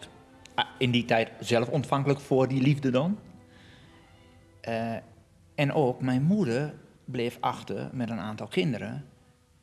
ah, 0.56 0.66
in 0.78 0.92
die 0.92 1.06
tijd 1.06 1.32
zelf 1.40 1.70
ontvankelijk 1.70 2.20
voor 2.20 2.48
die 2.48 2.62
liefde 2.62 2.90
dan? 2.90 3.20
Uh, 4.68 4.96
en 5.56 5.74
ook 5.74 6.02
mijn 6.02 6.24
moeder 6.24 6.74
bleef 7.06 7.38
achter 7.40 7.90
met 7.92 8.10
een 8.10 8.20
aantal 8.20 8.48
kinderen. 8.48 9.06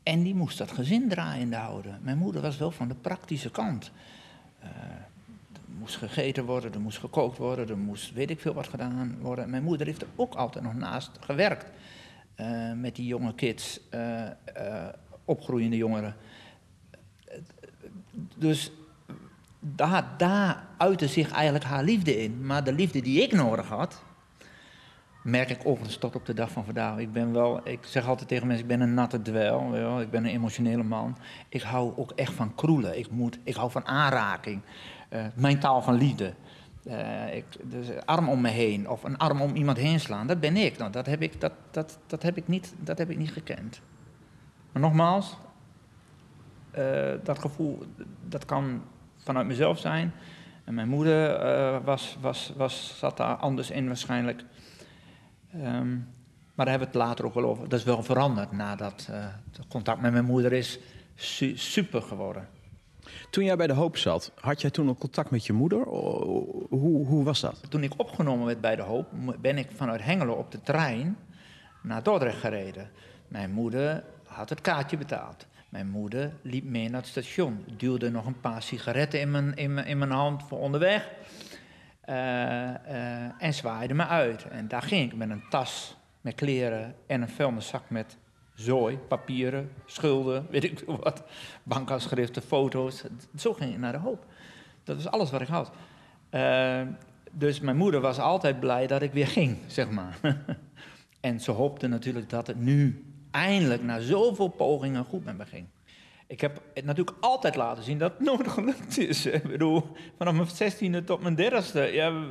En 0.02 0.22
die 0.22 0.34
moest 0.34 0.58
dat 0.58 0.70
gezin 0.70 1.08
draaiende 1.08 1.56
houden. 1.56 1.98
Mijn 2.02 2.18
moeder 2.18 2.42
was 2.42 2.58
wel 2.58 2.70
van 2.70 2.88
de 2.88 2.94
praktische 2.94 3.50
kant. 3.50 3.90
Uh, 4.62 4.68
er 5.52 5.60
moest 5.78 5.96
gegeten 5.96 6.44
worden, 6.44 6.72
er 6.72 6.80
moest 6.80 6.98
gekookt 6.98 7.38
worden, 7.38 7.68
er 7.68 7.78
moest 7.78 8.12
weet 8.12 8.30
ik 8.30 8.40
veel 8.40 8.54
wat 8.54 8.68
gedaan 8.68 9.18
worden. 9.20 9.50
Mijn 9.50 9.62
moeder 9.62 9.86
heeft 9.86 10.02
er 10.02 10.08
ook 10.16 10.34
altijd 10.34 10.64
nog 10.64 10.74
naast 10.74 11.10
gewerkt. 11.20 11.66
Uh, 12.36 12.72
met 12.72 12.96
die 12.96 13.06
jonge 13.06 13.34
kids, 13.34 13.80
uh, 13.94 14.22
opgroeiende 15.24 15.76
jongeren. 15.76 16.14
Dus 18.36 18.70
daar, 19.60 20.14
daar 20.16 20.66
uitte 20.76 21.08
zich 21.08 21.30
eigenlijk 21.30 21.64
haar 21.64 21.84
liefde 21.84 22.22
in. 22.22 22.46
Maar 22.46 22.64
de 22.64 22.72
liefde 22.72 23.00
die 23.00 23.22
ik 23.22 23.32
nodig 23.32 23.68
had, 23.68 24.02
merk 25.30 25.50
ik 25.50 25.60
overigens 25.64 25.96
tot 25.96 26.14
op 26.14 26.26
de 26.26 26.34
dag 26.34 26.50
van 26.50 26.64
vandaag. 26.64 26.98
Ik 26.98 27.12
ben 27.12 27.32
wel, 27.32 27.68
ik 27.68 27.78
zeg 27.84 28.06
altijd 28.06 28.28
tegen 28.28 28.46
mensen, 28.46 28.64
ik 28.64 28.70
ben 28.70 28.80
een 28.80 28.94
natte 28.94 29.22
dweil, 29.22 30.00
ik 30.00 30.10
ben 30.10 30.24
een 30.24 30.30
emotionele 30.30 30.82
man. 30.82 31.16
Ik 31.48 31.62
hou 31.62 31.92
ook 31.96 32.10
echt 32.10 32.32
van 32.32 32.54
kroelen, 32.54 32.98
ik, 32.98 33.10
moet, 33.10 33.38
ik 33.44 33.54
hou 33.54 33.70
van 33.70 33.86
aanraking. 33.86 34.60
Uh, 35.10 35.24
mijn 35.34 35.58
taal 35.58 35.82
van 35.82 35.94
liefde. 35.94 36.34
Uh, 36.84 37.34
ik, 37.34 37.44
dus 37.62 37.86
arm 38.04 38.28
om 38.28 38.40
me 38.40 38.48
heen 38.48 38.88
of 38.88 39.04
een 39.04 39.18
arm 39.18 39.40
om 39.40 39.54
iemand 39.54 39.76
heen 39.76 40.00
slaan, 40.00 40.26
dat 40.26 40.40
ben 40.40 40.56
ik. 40.56 40.78
Nou, 40.78 40.92
dat, 40.92 41.06
heb 41.06 41.22
ik 41.22 41.40
dat, 41.40 41.52
dat, 41.70 41.98
dat, 42.06 42.22
heb 42.22 42.36
ik 42.36 42.48
niet, 42.48 42.74
dat 42.78 42.98
heb 42.98 43.10
ik 43.10 43.18
niet 43.18 43.32
gekend. 43.32 43.80
Maar 44.72 44.82
nogmaals, 44.82 45.36
uh, 46.78 47.10
dat 47.22 47.38
gevoel, 47.38 47.82
dat 48.28 48.44
kan 48.44 48.82
vanuit 49.16 49.46
mezelf 49.46 49.78
zijn. 49.78 50.12
En 50.64 50.74
mijn 50.74 50.88
moeder 50.88 51.40
was, 51.82 52.18
was, 52.20 52.52
was, 52.56 52.98
zat 52.98 53.16
daar 53.16 53.36
anders 53.36 53.70
in 53.70 53.86
waarschijnlijk. 53.86 54.44
Um, 55.54 56.08
maar 56.54 56.66
daar 56.66 56.78
hebben 56.78 56.92
we 56.92 56.98
het 56.98 57.08
later 57.08 57.24
ook 57.24 57.34
wel 57.34 57.44
over. 57.44 57.68
Dat 57.68 57.78
is 57.78 57.84
wel 57.84 58.02
veranderd 58.02 58.52
nadat 58.52 59.08
uh, 59.10 59.26
het 59.52 59.66
contact 59.68 60.00
met 60.00 60.12
mijn 60.12 60.24
moeder 60.24 60.52
is 60.52 60.78
su 61.14 61.56
super 61.56 62.02
geworden. 62.02 62.48
Toen 63.30 63.44
jij 63.44 63.56
bij 63.56 63.66
de 63.66 63.72
Hoop 63.72 63.96
zat, 63.96 64.32
had 64.40 64.60
jij 64.60 64.70
toen 64.70 64.88
ook 64.88 64.98
contact 64.98 65.30
met 65.30 65.46
je 65.46 65.52
moeder? 65.52 65.82
Hoe, 66.68 67.06
hoe 67.06 67.24
was 67.24 67.40
dat? 67.40 67.70
Toen 67.70 67.82
ik 67.82 67.92
opgenomen 67.96 68.46
werd 68.46 68.60
bij 68.60 68.76
de 68.76 68.82
Hoop, 68.82 69.06
ben 69.40 69.58
ik 69.58 69.68
vanuit 69.74 70.02
Hengelo 70.02 70.32
op 70.32 70.50
de 70.50 70.60
trein 70.60 71.16
naar 71.82 72.02
Dordrecht 72.02 72.38
gereden. 72.38 72.90
Mijn 73.28 73.50
moeder 73.50 74.04
had 74.24 74.48
het 74.48 74.60
kaartje 74.60 74.96
betaald. 74.96 75.46
Mijn 75.68 75.88
moeder 75.88 76.32
liep 76.42 76.64
mee 76.64 76.88
naar 76.88 77.00
het 77.00 77.10
station, 77.10 77.64
duwde 77.76 78.10
nog 78.10 78.26
een 78.26 78.40
paar 78.40 78.62
sigaretten 78.62 79.20
in 79.20 79.30
mijn, 79.30 79.54
in 79.54 79.74
mijn, 79.74 79.86
in 79.86 79.98
mijn 79.98 80.10
hand 80.10 80.42
voor 80.42 80.58
onderweg. 80.58 81.10
Uh, 82.08 82.14
uh, 82.14 83.42
en 83.42 83.54
zwaaide 83.54 83.94
me 83.94 84.06
uit. 84.06 84.44
En 84.44 84.68
daar 84.68 84.82
ging 84.82 85.12
ik 85.12 85.18
met 85.18 85.30
een 85.30 85.44
tas 85.48 85.96
met 86.20 86.34
kleren 86.34 86.94
en 87.06 87.22
een 87.22 87.28
vuilniszak 87.28 87.90
met 87.90 88.16
zooi, 88.54 88.98
papieren, 88.98 89.70
schulden, 89.86 90.46
weet 90.50 90.64
ik 90.64 90.82
wat, 90.86 91.22
bankafschriften, 91.62 92.42
foto's. 92.42 93.04
Zo 93.36 93.52
ging 93.52 93.72
ik 93.72 93.78
naar 93.78 93.92
de 93.92 93.98
hoop. 93.98 94.24
Dat 94.84 94.96
was 94.96 95.08
alles 95.08 95.30
wat 95.30 95.40
ik 95.40 95.48
had. 95.48 95.70
Uh, 96.30 96.80
dus 97.32 97.60
mijn 97.60 97.76
moeder 97.76 98.00
was 98.00 98.18
altijd 98.18 98.60
blij 98.60 98.86
dat 98.86 99.02
ik 99.02 99.12
weer 99.12 99.26
ging, 99.26 99.58
zeg 99.66 99.90
maar. 99.90 100.18
en 101.20 101.40
ze 101.40 101.50
hoopte 101.50 101.86
natuurlijk 101.86 102.30
dat 102.30 102.46
het 102.46 102.60
nu 102.60 103.04
eindelijk 103.30 103.82
na 103.82 104.00
zoveel 104.00 104.48
pogingen 104.48 105.04
goed 105.04 105.24
met 105.24 105.36
me 105.36 105.44
ging. 105.46 105.66
Ik 106.28 106.40
heb 106.40 106.62
het 106.74 106.84
natuurlijk 106.84 107.16
altijd 107.20 107.56
laten 107.56 107.84
zien 107.84 107.98
dat 107.98 108.12
het 108.18 108.48
gelukt 108.58 108.98
is. 108.98 109.26
Ik 109.26 109.42
bedoel, 109.42 109.82
vanaf 110.18 110.34
mijn 110.34 110.48
zestiende 110.48 111.04
tot 111.04 111.20
mijn 111.20 111.34
dertigste. 111.34 111.80
Ja, 111.80 112.30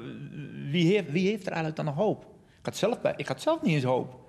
wie, 0.72 0.94
heeft, 0.94 1.12
wie 1.12 1.28
heeft 1.28 1.46
er 1.46 1.52
eigenlijk 1.52 1.76
dan 1.76 1.86
nog 1.86 1.96
hoop? 1.96 2.24
Ik 2.60 2.66
had, 2.66 2.78
zelf 2.78 3.04
ik 3.16 3.28
had 3.28 3.42
zelf 3.42 3.62
niet 3.62 3.74
eens 3.74 3.84
hoop. 3.84 4.26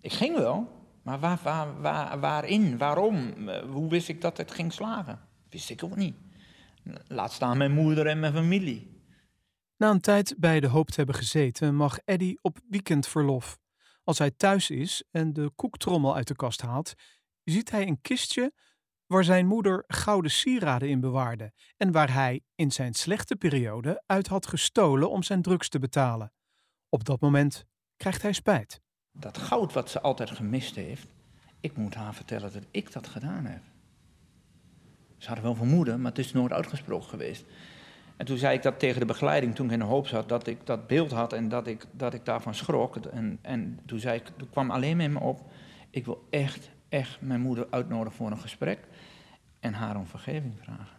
Ik 0.00 0.12
ging 0.12 0.36
wel, 0.36 0.68
maar 1.02 1.20
waar, 1.20 1.40
waar, 1.42 1.80
waar, 1.80 2.20
waarin, 2.20 2.78
waarom? 2.78 3.48
Hoe 3.70 3.88
wist 3.88 4.08
ik 4.08 4.20
dat 4.20 4.36
het 4.36 4.52
ging 4.52 4.72
slagen? 4.72 5.20
Wist 5.50 5.70
ik 5.70 5.84
ook 5.84 5.96
niet. 5.96 6.14
Laat 7.06 7.32
staan 7.32 7.56
mijn 7.56 7.72
moeder 7.72 8.06
en 8.06 8.20
mijn 8.20 8.32
familie. 8.32 9.02
Na 9.76 9.90
een 9.90 10.00
tijd 10.00 10.34
bij 10.38 10.60
de 10.60 10.66
hoop 10.66 10.88
te 10.88 10.96
hebben 10.96 11.14
gezeten, 11.14 11.74
mag 11.74 11.98
Eddy 12.04 12.36
op 12.40 12.58
weekendverlof. 12.68 13.58
Als 14.04 14.18
hij 14.18 14.30
thuis 14.30 14.70
is 14.70 15.04
en 15.10 15.32
de 15.32 15.50
koektrommel 15.56 16.14
uit 16.14 16.28
de 16.28 16.36
kast 16.36 16.60
haalt, 16.60 16.94
ziet 17.44 17.70
hij 17.70 17.86
een 17.86 18.00
kistje 18.00 18.52
waar 19.14 19.24
zijn 19.24 19.46
moeder 19.46 19.84
gouden 19.86 20.30
sieraden 20.30 20.88
in 20.88 21.00
bewaarde 21.00 21.52
en 21.76 21.92
waar 21.92 22.12
hij 22.12 22.40
in 22.54 22.72
zijn 22.72 22.94
slechte 22.94 23.36
periode 23.36 24.02
uit 24.06 24.26
had 24.26 24.46
gestolen 24.46 25.10
om 25.10 25.22
zijn 25.22 25.42
drugs 25.42 25.68
te 25.68 25.78
betalen. 25.78 26.32
Op 26.88 27.04
dat 27.04 27.20
moment 27.20 27.64
krijgt 27.96 28.22
hij 28.22 28.32
spijt. 28.32 28.80
Dat 29.12 29.38
goud 29.38 29.72
wat 29.72 29.90
ze 29.90 30.00
altijd 30.00 30.30
gemist 30.30 30.74
heeft, 30.74 31.06
ik 31.60 31.76
moet 31.76 31.94
haar 31.94 32.14
vertellen 32.14 32.52
dat 32.52 32.62
ik 32.70 32.92
dat 32.92 33.08
gedaan 33.08 33.44
heb. 33.44 33.62
Ze 35.18 35.26
hadden 35.26 35.44
wel 35.44 35.54
vermoeden, 35.54 36.00
maar 36.00 36.10
het 36.10 36.24
is 36.24 36.32
nooit 36.32 36.52
uitgesproken 36.52 37.08
geweest. 37.08 37.44
En 38.16 38.26
toen 38.26 38.38
zei 38.38 38.56
ik 38.56 38.62
dat 38.62 38.78
tegen 38.78 39.00
de 39.00 39.06
begeleiding, 39.06 39.54
toen 39.54 39.66
ik 39.66 39.72
in 39.72 39.78
de 39.78 39.84
hoop 39.84 40.06
zat, 40.06 40.28
dat 40.28 40.46
ik 40.46 40.66
dat 40.66 40.86
beeld 40.86 41.10
had 41.10 41.32
en 41.32 41.48
dat 41.48 41.66
ik, 41.66 41.84
dat 41.92 42.14
ik 42.14 42.24
daarvan 42.24 42.54
schrok. 42.54 42.96
En, 42.96 43.38
en 43.42 43.80
toen, 43.86 43.98
zei 43.98 44.18
ik, 44.18 44.30
toen 44.36 44.50
kwam 44.50 44.70
alleen 44.70 44.96
met 44.96 45.10
me 45.10 45.20
op, 45.20 45.50
ik 45.90 46.04
wil 46.04 46.26
echt, 46.30 46.70
echt 46.88 47.20
mijn 47.20 47.40
moeder 47.40 47.66
uitnodigen 47.70 48.16
voor 48.16 48.30
een 48.30 48.38
gesprek 48.38 48.78
en 49.64 49.72
haar 49.74 49.96
om 49.96 50.06
vergeving 50.06 50.54
vragen. 50.58 50.96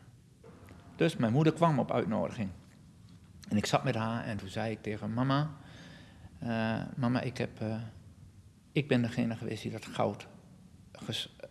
Dus 0.95 1.15
mijn 1.15 1.31
moeder 1.31 1.53
kwam 1.53 1.79
op 1.79 1.91
uitnodiging. 1.91 2.49
En 3.49 3.57
ik 3.57 3.65
zat 3.65 3.83
met 3.83 3.95
haar 3.95 4.23
en 4.23 4.37
toen 4.37 4.49
zei 4.49 4.71
ik 4.71 4.81
tegen 4.81 5.13
mama, 5.13 5.51
uh, 6.43 6.81
mama, 6.95 7.21
ik, 7.21 7.37
heb, 7.37 7.61
uh, 7.61 7.75
ik 8.71 8.87
ben 8.87 9.01
degene 9.01 9.35
geweest 9.35 9.61
die 9.61 9.71
dat 9.71 9.85
goud 9.85 10.27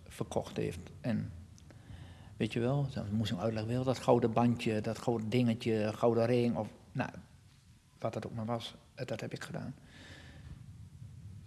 verkocht 0.09 0.57
heeft. 0.57 0.81
En 1.01 1.33
weet 2.37 2.53
je 2.53 2.61
wel, 2.61 2.89
dan 2.95 3.07
moest 3.13 3.33
ik 3.33 3.39
uitleggen, 3.39 3.73
wel 3.73 3.85
dat 3.85 3.99
gouden 3.99 4.33
bandje, 4.33 4.81
dat 4.81 4.99
gouden 4.99 5.29
dingetje, 5.29 5.93
gouden 5.93 6.27
ring, 6.27 6.57
of 6.57 6.69
nou, 6.93 7.11
wat 7.99 8.15
het 8.15 8.27
ook 8.27 8.35
maar 8.35 8.47
was, 8.47 8.75
dat 8.95 9.21
heb 9.21 9.33
ik 9.33 9.43
gedaan. 9.43 9.75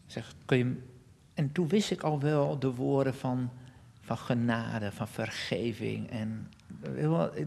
Zeg, 0.06 0.36
kun 0.46 0.58
je, 0.58 0.84
en 1.34 1.52
toen 1.52 1.68
wist 1.68 1.92
ik 1.92 2.04
al 2.04 2.20
wel 2.20 2.60
de 2.60 2.74
woorden 2.74 3.16
van 3.16 3.50
van 4.08 4.18
genade, 4.18 4.92
van 4.92 5.08
vergeving. 5.08 6.10
En 6.10 6.52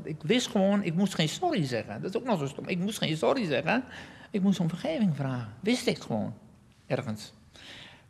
ik 0.02 0.22
wist 0.22 0.46
gewoon, 0.46 0.82
ik 0.82 0.94
moest 0.94 1.14
geen 1.14 1.28
sorry 1.28 1.66
zeggen. 1.66 2.02
Dat 2.02 2.14
is 2.14 2.20
ook 2.20 2.26
nog 2.26 2.38
zo 2.38 2.46
stom. 2.46 2.68
Ik 2.68 2.78
moest 2.78 2.98
geen 2.98 3.16
sorry 3.16 3.44
zeggen. 3.44 3.84
Ik 4.30 4.42
moest 4.42 4.60
om 4.60 4.68
vergeving 4.68 5.16
vragen. 5.16 5.52
Wist 5.60 5.86
ik 5.86 5.98
gewoon. 5.98 6.34
Ergens. 6.86 7.32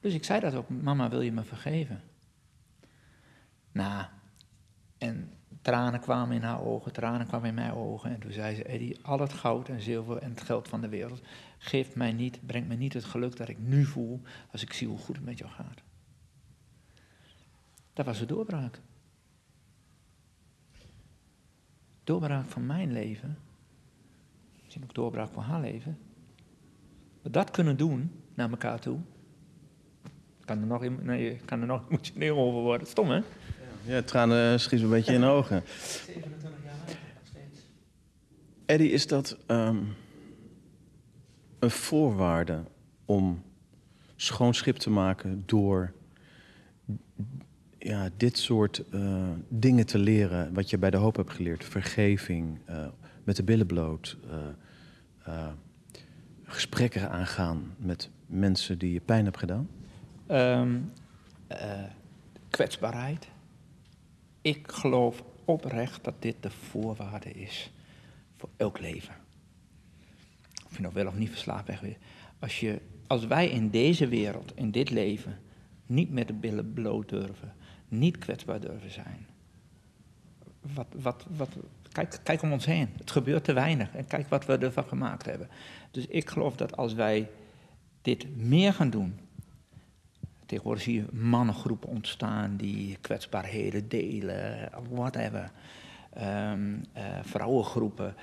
Dus 0.00 0.14
ik 0.14 0.24
zei 0.24 0.40
dat 0.40 0.54
ook. 0.54 0.68
Mama, 0.68 1.08
wil 1.08 1.20
je 1.20 1.32
me 1.32 1.42
vergeven? 1.42 2.00
Nou, 3.72 4.04
en 4.98 5.32
tranen 5.62 6.00
kwamen 6.00 6.36
in 6.36 6.42
haar 6.42 6.62
ogen, 6.62 6.92
tranen 6.92 7.26
kwamen 7.26 7.48
in 7.48 7.54
mijn 7.54 7.72
ogen. 7.72 8.10
En 8.10 8.20
toen 8.20 8.32
zei 8.32 8.54
ze, 8.54 8.62
Eddie, 8.62 8.98
al 9.02 9.20
het 9.20 9.32
goud 9.32 9.68
en 9.68 9.80
zilver 9.80 10.16
en 10.16 10.30
het 10.30 10.42
geld 10.42 10.68
van 10.68 10.80
de 10.80 10.88
wereld... 10.88 11.22
geeft 11.58 11.94
mij 11.94 12.12
niet, 12.12 12.46
brengt 12.46 12.68
mij 12.68 12.76
niet 12.76 12.92
het 12.94 13.04
geluk 13.04 13.36
dat 13.36 13.48
ik 13.48 13.58
nu 13.58 13.84
voel... 13.84 14.20
als 14.52 14.62
ik 14.62 14.72
zie 14.72 14.88
hoe 14.88 14.98
goed 14.98 15.16
het 15.16 15.24
met 15.24 15.38
jou 15.38 15.50
gaat. 15.50 15.82
Dat 17.92 18.06
was 18.06 18.18
de 18.18 18.26
doorbraak. 18.26 18.80
Doorbraak 22.04 22.48
van 22.48 22.66
mijn 22.66 22.92
leven. 22.92 23.38
Misschien 24.62 24.82
ook 24.82 24.94
doorbraak 24.94 25.32
van 25.32 25.42
haar 25.42 25.60
leven. 25.60 25.98
We 27.22 27.30
dat 27.30 27.50
kunnen 27.50 27.76
doen 27.76 28.12
naar 28.34 28.50
elkaar 28.50 28.80
toe. 28.80 28.98
Kan 30.44 30.60
er 30.60 30.66
nog, 30.66 31.02
nee, 31.02 31.36
kan 31.44 31.60
er 31.60 31.66
nog 31.66 31.84
emotioneel 31.88 32.36
over 32.36 32.60
worden. 32.60 32.86
Stom, 32.86 33.10
hè? 33.10 33.20
Ja, 33.84 34.02
tranen 34.02 34.60
schieten 34.60 34.86
een 34.86 34.92
beetje 34.92 35.12
in 35.12 35.20
de 35.20 35.26
ogen. 35.26 35.62
27 35.66 36.64
jaar 36.64 36.74
nog 36.86 37.26
steeds. 37.26 37.66
Eddie, 38.66 38.90
is 38.90 39.06
dat 39.06 39.36
um, 39.46 39.96
een 41.58 41.70
voorwaarde 41.70 42.62
om 43.04 43.42
schoon 44.16 44.54
schip 44.54 44.76
te 44.76 44.90
maken 44.90 45.42
door 45.46 45.92
ja, 47.82 48.08
dit 48.16 48.38
soort 48.38 48.82
uh, 48.90 49.28
dingen 49.48 49.86
te 49.86 49.98
leren, 49.98 50.54
wat 50.54 50.70
je 50.70 50.78
bij 50.78 50.90
de 50.90 50.96
hoop 50.96 51.16
hebt 51.16 51.30
geleerd, 51.30 51.64
vergeving, 51.64 52.58
uh, 52.70 52.86
met 53.24 53.36
de 53.36 53.42
billen 53.42 53.66
bloot, 53.66 54.16
uh, 55.26 55.46
gesprekken 56.44 57.10
aangaan 57.10 57.74
met 57.76 58.10
mensen 58.26 58.78
die 58.78 58.92
je 58.92 59.00
pijn 59.00 59.22
hebben 59.22 59.40
gedaan? 59.40 59.68
Um, 60.30 60.92
kwetsbaarheid. 62.50 63.28
Ik 64.42 64.70
geloof 64.70 65.24
oprecht 65.44 66.04
dat 66.04 66.14
dit 66.18 66.36
de 66.40 66.50
voorwaarde 66.50 67.32
is 67.32 67.72
voor 68.36 68.48
elk 68.56 68.80
leven. 68.80 69.14
Of 70.66 70.76
je 70.76 70.82
nou 70.82 70.94
wel 70.94 71.06
of 71.06 71.14
niet 71.14 71.30
verslaafd 71.30 71.64
bent. 71.64 71.96
Als, 72.38 72.60
je, 72.60 72.80
als 73.06 73.26
wij 73.26 73.48
in 73.48 73.70
deze 73.70 74.08
wereld, 74.08 74.52
in 74.54 74.70
dit 74.70 74.90
leven, 74.90 75.38
Niet 75.90 76.10
met 76.10 76.26
de 76.26 76.32
billen 76.32 76.72
bloot 76.72 77.08
durven. 77.08 77.52
Niet 77.90 78.18
kwetsbaar 78.18 78.60
durven 78.60 78.90
zijn. 78.90 79.26
Wat, 80.74 80.86
wat, 80.96 81.26
wat, 81.36 81.48
kijk, 81.92 82.20
kijk 82.22 82.42
om 82.42 82.52
ons 82.52 82.66
heen. 82.66 82.88
Het 82.96 83.10
gebeurt 83.10 83.44
te 83.44 83.52
weinig. 83.52 83.94
En 83.94 84.06
kijk 84.06 84.28
wat 84.28 84.46
we 84.46 84.58
ervan 84.58 84.84
gemaakt 84.84 85.26
hebben. 85.26 85.48
Dus 85.90 86.06
ik 86.06 86.30
geloof 86.30 86.56
dat 86.56 86.76
als 86.76 86.94
wij 86.94 87.30
dit 88.02 88.36
meer 88.36 88.72
gaan 88.72 88.90
doen. 88.90 89.18
Tegenwoordig 90.46 90.82
zie 90.82 90.94
je 90.94 91.06
mannengroepen 91.12 91.88
ontstaan 91.88 92.56
die 92.56 92.98
kwetsbaarheden 93.00 93.88
delen, 93.88 94.70
whatever. 94.90 95.50
Um, 96.18 96.84
uh, 96.96 97.02
vrouwengroepen. 97.22 98.14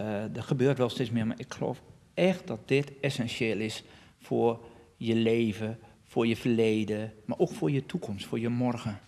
Uh, 0.00 0.36
er 0.36 0.42
gebeurt 0.42 0.78
wel 0.78 0.88
steeds 0.88 1.10
meer, 1.10 1.26
maar 1.26 1.38
ik 1.38 1.54
geloof 1.54 1.82
echt 2.14 2.46
dat 2.46 2.68
dit 2.68 2.92
essentieel 3.00 3.58
is 3.58 3.84
voor 4.18 4.60
je 4.96 5.14
leven, 5.14 5.78
voor 6.04 6.26
je 6.26 6.36
verleden, 6.36 7.12
maar 7.24 7.38
ook 7.38 7.50
voor 7.50 7.70
je 7.70 7.86
toekomst, 7.86 8.26
voor 8.26 8.38
je 8.38 8.48
morgen. 8.48 8.98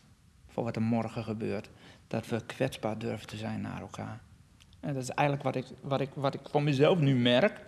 Voor 0.59 0.66
wat 0.66 0.76
er 0.76 0.82
morgen 0.82 1.24
gebeurt. 1.24 1.70
Dat 2.09 2.28
we 2.28 2.46
kwetsbaar 2.46 2.98
durven 2.98 3.26
te 3.26 3.36
zijn 3.36 3.61
naar 3.61 3.80
elkaar. 3.80 4.20
En 4.80 4.94
dat 4.94 5.02
is 5.02 5.09
eigenlijk 5.09 5.42
wat 5.42 5.56
ik, 5.56 5.76
wat 5.80 6.00
ik, 6.00 6.11
wat 6.14 6.34
ik 6.34 6.40
van 6.50 6.64
mezelf 6.64 6.98
nu 6.98 7.14
merk, 7.14 7.61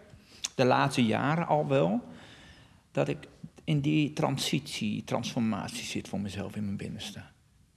de 0.55 0.65
laatste 0.65 1.05
jaren 1.05 1.47
al 1.47 1.67
wel, 1.67 2.01
dat 2.93 3.09
ik 3.09 3.19
in 3.65 3.81
die 3.81 4.13
transitie, 4.13 5.05
transformatie 5.05 5.85
zit 5.85 6.09
voor 6.09 6.21
mezelf 6.21 6.57
in 6.57 6.65
mijn 6.65 6.77
binnenste. 6.77 7.21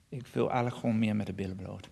Ik 0.10 0.28
wil 0.28 0.48
eigenlijk 0.48 0.76
gewoon 0.76 1.00
meer 1.00 1.16
met 1.16 1.26
de 1.26 1.34
billen 1.34 1.56
bloot. 1.56 1.90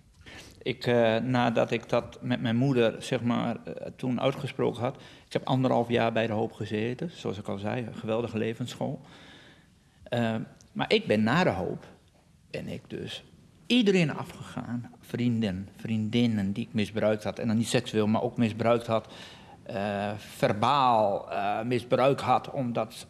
Ik, 0.61 0.85
uh, 0.85 1.17
nadat 1.17 1.71
ik 1.71 1.89
dat 1.89 2.21
met 2.21 2.41
mijn 2.41 2.55
moeder 2.55 3.03
zeg 3.03 3.21
maar, 3.21 3.57
uh, 3.67 3.73
toen 3.95 4.21
uitgesproken 4.21 4.81
had. 4.81 4.95
Ik 5.25 5.33
heb 5.33 5.47
anderhalf 5.47 5.89
jaar 5.89 6.11
bij 6.11 6.27
de 6.27 6.33
hoop 6.33 6.51
gezeten, 6.51 7.11
zoals 7.11 7.37
ik 7.37 7.47
al 7.47 7.57
zei, 7.57 7.85
een 7.85 7.95
geweldige 7.95 8.37
levensschool. 8.37 9.01
Uh, 10.09 10.35
maar 10.71 10.93
ik 10.93 11.07
ben 11.07 11.23
na 11.23 11.43
de 11.43 11.49
hoop, 11.49 11.85
ben 12.51 12.67
ik 12.67 12.81
dus 12.87 13.23
iedereen 13.65 14.15
afgegaan. 14.15 14.91
Vrienden, 14.99 15.69
vriendinnen 15.75 16.51
die 16.51 16.65
ik 16.67 16.73
misbruikt 16.73 17.23
had. 17.23 17.39
En 17.39 17.47
dan 17.47 17.57
niet 17.57 17.67
seksueel, 17.67 18.07
maar 18.07 18.21
ook 18.21 18.37
misbruikt 18.37 18.87
had. 18.87 19.13
verbaal 20.17 21.29
misbruik 21.65 22.19
had, 22.19 22.51
omdat 22.51 23.07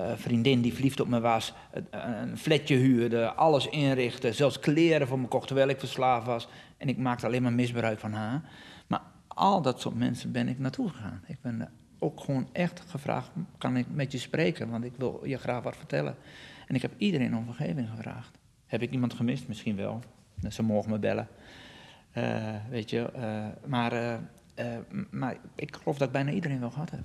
uh, 0.00 0.12
vriendin 0.14 0.60
die 0.60 0.72
verliefd 0.72 1.00
op 1.00 1.08
me 1.08 1.20
was, 1.20 1.52
een 1.90 2.38
flatje 2.38 2.76
huurde, 2.76 3.32
alles 3.32 3.66
inrichtte, 3.66 4.32
zelfs 4.32 4.58
kleren 4.58 5.06
voor 5.06 5.18
me 5.18 5.26
kocht 5.26 5.46
terwijl 5.46 5.68
ik 5.68 5.78
verslaafd 5.78 6.26
was. 6.26 6.48
En 6.76 6.88
ik 6.88 6.96
maakte 6.96 7.26
alleen 7.26 7.42
maar 7.42 7.52
misbruik 7.52 7.98
van 7.98 8.12
haar. 8.12 8.42
Maar 8.86 9.02
al 9.28 9.62
dat 9.62 9.80
soort 9.80 9.94
mensen 9.94 10.32
ben 10.32 10.48
ik 10.48 10.58
naartoe 10.58 10.88
gegaan. 10.88 11.22
Ik 11.26 11.36
ben 11.42 11.70
ook 11.98 12.20
gewoon 12.20 12.48
echt 12.52 12.82
gevraagd, 12.86 13.30
kan 13.58 13.76
ik 13.76 13.86
met 13.92 14.12
je 14.12 14.18
spreken, 14.18 14.70
want 14.70 14.84
ik 14.84 14.92
wil 14.96 15.20
je 15.24 15.38
graag 15.38 15.62
wat 15.62 15.76
vertellen. 15.76 16.16
En 16.70 16.76
ik 16.76 16.82
heb 16.82 16.92
iedereen 16.96 17.36
om 17.36 17.44
vergeving 17.44 17.88
gevraagd. 17.88 18.38
Heb 18.66 18.82
ik 18.82 18.90
iemand 18.90 19.14
gemist? 19.14 19.48
Misschien 19.48 19.76
wel. 19.76 20.02
Ze 20.48 20.62
mogen 20.62 20.90
me 20.90 20.98
bellen. 20.98 21.28
Uh, 22.16 22.54
weet 22.68 22.90
je, 22.90 23.10
uh, 23.16 23.46
maar, 23.66 24.20
maar 25.10 25.36
ik 25.54 25.76
geloof 25.76 25.98
dat 25.98 26.06
ik 26.06 26.12
bijna 26.12 26.30
iedereen 26.30 26.60
wel 26.60 26.70
gehad 26.70 26.90
heb 26.90 27.04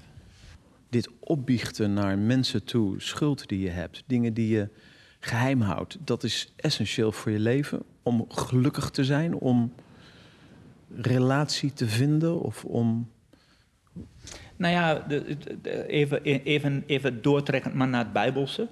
dit 0.96 1.10
opbiechten 1.20 1.94
naar 1.94 2.18
mensen 2.18 2.64
toe, 2.64 3.02
schuld 3.02 3.48
die 3.48 3.60
je 3.60 3.70
hebt, 3.70 4.04
dingen 4.06 4.34
die 4.34 4.48
je 4.48 4.70
geheim 5.20 5.62
houdt, 5.62 5.98
dat 6.00 6.24
is 6.24 6.54
essentieel 6.56 7.12
voor 7.12 7.32
je 7.32 7.40
leven. 7.40 7.84
Om 8.04 8.26
gelukkig 8.30 8.90
te 8.90 9.04
zijn, 9.04 9.34
om 9.34 9.74
relatie 10.96 11.74
te 11.74 11.88
vinden 11.88 12.42
of 12.42 12.66
om. 12.66 13.10
Nou 14.56 14.74
ja, 14.74 15.00
de, 15.00 15.88
even, 15.88 16.24
even, 16.24 16.84
even 16.86 17.22
doortrekkend 17.22 17.74
maar 17.74 17.88
naar 17.88 18.04
het 18.04 18.14
Bijbelse. 18.14 18.68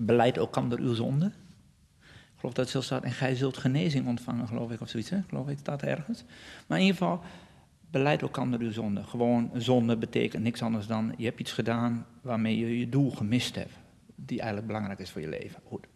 Beleid 0.00 0.34
door 0.34 0.78
uw 0.78 0.94
zonde. 0.94 1.26
Ik 1.26 2.44
geloof 2.44 2.54
dat 2.54 2.64
het 2.64 2.68
zo 2.68 2.80
staat. 2.80 3.02
En 3.02 3.12
gij 3.12 3.34
zult 3.34 3.56
genezing 3.56 4.06
ontvangen, 4.06 4.48
geloof 4.48 4.70
ik, 4.70 4.80
of 4.80 4.88
zoiets. 4.88 5.10
Hè? 5.10 5.20
Geloof 5.28 5.48
ik 5.48 5.64
dat 5.64 5.82
ergens. 5.82 6.24
Maar 6.66 6.78
in 6.78 6.84
ieder 6.84 6.98
geval, 6.98 7.20
beleid 7.90 8.22
elkaar 8.22 8.58
uw 8.58 8.72
zonde. 8.72 9.02
Gewoon 9.02 9.50
zonde 9.54 9.96
betekent 9.96 10.42
niks 10.42 10.62
anders 10.62 10.86
dan 10.86 11.14
je 11.16 11.24
hebt 11.24 11.40
iets 11.40 11.52
gedaan 11.52 12.06
waarmee 12.20 12.58
je 12.58 12.78
je 12.78 12.88
doel 12.88 13.10
gemist 13.10 13.54
hebt. 13.54 13.72
Die 14.14 14.38
eigenlijk 14.38 14.66
belangrijk 14.66 14.98
is 14.98 15.10
voor 15.10 15.20
je 15.20 15.28
leven. 15.28 15.60
Goed. 15.64 15.86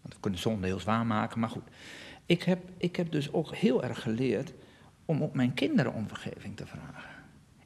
Want 0.00 0.14
we 0.14 0.20
kunnen 0.20 0.40
zonde 0.40 0.66
heel 0.66 0.80
zwaar 0.80 1.06
maken, 1.06 1.40
maar 1.40 1.48
goed. 1.48 1.68
Ik 2.26 2.42
heb, 2.42 2.70
ik 2.76 2.96
heb 2.96 3.12
dus 3.12 3.32
ook 3.32 3.54
heel 3.54 3.82
erg 3.84 4.02
geleerd 4.02 4.52
om 5.04 5.22
ook 5.22 5.34
mijn 5.34 5.54
kinderen 5.54 5.92
om 5.92 6.08
vergeving 6.08 6.56
te 6.56 6.66
vragen. 6.66 7.10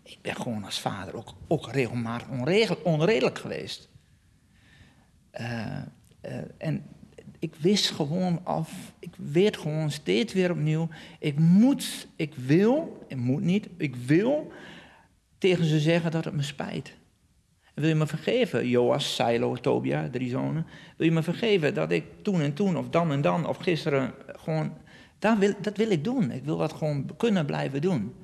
Ik 0.03 0.19
ben 0.23 0.37
gewoon 0.37 0.65
als 0.65 0.81
vader 0.81 1.17
ook, 1.17 1.35
ook 1.47 1.73
regelmatig 1.73 2.29
onredelijk 2.83 3.39
geweest. 3.39 3.89
Uh, 5.41 5.77
uh, 6.23 6.37
en 6.59 6.85
ik 7.39 7.55
wist 7.55 7.91
gewoon 7.91 8.41
af, 8.45 8.93
ik 8.99 9.15
weet 9.17 9.57
gewoon 9.57 9.91
steeds 9.91 10.33
weer 10.33 10.51
opnieuw, 10.51 10.89
ik 11.19 11.39
moet, 11.39 12.09
ik 12.17 12.35
wil, 12.35 13.05
ik 13.09 13.17
moet 13.17 13.43
niet, 13.43 13.69
ik 13.77 13.97
wil 13.97 14.53
tegen 15.39 15.65
ze 15.65 15.79
zeggen 15.81 16.11
dat 16.11 16.25
het 16.25 16.35
me 16.35 16.43
spijt. 16.43 16.97
Wil 17.75 17.89
je 17.89 17.95
me 17.95 18.07
vergeven, 18.07 18.69
Joas, 18.69 19.15
Silo, 19.15 19.55
Tobia, 19.55 20.09
drie 20.11 20.31
zonen? 20.31 20.67
Wil 20.97 21.07
je 21.07 21.13
me 21.13 21.23
vergeven 21.23 21.75
dat 21.75 21.91
ik 21.91 22.05
toen 22.23 22.41
en 22.41 22.55
toen, 22.55 22.77
of 22.77 22.89
dan 22.89 23.13
en 23.13 23.21
dan, 23.21 23.47
of 23.47 23.57
gisteren, 23.57 24.15
gewoon, 24.27 24.73
dat 25.19 25.39
wil, 25.39 25.55
dat 25.61 25.77
wil 25.77 25.91
ik 25.91 26.05
doen. 26.05 26.31
Ik 26.31 26.45
wil 26.45 26.57
dat 26.57 26.73
gewoon 26.73 27.11
kunnen 27.17 27.47
blijven 27.47 27.81
doen. 27.81 28.15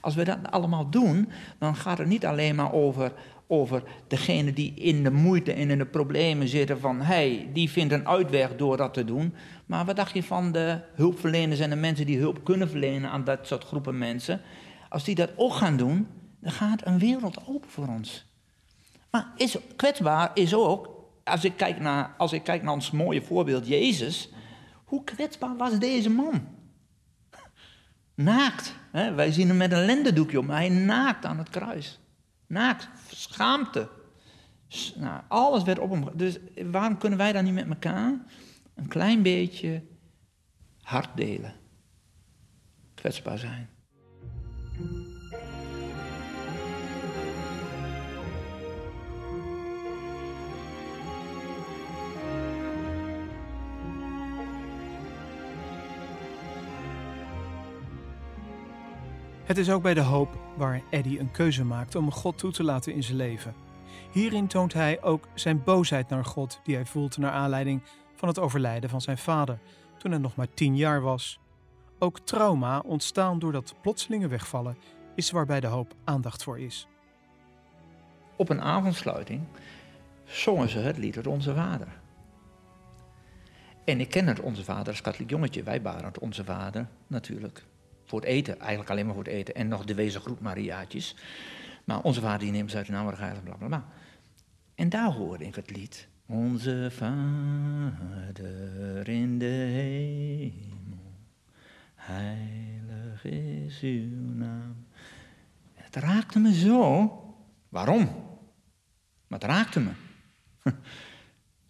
Als 0.00 0.14
we 0.14 0.24
dat 0.24 0.38
allemaal 0.50 0.90
doen, 0.90 1.28
dan 1.58 1.76
gaat 1.76 1.98
het 1.98 2.06
niet 2.06 2.26
alleen 2.26 2.54
maar 2.54 2.72
over 2.72 3.12
over 3.48 3.82
degene 4.06 4.52
die 4.52 4.74
in 4.74 5.02
de 5.02 5.10
moeite 5.10 5.52
en 5.52 5.70
in 5.70 5.78
de 5.78 5.86
problemen 5.86 6.48
zitten 6.48 6.80
van 6.80 7.00
hey, 7.00 7.48
die 7.52 7.70
vindt 7.70 7.92
een 7.92 8.08
uitweg 8.08 8.56
door 8.56 8.76
dat 8.76 8.94
te 8.94 9.04
doen. 9.04 9.34
Maar 9.66 9.84
wat 9.84 9.96
dacht 9.96 10.14
je 10.14 10.22
van 10.22 10.52
de 10.52 10.80
hulpverleners 10.94 11.60
en 11.60 11.70
de 11.70 11.76
mensen 11.76 12.06
die 12.06 12.18
hulp 12.18 12.44
kunnen 12.44 12.68
verlenen 12.68 13.10
aan 13.10 13.24
dat 13.24 13.46
soort 13.46 13.64
groepen 13.64 13.98
mensen? 13.98 14.40
Als 14.88 15.04
die 15.04 15.14
dat 15.14 15.30
ook 15.36 15.52
gaan 15.52 15.76
doen, 15.76 16.06
dan 16.40 16.52
gaat 16.52 16.86
een 16.86 16.98
wereld 16.98 17.46
open 17.46 17.70
voor 17.70 17.86
ons. 17.86 18.26
Maar 19.10 19.32
is, 19.36 19.56
kwetsbaar 19.76 20.30
is 20.34 20.54
ook, 20.54 20.90
als 21.24 21.44
ik, 21.44 21.56
kijk 21.56 21.80
naar, 21.80 22.14
als 22.18 22.32
ik 22.32 22.42
kijk 22.42 22.62
naar 22.62 22.74
ons 22.74 22.90
mooie 22.90 23.22
voorbeeld 23.22 23.66
Jezus, 23.66 24.30
hoe 24.84 25.04
kwetsbaar 25.04 25.56
was 25.56 25.78
deze 25.78 26.10
man? 26.10 26.46
Naakt. 28.14 28.74
Hè? 28.92 29.14
Wij 29.14 29.32
zien 29.32 29.48
hem 29.48 29.56
met 29.56 29.72
een 29.72 29.84
lendendoekje 29.84 30.38
om, 30.38 30.46
maar 30.46 30.56
hij 30.56 30.68
naakt 30.68 31.24
aan 31.24 31.38
het 31.38 31.50
kruis. 31.50 31.98
Naakt, 32.48 32.88
schaamte. 33.10 33.88
Nou, 34.96 35.22
alles 35.28 35.62
werd 35.62 35.78
op 35.78 35.90
hem. 35.90 36.16
Dus 36.16 36.38
waarom 36.70 36.98
kunnen 36.98 37.18
wij 37.18 37.32
dan 37.32 37.44
niet 37.44 37.54
met 37.54 37.68
elkaar 37.68 38.24
een 38.74 38.88
klein 38.88 39.22
beetje 39.22 39.82
hart 40.82 41.16
delen? 41.16 41.54
Kwetsbaar 42.94 43.38
zijn. 43.38 43.68
Het 59.48 59.58
is 59.58 59.70
ook 59.70 59.82
bij 59.82 59.94
de 59.94 60.00
hoop 60.00 60.38
waar 60.56 60.82
Eddie 60.90 61.18
een 61.18 61.30
keuze 61.30 61.64
maakt 61.64 61.94
om 61.94 62.12
God 62.12 62.38
toe 62.38 62.52
te 62.52 62.62
laten 62.62 62.94
in 62.94 63.02
zijn 63.02 63.16
leven. 63.16 63.54
Hierin 64.12 64.46
toont 64.46 64.72
hij 64.72 65.02
ook 65.02 65.28
zijn 65.34 65.62
boosheid 65.62 66.08
naar 66.08 66.24
God 66.24 66.60
die 66.64 66.74
hij 66.74 66.86
voelt 66.86 67.16
naar 67.16 67.30
aanleiding 67.30 67.82
van 68.14 68.28
het 68.28 68.38
overlijden 68.38 68.90
van 68.90 69.00
zijn 69.00 69.18
vader 69.18 69.58
toen 69.98 70.10
hij 70.10 70.20
nog 70.20 70.36
maar 70.36 70.54
tien 70.54 70.76
jaar 70.76 71.00
was. 71.00 71.40
Ook 71.98 72.18
trauma 72.20 72.78
ontstaan 72.78 73.38
door 73.38 73.52
dat 73.52 73.74
plotselinge 73.80 74.28
wegvallen 74.28 74.78
is 75.14 75.30
waar 75.30 75.46
bij 75.46 75.60
de 75.60 75.66
hoop 75.66 75.94
aandacht 76.04 76.42
voor 76.42 76.58
is. 76.58 76.88
Op 78.36 78.48
een 78.48 78.62
avondsluiting 78.62 79.42
zongen 80.24 80.68
ze 80.68 80.78
het 80.78 80.98
lied 80.98 81.14
het 81.14 81.26
Onze 81.26 81.54
Vader. 81.54 81.88
En 83.84 84.00
ik 84.00 84.08
ken 84.08 84.26
het 84.26 84.40
Onze 84.40 84.64
Vader 84.64 84.88
als 84.88 85.00
katholiek 85.00 85.30
jongetje. 85.30 85.62
Wij 85.62 85.82
baren 85.82 86.04
het 86.04 86.18
Onze 86.18 86.44
Vader 86.44 86.88
natuurlijk 87.06 87.64
voor 88.08 88.20
het 88.20 88.28
eten, 88.28 88.58
eigenlijk 88.58 88.90
alleen 88.90 89.06
maar 89.06 89.14
voor 89.14 89.24
het 89.24 89.32
eten. 89.32 89.54
En 89.54 89.68
nog 89.68 89.84
de 89.84 89.94
wezen 89.94 90.20
groep 90.20 90.40
Mariaatjes. 90.40 91.16
Maar 91.84 92.02
onze 92.02 92.20
vader 92.20 92.38
die 92.38 92.50
neemt 92.50 92.70
ze 92.70 92.76
uit 92.76 92.86
de 92.86 92.92
naam 92.92 93.08
en 93.08 93.58
bla. 93.58 93.88
En 94.74 94.88
daar 94.88 95.12
hoorde 95.12 95.46
ik 95.46 95.54
het 95.54 95.70
lied. 95.70 96.08
Onze 96.26 96.88
Vader 96.90 98.28
in 99.08 99.38
de 99.38 99.46
hemel, 99.46 101.14
heilig 101.94 103.24
is 103.24 103.80
uw 103.80 104.34
naam. 104.34 104.86
het 105.74 105.96
raakte 105.96 106.38
me 106.38 106.54
zo. 106.54 107.12
Waarom? 107.68 108.04
Maar 109.26 109.38
het 109.38 109.48
raakte 109.48 109.80
me. 109.80 109.90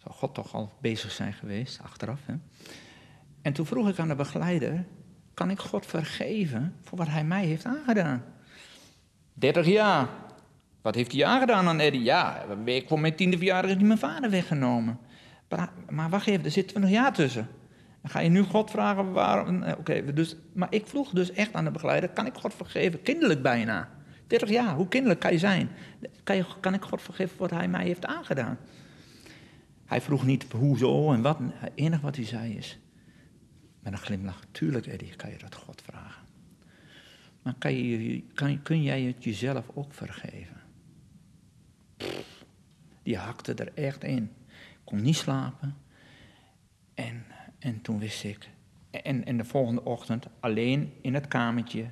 Zou 0.01 0.15
God 0.15 0.33
toch 0.33 0.53
al 0.53 0.71
bezig 0.81 1.11
zijn 1.11 1.33
geweest, 1.33 1.79
achteraf. 1.81 2.25
Hè? 2.25 2.35
En 3.41 3.53
toen 3.53 3.65
vroeg 3.65 3.89
ik 3.89 3.99
aan 3.99 4.07
de 4.07 4.15
begeleider, 4.15 4.85
kan 5.39 5.49
ik 5.49 5.59
God 5.59 5.85
vergeven 5.85 6.75
voor 6.81 6.97
wat 6.97 7.07
hij 7.07 7.23
mij 7.23 7.45
heeft 7.45 7.65
aangedaan? 7.65 8.23
30 9.33 9.65
jaar. 9.65 10.07
Wat 10.81 10.95
heeft 10.95 11.11
hij 11.11 11.25
aangedaan 11.25 11.67
aan 11.67 11.79
Eddie? 11.79 12.03
Ja, 12.03 12.45
week 12.63 12.87
voor 12.87 12.99
mijn 12.99 13.15
tiende 13.15 13.37
verjaardag 13.37 13.71
hij 13.71 13.83
mijn 13.83 13.99
vader 13.99 14.29
weggenomen. 14.29 14.99
Maar 15.89 16.09
wacht 16.09 16.27
even, 16.27 16.45
er 16.45 16.51
zit 16.51 16.67
20 16.67 16.91
jaar 16.91 17.13
tussen. 17.13 17.47
Dan 18.01 18.11
ga 18.11 18.19
je 18.19 18.29
nu 18.29 18.41
God 18.43 18.71
vragen 18.71 19.11
waarom. 19.11 19.63
Oké, 19.63 20.13
dus, 20.13 20.35
maar 20.53 20.67
ik 20.71 20.87
vroeg 20.87 21.09
dus 21.09 21.31
echt 21.31 21.53
aan 21.53 21.63
de 21.63 21.71
begeleider: 21.71 22.09
kan 22.09 22.25
ik 22.25 22.33
God 22.33 22.53
vergeven? 22.53 23.01
Kinderlijk 23.01 23.41
bijna. 23.41 23.89
30 24.27 24.49
jaar, 24.49 24.75
hoe 24.75 24.87
kinderlijk 24.87 25.19
kan 25.21 25.31
je 25.31 25.39
zijn? 25.39 25.69
Kan, 26.23 26.35
je, 26.35 26.45
kan 26.59 26.73
ik 26.73 26.83
God 26.83 27.01
vergeven 27.01 27.37
voor 27.37 27.47
wat 27.47 27.57
hij 27.57 27.67
mij 27.67 27.83
heeft 27.83 28.05
aangedaan? 28.05 28.57
Hij 29.85 30.01
vroeg 30.01 30.25
niet 30.25 30.45
hoezo 30.51 31.13
en 31.13 31.21
wat. 31.21 31.37
Het 31.53 31.71
enige 31.75 32.01
wat 32.01 32.15
hij 32.15 32.25
zei 32.25 32.57
is: 32.57 32.79
met 33.89 33.99
een 33.99 34.05
glimlach, 34.05 34.41
tuurlijk 34.51 34.87
Eddie, 34.87 35.15
kan 35.15 35.29
je 35.29 35.37
dat 35.37 35.55
God 35.55 35.81
vragen. 35.81 36.25
Maar 37.41 37.53
kan 37.57 37.73
je, 37.73 38.23
kan, 38.33 38.61
kun 38.61 38.83
jij 38.83 39.01
het 39.01 39.23
jezelf 39.23 39.69
ook 39.73 39.93
vergeven? 39.93 40.61
Die 43.03 43.17
hakte 43.17 43.53
er 43.53 43.73
echt 43.73 44.03
in. 44.03 44.31
Kon 44.83 45.01
niet 45.01 45.15
slapen. 45.15 45.77
En, 46.93 47.25
en 47.59 47.81
toen 47.81 47.99
wist 47.99 48.23
ik. 48.23 48.49
En, 48.91 49.25
en 49.25 49.37
de 49.37 49.45
volgende 49.45 49.83
ochtend, 49.83 50.27
alleen 50.39 50.93
in 51.01 51.13
het 51.13 51.27
kamertje, 51.27 51.89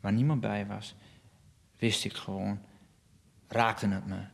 waar 0.00 0.12
niemand 0.12 0.40
bij 0.40 0.66
was, 0.66 0.94
wist 1.76 2.04
ik 2.04 2.12
gewoon, 2.12 2.60
raakte 3.48 3.88
het 3.88 4.06
me. 4.06 4.24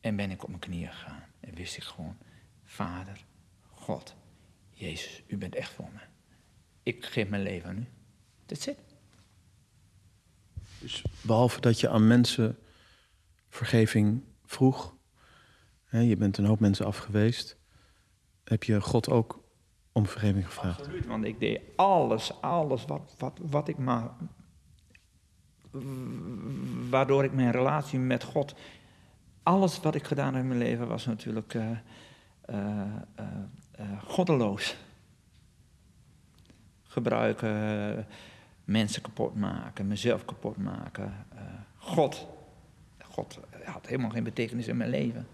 En 0.00 0.16
ben 0.16 0.30
ik 0.30 0.42
op 0.42 0.48
mijn 0.48 0.60
knieën 0.60 0.92
gegaan. 0.92 1.24
En 1.40 1.54
wist 1.54 1.76
ik 1.76 1.82
gewoon, 1.82 2.16
Vader, 2.64 3.24
God, 3.70 4.16
Jezus, 4.70 5.22
u 5.26 5.36
bent 5.36 5.54
echt 5.54 5.72
voor 5.72 5.90
me. 5.92 6.07
Ik 6.88 7.04
geef 7.04 7.28
mijn 7.28 7.42
leven 7.42 7.68
aan 7.68 7.78
u. 7.78 7.86
That's 8.46 8.66
it. 8.66 8.78
Dus 10.80 11.04
behalve 11.20 11.60
dat 11.60 11.80
je 11.80 11.88
aan 11.88 12.06
mensen 12.06 12.58
vergeving 13.48 14.24
vroeg, 14.44 14.94
hè, 15.84 16.00
je 16.00 16.16
bent 16.16 16.38
een 16.38 16.44
hoop 16.44 16.60
mensen 16.60 16.86
afgeweest, 16.86 17.56
heb 18.44 18.62
je 18.64 18.80
God 18.80 19.08
ook 19.08 19.44
om 19.92 20.06
vergeving 20.06 20.46
gevraagd. 20.46 20.78
Absoluut, 20.78 21.06
want 21.06 21.24
ik 21.24 21.40
deed 21.40 21.60
alles, 21.76 22.40
alles 22.40 22.84
wat, 22.84 23.14
wat, 23.18 23.38
wat 23.42 23.68
ik 23.68 23.78
maar. 23.78 24.10
Waardoor 26.90 27.24
ik 27.24 27.32
mijn 27.32 27.50
relatie 27.50 27.98
met 27.98 28.24
God. 28.24 28.54
Alles 29.42 29.80
wat 29.80 29.94
ik 29.94 30.04
gedaan 30.04 30.34
heb 30.34 30.42
in 30.42 30.48
mijn 30.48 30.60
leven 30.60 30.88
was 30.88 31.06
natuurlijk 31.06 31.54
eh, 31.54 31.70
eh, 32.40 32.80
eh, 33.72 34.02
goddeloos. 34.04 34.76
Gebruiken, 37.02 38.06
mensen 38.64 39.02
kapot 39.02 39.34
maken, 39.34 39.86
mezelf 39.86 40.24
kapot 40.24 40.56
maken. 40.56 41.26
eh, 41.28 41.42
God. 41.76 42.26
God 43.04 43.38
had 43.64 43.86
helemaal 43.86 44.10
geen 44.10 44.24
betekenis 44.24 44.66
in 44.68 44.76
mijn 44.76 44.90
leven. 44.90 45.26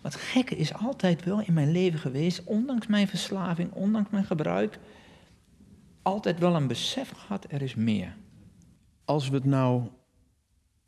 Wat 0.00 0.14
gekke 0.14 0.56
is 0.56 0.74
altijd 0.74 1.24
wel 1.24 1.40
in 1.40 1.52
mijn 1.52 1.70
leven 1.70 1.98
geweest, 1.98 2.44
ondanks 2.44 2.86
mijn 2.86 3.08
verslaving, 3.08 3.72
ondanks 3.72 4.10
mijn 4.10 4.24
gebruik, 4.24 4.78
altijd 6.02 6.38
wel 6.38 6.54
een 6.56 6.66
besef 6.66 7.10
gehad, 7.10 7.46
er 7.48 7.62
is 7.62 7.74
meer. 7.74 8.16
Als 9.04 9.28
we 9.28 9.34
het 9.34 9.44
nou 9.44 9.82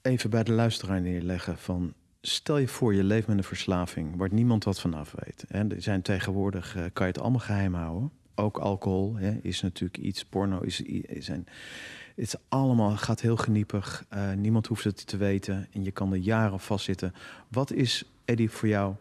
even 0.03 0.31
bij 0.31 0.43
de 0.43 0.53
luisteraar 0.53 1.01
neerleggen 1.01 1.59
van... 1.59 1.95
Stel 2.21 2.59
je 2.59 2.69
voor, 2.69 2.95
je 2.95 3.05
leeft 3.05 3.27
met 3.27 3.37
een 3.37 3.45
verslaving 3.45 4.17
waar 4.17 4.33
niemand 4.33 4.65
wat 4.65 4.81
vanaf 4.81 5.15
weet. 5.25 5.45
Hè. 5.49 5.69
Er 5.69 5.83
zijn 5.83 6.03
tegenwoordig, 6.03 6.77
eh, 6.77 6.85
kan 6.93 7.07
je 7.07 7.13
het 7.13 7.21
allemaal 7.21 7.41
geheim 7.41 7.75
houden. 7.75 8.13
Ook 8.35 8.59
alcohol 8.59 9.15
hè, 9.15 9.39
is 9.43 9.61
natuurlijk 9.61 9.99
iets, 9.99 10.25
porno 10.25 10.61
is, 10.61 10.81
is 10.81 11.29
een... 11.29 11.47
Het 12.15 12.25
is 12.25 12.35
allemaal, 12.49 12.97
gaat 12.97 13.21
heel 13.21 13.37
geniepig. 13.37 14.05
Eh, 14.09 14.33
niemand 14.33 14.67
hoeft 14.67 14.85
het 14.85 15.07
te 15.07 15.17
weten 15.17 15.69
en 15.73 15.85
je 15.85 15.91
kan 15.91 16.13
er 16.13 16.19
jaren 16.19 16.61
vastzitten. 16.61 17.15
Wat 17.49 17.73
is, 17.73 18.05
Eddie, 18.25 18.51
voor 18.51 18.69
jou, 18.69 18.95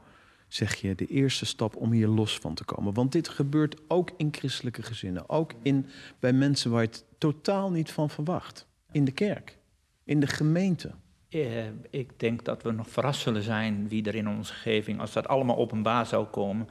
zeg 0.47 0.75
je, 0.75 0.95
de 0.95 1.05
eerste 1.05 1.45
stap 1.45 1.75
om 1.75 1.91
hier 1.91 2.07
los 2.07 2.39
van 2.39 2.53
te 2.53 2.63
komen? 2.63 2.93
Want 2.93 3.11
dit 3.11 3.27
gebeurt 3.27 3.82
ook 3.88 4.11
in 4.17 4.27
christelijke 4.32 4.82
gezinnen. 4.82 5.29
Ook 5.29 5.53
in, 5.61 5.86
bij 6.19 6.34
mensen 6.34 6.71
waar 6.71 6.82
je 6.82 6.88
het 6.88 7.05
totaal 7.17 7.71
niet 7.71 7.91
van 7.91 8.09
verwacht. 8.09 8.67
In 8.91 9.05
de 9.05 9.11
kerk, 9.11 9.57
in 10.03 10.19
de 10.19 10.27
gemeente. 10.27 10.91
Eh, 11.29 11.65
ik 11.89 12.19
denk 12.19 12.45
dat 12.45 12.63
we 12.63 12.71
nog 12.71 12.89
verrast 12.89 13.21
zullen 13.21 13.43
zijn 13.43 13.88
wie 13.88 14.03
er 14.03 14.15
in 14.15 14.27
onze 14.27 14.53
omgeving, 14.53 14.99
als 14.99 15.13
dat 15.13 15.27
allemaal 15.27 15.57
openbaar 15.57 16.05
zou 16.05 16.25
komen, 16.25 16.67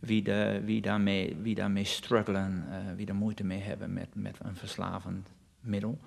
wie, 0.00 0.80
daarmee, 0.80 1.36
wie 1.42 1.54
daarmee 1.54 1.84
struggelen, 1.84 2.64
eh, 2.70 2.94
wie 2.96 3.06
er 3.06 3.14
moeite 3.14 3.44
mee 3.44 3.60
hebben 3.60 3.92
met, 3.92 4.08
met 4.12 4.36
een 4.42 4.56
verslavend 4.56 5.28
middel. 5.60 5.98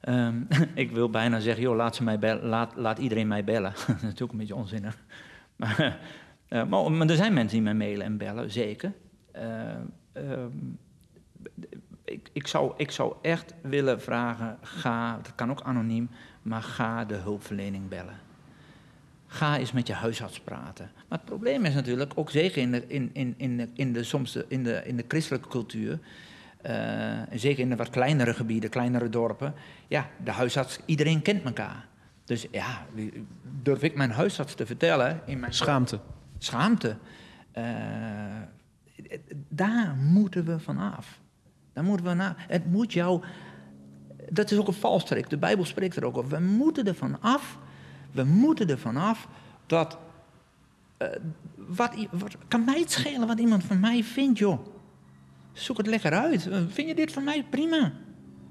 Ehm, 0.00 0.42
ik 0.74 0.90
wil 0.90 1.10
bijna 1.10 1.40
zeggen, 1.40 1.62
joh, 1.62 1.76
laat, 1.76 1.96
ze 1.96 2.02
mij 2.02 2.40
laat, 2.42 2.76
laat 2.76 2.98
iedereen 2.98 3.28
mij 3.28 3.44
bellen. 3.44 3.72
dat 3.86 3.96
is 3.96 4.02
natuurlijk 4.02 4.32
een 4.32 4.38
beetje 4.38 4.54
onzinnig. 4.54 4.96
Maar, 5.58 5.98
eh, 6.48 6.64
maar, 6.64 6.92
maar 6.92 7.08
er 7.08 7.16
zijn 7.16 7.32
mensen 7.32 7.56
die 7.56 7.62
mij 7.62 7.74
mailen 7.74 8.06
en 8.06 8.16
bellen, 8.16 8.50
zeker. 8.50 8.92
Eh, 9.32 9.70
ehm, 10.12 10.56
ik, 12.04 12.28
ik, 12.32 12.46
zou, 12.46 12.72
ik 12.76 12.90
zou 12.90 13.14
echt 13.22 13.54
willen 13.62 14.00
vragen, 14.00 14.58
ga, 14.62 15.16
dat 15.16 15.34
kan 15.34 15.50
ook 15.50 15.60
anoniem, 15.60 16.10
maar 16.42 16.62
ga 16.62 17.04
de 17.04 17.14
hulpverlening 17.14 17.88
bellen. 17.88 18.18
Ga 19.30 19.58
eens 19.58 19.72
met 19.72 19.86
je 19.86 19.92
huisarts 19.92 20.40
praten. 20.40 20.90
Maar 21.08 21.18
het 21.18 21.26
probleem 21.26 21.64
is 21.64 21.74
natuurlijk, 21.74 22.12
ook 22.14 22.30
zeker 22.30 22.62
in 22.62 22.70
de, 22.70 22.84
in, 22.86 23.10
in, 23.12 23.34
in 23.36 23.56
de, 23.56 23.68
in 23.74 23.92
de, 23.92 24.04
soms 24.04 24.32
de, 24.32 24.44
in 24.48 24.64
de, 24.64 24.82
in 24.84 24.96
de 24.96 25.04
christelijke 25.08 25.48
cultuur, 25.48 25.98
eh, 26.62 27.20
zeker 27.32 27.62
in 27.62 27.68
de 27.68 27.76
wat 27.76 27.90
kleinere 27.90 28.34
gebieden, 28.34 28.70
kleinere 28.70 29.08
dorpen, 29.08 29.54
ja, 29.88 30.08
de 30.24 30.30
huisarts, 30.30 30.78
iedereen 30.84 31.22
kent 31.22 31.42
elkaar. 31.44 31.86
Dus 32.24 32.46
ja, 32.50 32.86
durf 33.62 33.82
ik 33.82 33.94
mijn 33.94 34.10
huisarts 34.10 34.54
te 34.54 34.66
vertellen 34.66 35.20
in 35.26 35.40
mijn 35.40 35.52
Schaamte. 35.54 36.00
schaamte. 36.38 36.96
Eh, 37.52 37.64
daar 39.48 39.94
moeten 39.96 40.44
we 40.44 40.58
vanaf. 40.58 41.20
Daar 41.72 41.84
moeten 41.84 42.06
we 42.06 42.10
vanaf. 42.12 42.34
Het 42.36 42.70
moet 42.70 42.92
jou. 42.92 43.22
Dat 44.30 44.50
is 44.50 44.58
ook 44.58 44.66
een 44.68 44.72
valstrik. 44.72 45.30
De 45.30 45.38
Bijbel 45.38 45.64
spreekt 45.64 45.96
er 45.96 46.04
ook 46.04 46.16
over. 46.16 46.30
We 46.30 46.40
moeten 46.44 46.86
er 46.86 46.94
vanaf. 46.94 47.58
We 48.12 48.24
moeten 48.24 48.68
er 48.70 48.78
vanaf 48.78 49.28
dat. 49.66 49.98
eh, 50.96 51.08
wat, 51.56 51.94
wat 52.10 52.36
kan 52.48 52.64
mij 52.64 52.78
het 52.80 52.90
schelen 52.90 53.26
wat 53.26 53.38
iemand 53.38 53.64
van 53.64 53.80
mij 53.80 54.04
vindt, 54.04 54.38
joh? 54.38 54.66
Zoek 55.52 55.76
het 55.76 55.86
lekker 55.86 56.12
uit. 56.12 56.46
Eh, 56.46 56.58
Vind 56.68 56.88
je 56.88 56.94
dit 56.94 57.12
van 57.12 57.24
mij? 57.24 57.44
Prima. 57.50 57.92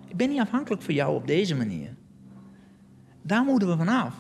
Ik 0.08 0.16
ben 0.16 0.30
niet 0.30 0.40
afhankelijk 0.40 0.82
van 0.82 0.94
jou 0.94 1.16
op 1.16 1.28
deze 1.28 1.56
manier. 1.56 1.96
Daar 3.22 3.44
moeten 3.44 3.68
we 3.68 3.78
vanaf. 3.78 4.14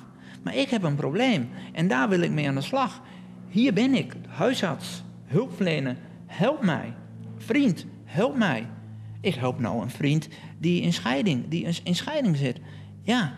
Maar 0.43 0.55
ik 0.55 0.69
heb 0.69 0.83
een 0.83 0.95
probleem 0.95 1.49
en 1.73 1.87
daar 1.87 2.09
wil 2.09 2.19
ik 2.19 2.31
mee 2.31 2.47
aan 2.47 2.55
de 2.55 2.61
slag. 2.61 3.01
Hier 3.47 3.73
ben 3.73 3.93
ik, 3.93 4.15
huisarts, 4.27 5.03
hulpverlener, 5.25 5.97
help 6.25 6.63
mij. 6.63 6.93
Vriend, 7.37 7.85
help 8.03 8.37
mij. 8.37 8.67
Ik 9.21 9.35
help 9.35 9.59
nou 9.59 9.81
een 9.81 9.89
vriend 9.89 10.27
die 10.57 10.81
in 10.81 10.93
scheiding, 10.93 11.47
die 11.47 11.67
in 11.83 11.95
scheiding 11.95 12.37
zit. 12.37 12.59
Ja, 13.01 13.33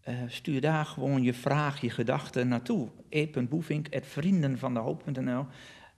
Eh 0.00 0.14
Stuur 0.26 0.60
daar 0.60 0.84
gewoon 0.84 1.22
je 1.22 1.34
vraag, 1.34 1.80
je 1.80 1.90
gedachten 1.90 2.48
naartoe. 2.48 2.88
e.boevink.vriendenvandehoop.nl 3.08 5.46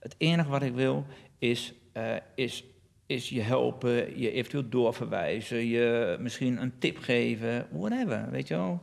Het 0.07 0.15
enige 0.17 0.49
wat 0.49 0.61
ik 0.61 0.73
wil 0.73 1.05
is, 1.39 1.73
eh, 1.93 2.15
is, 2.35 2.63
is 3.05 3.29
je 3.29 3.41
helpen, 3.41 4.19
je 4.19 4.31
eventueel 4.31 4.69
doorverwijzen, 4.69 5.65
je 5.65 6.17
misschien 6.19 6.61
een 6.61 6.79
tip 6.79 6.97
geven, 6.97 7.67
whatever, 7.71 8.31
weet 8.31 8.47
je 8.47 8.55
wel. 8.55 8.81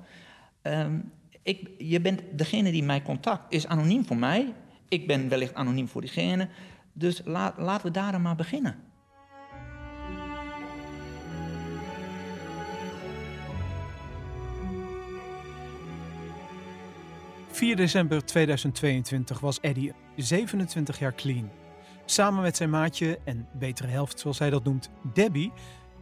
Ehm, 0.63 0.99
ik, 1.43 1.71
je 1.79 2.01
bent, 2.01 2.23
degene 2.33 2.71
die 2.71 2.83
mij 2.83 3.03
contact 3.03 3.53
is 3.53 3.67
anoniem 3.67 4.05
voor 4.05 4.17
mij. 4.17 4.53
Ik 4.89 5.07
ben 5.07 5.29
wellicht 5.29 5.55
anoniem 5.55 5.89
voor 5.89 6.01
diegene. 6.01 6.49
Dus 6.93 7.21
laat, 7.25 7.59
laten 7.59 7.87
we 7.87 7.93
daar 7.93 8.13
dan 8.13 8.23
maar 8.23 8.37
beginnen. 8.37 8.77
4 17.55 17.77
december 17.77 18.25
2022 18.25 19.41
was 19.41 19.61
Eddie 19.61 19.93
27 20.17 20.99
jaar 20.99 21.15
clean. 21.15 21.51
Samen 22.05 22.43
met 22.43 22.57
zijn 22.57 22.71
maatje 22.71 23.19
en 23.25 23.49
betere 23.53 23.89
helft, 23.89 24.21
zoals 24.21 24.39
hij 24.39 24.51
dat 24.51 24.65
noemt, 24.65 24.91
Debbie, 25.13 25.53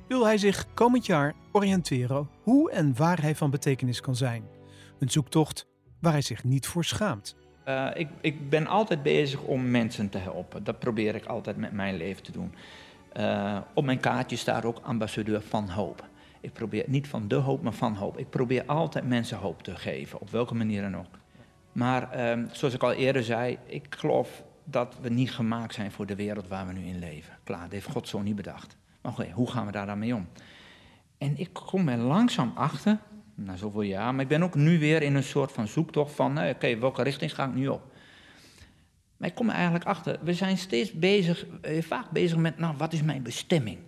wil 0.09 0.25
hij 0.25 0.39
zich 0.39 0.67
komend 0.75 1.07
jaar 1.07 1.35
oriënteren 1.53 2.29
hoe 2.43 2.71
en 2.71 2.97
waar 2.97 3.21
hij 3.21 3.35
van 3.35 3.51
betekenis 3.51 4.01
kan 4.01 4.17
zijn. 4.17 4.45
Een 4.99 5.11
zoektocht 5.11 5.67
waar 6.01 6.13
hij 6.13 6.23
zich 6.23 6.45
niet 6.45 6.67
voor 6.67 6.85
schaamt. 6.85 7.37
Uh, 7.69 7.89
ik, 7.95 8.09
ik, 8.21 8.49
ben 8.49 8.67
altijd 8.67 9.03
bezig 9.03 9.41
om 9.41 9.71
mensen 9.71 10.09
te 10.09 10.19
helpen. 10.19 10.65
Dat 10.65 10.79
probeer 10.79 11.15
ik 11.15 11.25
altijd 11.25 11.57
met 11.57 11.73
mijn 11.73 11.97
leven 11.97 12.23
te 12.23 12.33
doen. 12.33 12.55
Uh, 13.17 13.59
op 13.75 13.85
mijn 13.85 14.01
kaartje 14.01 14.37
staat 14.37 14.65
ook 14.65 14.81
ambassadeur 14.83 15.43
van 15.43 15.69
hoop. 15.69 16.09
Ik 16.41 16.53
probeer 16.53 16.85
niet 16.87 17.09
van 17.09 17.29
de 17.29 17.35
hoop, 17.35 17.63
maar 17.63 17.73
van 17.73 17.95
hoop. 17.95 18.19
Ik 18.19 18.31
probeer 18.31 18.65
altijd 18.67 19.09
mensen 19.09 19.39
hoop 19.39 19.63
te 19.63 19.77
geven, 19.77 20.21
op 20.21 20.31
welke 20.31 20.55
manier 20.55 20.83
dan 20.83 20.97
ook. 20.97 21.21
Maar 21.73 22.37
uh, 22.37 22.45
zoals 22.53 22.75
ik 22.75 22.83
al 22.83 22.93
eerder 22.93 23.25
zei, 23.25 23.59
ik 23.67 23.95
geloof 23.99 24.43
dat 24.65 24.97
we 25.01 25.09
niet 25.09 25.33
gemaakt 25.33 25.75
zijn 25.75 25.93
voor 25.93 26.07
de 26.07 26.15
wereld 26.15 26.49
waar 26.49 26.67
we 26.67 26.73
nu 26.73 26.85
in 26.85 26.99
leven. 26.99 27.39
Klaar, 27.45 27.63
dat 27.63 27.73
heeft 27.73 27.91
God 27.91 28.09
zo 28.09 28.21
niet 28.21 28.37
bedacht. 28.37 28.77
Maar 29.03 29.31
hoe 29.33 29.51
gaan 29.51 29.67
we 29.67 29.73
daar 29.73 29.87
dan 29.87 29.99
mee 29.99 30.15
om? 30.15 30.29
En 31.19 31.39
ik 31.39 31.53
kom 31.53 31.89
er 31.89 31.99
langzaam 31.99 32.53
achter, 32.55 32.99
na 33.35 33.57
zoveel 33.57 33.83
jaar, 33.83 34.13
maar 34.15 34.23
ik 34.23 34.29
ben 34.29 34.43
ook 34.43 34.55
nu 34.55 34.79
weer 34.79 35.03
in 35.03 35.15
een 35.15 35.23
soort 35.23 35.53
van 35.53 35.69
zoektocht 35.69 36.15
van, 36.15 36.33
nou, 36.33 36.51
oké, 36.51 36.79
welke 36.79 37.03
richting 37.03 37.35
ga 37.35 37.45
ik 37.45 37.55
nu 37.55 37.69
op? 37.69 37.93
Maar 39.17 39.29
ik 39.29 39.35
kom 39.35 39.49
er 39.49 39.55
eigenlijk 39.55 39.85
achter, 39.85 40.19
we 40.23 40.35
zijn 40.35 40.59
steeds 40.59 40.93
bezig, 40.93 41.47
eh, 41.61 41.83
vaak 41.83 42.11
bezig 42.11 42.37
met, 42.39 42.59
nou, 42.59 42.77
wat 42.77 42.93
is 42.93 43.03
mijn 43.03 43.23
bestemming? 43.23 43.79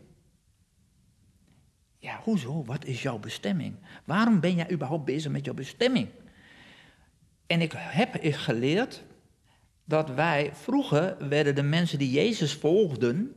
Ja, 1.98 2.20
hoezo? 2.22 2.64
Wat 2.64 2.84
is 2.84 3.02
jouw 3.02 3.18
bestemming? 3.18 3.74
Waarom 4.04 4.40
ben 4.40 4.54
jij 4.54 4.70
überhaupt 4.70 5.04
bezig 5.04 5.32
met 5.32 5.44
jouw 5.44 5.54
bestemming? 5.54 6.08
En 7.46 7.60
ik 7.60 7.72
heb 7.76 8.16
geleerd 8.20 9.04
dat 9.84 10.10
wij, 10.10 10.50
vroeger 10.54 11.28
werden 11.28 11.54
de 11.54 11.62
mensen 11.62 11.98
die 11.98 12.10
Jezus 12.10 12.54
volgden, 12.54 13.34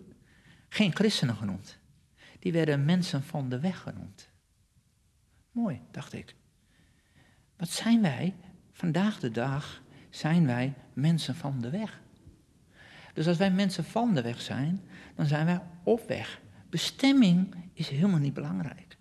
geen 0.70 0.96
christenen 0.96 1.36
genoemd. 1.36 1.80
Die 2.40 2.52
werden 2.52 2.86
mensen 2.86 3.24
van 3.24 3.50
de 3.50 3.60
weg 3.60 3.80
genoemd. 3.80 4.30
Mooi, 5.52 5.82
dacht 5.92 6.14
ik. 6.14 6.36
Wat 7.58 7.70
zijn 7.70 8.02
wij? 8.02 8.36
Vandaag 8.72 9.20
de 9.20 9.32
dag 9.32 9.84
zijn 10.10 10.46
wij 10.46 10.74
mensen 10.94 11.36
van 11.36 11.62
de 11.62 11.70
weg. 11.70 12.02
Dus 13.14 13.28
als 13.28 13.38
wij 13.38 13.52
mensen 13.52 13.84
van 13.84 14.14
de 14.14 14.22
weg 14.22 14.42
zijn, 14.42 14.82
dan 15.16 15.26
zijn 15.26 15.46
wij 15.46 15.62
op 15.84 16.08
weg. 16.08 16.42
Bestemming 16.70 17.56
is 17.74 17.90
helemaal 17.90 18.20
niet 18.20 18.34
belangrijk. 18.34 18.98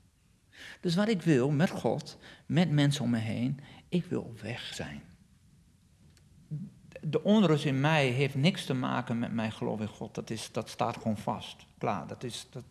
Dus 0.81 0.95
wat 0.95 1.09
ik 1.09 1.23
wil 1.23 1.51
met 1.51 1.71
God, 1.71 2.19
met 2.47 2.71
mensen 2.71 3.05
om 3.05 3.11
me 3.11 3.19
heen, 3.19 3.61
ik 3.89 4.05
wil 4.05 4.35
weg 4.43 4.75
zijn 4.75 5.03
de 7.09 7.23
onrust 7.23 7.65
in 7.65 7.81
mij 7.81 8.07
heeft 8.07 8.35
niks 8.35 8.65
te 8.65 8.75
maken 8.75 9.19
met 9.19 9.33
mijn 9.33 9.53
geloof 9.53 9.81
in 9.81 9.89
God. 9.89 10.15
Dat, 10.15 10.31
is, 10.31 10.53
dat 10.53 10.69
staat 10.69 10.97
gewoon 10.97 11.17
vast. 11.17 11.67
Klaar, 11.79 12.07
dat 12.07 12.25
is, 12.25 12.47
dat, 12.51 12.63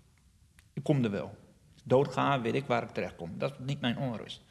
ik 0.74 0.84
kom 0.84 1.04
er 1.04 1.12
wel. 1.12 1.38
Doodgaan, 1.84 2.42
weet 2.42 2.54
ik 2.54 2.66
waar 2.66 2.84
ik 2.84 2.90
terecht 2.90 3.16
kom. 3.16 3.38
Dat 3.38 3.52
is 3.52 3.58
niet 3.66 3.82
mijn 3.82 3.98
onrust. 3.98 4.44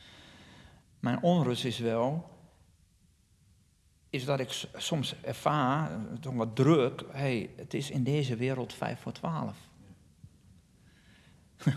Mijn 1.00 1.22
onrust 1.22 1.64
is 1.64 1.78
wel, 1.78 2.30
is 4.10 4.24
dat 4.24 4.40
ik 4.40 4.68
soms 4.76 5.20
ervaar, 5.20 5.90
toch 6.20 6.34
wat 6.34 6.56
druk, 6.56 7.04
hey, 7.10 7.50
het 7.56 7.74
is 7.74 7.90
in 7.90 8.04
deze 8.04 8.36
wereld 8.36 8.72
vijf 8.72 9.00
voor 9.00 9.12
twaalf. 9.12 9.56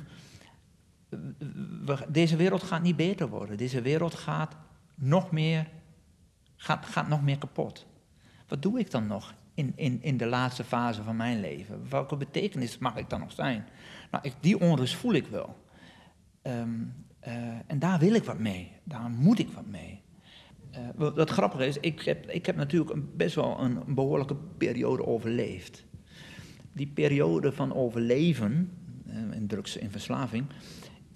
Deze 2.08 2.36
wereld 2.36 2.64
gaat 2.64 2.82
niet 2.82 2.96
beter 2.96 3.30
worden. 3.30 3.58
Deze 3.58 3.82
wereld 3.82 4.16
gaat 4.16 4.56
nog 5.00 5.32
meer, 5.32 5.68
gaat, 6.56 6.86
gaat 6.86 7.08
nog 7.08 7.24
meer 7.24 7.38
kapot. 7.38 7.86
Wat 8.48 8.62
doe 8.62 8.80
ik 8.80 8.92
dan 8.92 9.08
nog 9.08 9.34
in, 9.54 9.74
in, 9.76 10.02
in 10.02 10.18
de 10.18 10.26
laatste 10.26 10.64
fase 10.64 11.04
van 11.04 11.16
mijn 11.16 11.40
leven? 11.40 11.90
Welke 11.90 12.18
betekenis 12.18 12.78
mag 12.78 12.96
ik 12.96 13.10
dan 13.10 13.20
nog 13.20 13.32
zijn? 13.32 13.68
Nou, 14.12 14.24
ik, 14.28 14.34
die 14.40 14.60
onrust 14.60 14.96
voel 14.96 15.14
ik 15.14 15.28
wel. 15.28 15.56
Ehm, 16.42 16.84
eh, 17.20 17.34
en 17.68 17.80
daar 17.80 18.00
wil 18.00 18.14
ik 18.14 18.24
wat 18.24 18.40
mee. 18.40 18.72
Daar 18.84 19.10
moet 19.10 19.40
ik 19.40 19.50
wat 19.50 19.66
mee. 19.66 20.06
Uh, 20.72 21.12
wat, 21.16 21.30
grappige 21.30 21.66
is, 21.66 21.78
ik 21.78 22.02
heb, 22.02 22.30
ik 22.30 22.46
heb 22.46 22.56
natuurlijk 22.56 22.92
een, 22.92 23.10
best 23.16 23.36
wel 23.36 23.60
een, 23.60 23.84
behoorlijke 23.88 24.36
periode 24.58 25.06
overleefd. 25.06 25.86
Die 26.74 26.88
periode 26.88 27.52
van 27.52 27.74
overleven, 27.74 28.72
uh, 29.08 29.36
in 29.36 29.48
drugs 29.48 29.78
en 29.78 29.92
verslaving, 29.92 30.46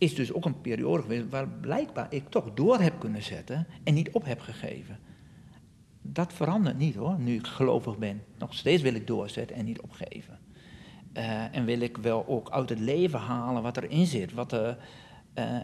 is 0.02 0.16
dus 0.16 0.34
ook 0.34 0.46
een 0.46 0.62
periode 0.62 1.02
geweest 1.02 1.30
waar 1.30 1.48
blijkbaar 1.48 2.08
ik 2.10 2.30
toch 2.30 2.54
door 2.54 2.80
heb 2.80 3.00
kunnen 3.00 3.24
zetten 3.24 3.68
en 3.84 3.94
niet 3.94 4.10
op 4.12 4.26
heb 4.26 4.40
gegeven 4.40 5.00
dat 6.02 6.34
verandert 6.34 6.78
niet 6.78 6.96
hoor, 6.96 7.20
nu 7.20 7.34
ik 7.36 7.48
gelovig 7.48 7.98
ben. 7.98 8.24
Nog 8.38 8.54
steeds 8.54 8.82
wil 8.82 8.94
ik 8.94 9.08
doorzetten 9.08 9.56
en 9.56 9.66
niet 9.66 9.82
opgeven. 9.82 10.40
Uh, 11.18 11.56
en 11.56 11.66
wil 11.66 11.80
ik 11.80 11.98
wel 11.98 12.28
ook 12.28 12.50
uit 12.50 12.70
het 12.70 12.80
leven 12.80 13.20
halen 13.20 13.64
wat 13.64 13.78
erin 13.78 14.06
zit. 14.06 14.34
Wat, 14.34 14.54
uh, 14.54 14.70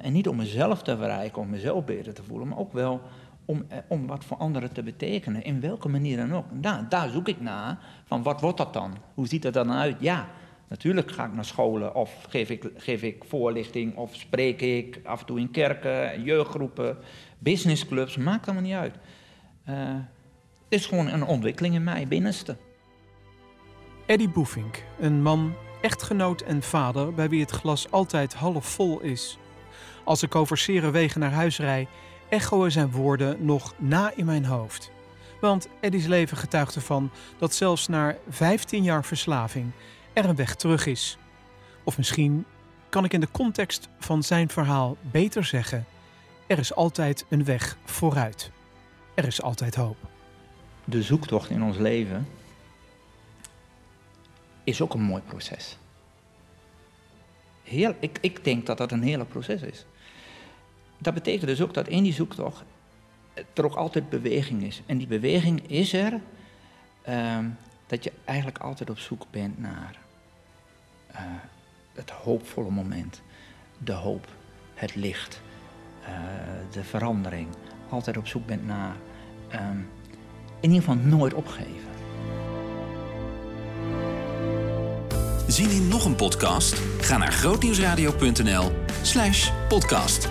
en 0.06 0.14
niet 0.14 0.28
om 0.28 0.36
mezelf 0.36 0.84
te 0.84 0.96
bereiken, 0.96 1.42
om 1.42 1.50
mezelf 1.50 1.86
beter 1.86 2.14
te 2.14 2.24
voelen, 2.24 2.48
maar 2.48 2.58
ook 2.58 2.74
wel 2.74 3.02
om, 3.46 3.66
om 3.88 4.08
wat 4.08 4.26
voor 4.26 4.38
anderen 4.38 4.74
te 4.74 4.84
betekenen. 4.84 5.44
In 5.44 5.60
welke 5.60 5.90
manier 5.90 6.18
dan 6.18 6.34
ook. 6.34 6.46
Daar, 6.52 6.90
daar 6.90 7.10
zoek 7.10 7.28
ik 7.28 7.42
naar. 7.42 7.80
Van 8.06 8.24
wat 8.24 8.42
wordt 8.42 8.58
dat 8.58 8.74
dan? 8.74 8.94
Hoe 9.14 9.28
ziet 9.28 9.42
dat 9.42 9.54
dan 9.54 9.72
uit? 9.72 9.96
Ja, 10.00 10.28
natuurlijk 10.68 11.12
ga 11.12 11.26
ik 11.26 11.34
naar 11.34 11.46
scholen 11.46 11.96
of 11.96 12.26
geef 12.30 12.50
ik, 12.50 12.72
geef 12.76 13.02
ik 13.02 13.24
voorlichting 13.28 13.96
of 13.96 14.16
spreek 14.16 14.62
ik 14.62 15.00
af 15.04 15.20
en 15.20 15.26
toe 15.26 15.40
in 15.40 15.52
kerken, 15.52 16.24
jeugdgroepen, 16.24 16.98
businessclubs, 17.40 18.18
maakt 18.18 18.46
allemaal 18.46 18.64
niet 18.64 18.74
uit. 18.74 18.96
Het 19.64 20.80
is 20.80 20.86
gewoon 20.86 21.08
een 21.08 21.26
ontwikkeling 21.26 21.76
in 21.76 21.84
mij 21.84 22.08
binnenste. 22.08 22.56
Eddie 24.06 24.30
Boefink, 24.30 24.84
een 25.00 25.22
man, 25.22 25.54
echtgenoot 25.82 26.42
en 26.42 26.62
vader 26.62 27.14
bij 27.14 27.30
wie 27.30 27.42
het 27.42 27.52
glas 27.52 27.92
altijd 27.92 28.34
half 28.34 28.66
vol 28.66 29.00
is. 29.00 29.38
Als 30.04 30.24
ik 30.24 30.36
over 30.36 30.58
zere 30.58 30.92
wegen 30.92 31.20
naar 31.20 31.32
huis 31.32 31.58
rij, 31.58 31.88
echoen 32.30 32.72
zijn 32.72 32.92
woorden 32.92 33.46
nog 33.46 33.74
na 33.78 34.12
in 34.16 34.26
mijn 34.26 34.46
hoofd. 34.46 34.92
Want 35.42 35.68
Eddie's 35.80 36.06
leven 36.06 36.38
getuigt 36.38 36.76
ervan 36.76 37.12
dat 37.38 37.54
zelfs 37.54 37.88
na 37.88 38.16
15 38.30 38.84
jaar 38.84 39.06
verslaving 39.06 39.72
er 40.18 40.30
een 40.30 40.36
weg 40.36 40.56
terug 40.56 40.86
is. 40.86 41.18
Of 41.84 41.98
misschien 41.98 42.46
kan 42.90 43.04
ik 43.04 43.14
in 43.14 43.20
de 43.20 43.32
context 43.32 43.90
van 44.00 44.24
zijn 44.24 44.50
verhaal 44.50 44.98
beter 45.12 45.46
zeggen: 45.46 45.86
er 46.48 46.58
is 46.58 46.74
altijd 46.74 47.26
een 47.30 47.44
weg 47.44 47.78
vooruit. 47.86 48.52
Er 49.14 49.26
is 49.26 49.42
altijd 49.42 49.76
hoop 49.76 49.98
de 50.90 51.04
zoektocht 51.04 51.50
in 51.50 51.64
ons 51.64 51.78
leven 51.78 52.28
is 54.64 54.82
ook 54.82 54.94
een 54.94 55.02
mooi 55.02 55.22
proces. 55.22 55.78
Heel, 57.64 57.96
ik, 58.00 58.18
ik 58.22 58.44
denk 58.44 58.66
dat 58.66 58.78
dat 58.78 58.92
een 58.92 59.02
hele 59.02 59.26
proces 59.26 59.62
is. 59.62 59.86
Dat 60.98 61.14
betekent 61.14 61.48
dus 61.48 61.62
ook 61.62 61.74
dat 61.74 61.88
in 61.88 62.04
die 62.04 62.14
zoektocht 62.14 62.64
er 63.54 63.66
ook 63.66 63.76
altijd 63.76 64.10
beweging 64.10 64.64
is. 64.64 64.82
En 64.86 64.98
die 64.98 65.08
beweging 65.08 65.70
is 65.70 65.94
er 65.94 66.20
ehm, 67.02 67.50
dat 67.88 68.04
je 68.04 68.12
eigenlijk 68.26 68.58
altijd 68.58 68.90
op 68.90 69.00
zoek 69.00 69.26
bent 69.32 69.60
naar 69.60 70.00
uh, 71.18 71.24
het 71.94 72.10
hoopvolle 72.10 72.70
moment. 72.70 73.22
De 73.78 73.92
hoop, 73.92 74.28
het 74.74 74.96
licht, 74.96 75.42
uh, 76.02 76.10
de 76.72 76.84
verandering. 76.84 77.48
Altijd 77.90 78.18
op 78.18 78.28
zoek 78.28 78.46
bent 78.46 78.66
naar 78.66 78.96
um, 79.54 79.90
in 80.60 80.72
ieder 80.72 80.88
geval 80.88 80.96
nooit 80.96 81.34
opgeven. 81.34 81.96
Zien 85.48 85.70
in 85.70 85.88
nog 85.88 86.06
een 86.06 86.16
podcast? 86.16 86.82
Ga 87.02 87.18
naar 87.18 87.32
grootnieuwsradio.nl 87.32 88.72
slash 89.02 89.52
podcast. 89.68 90.30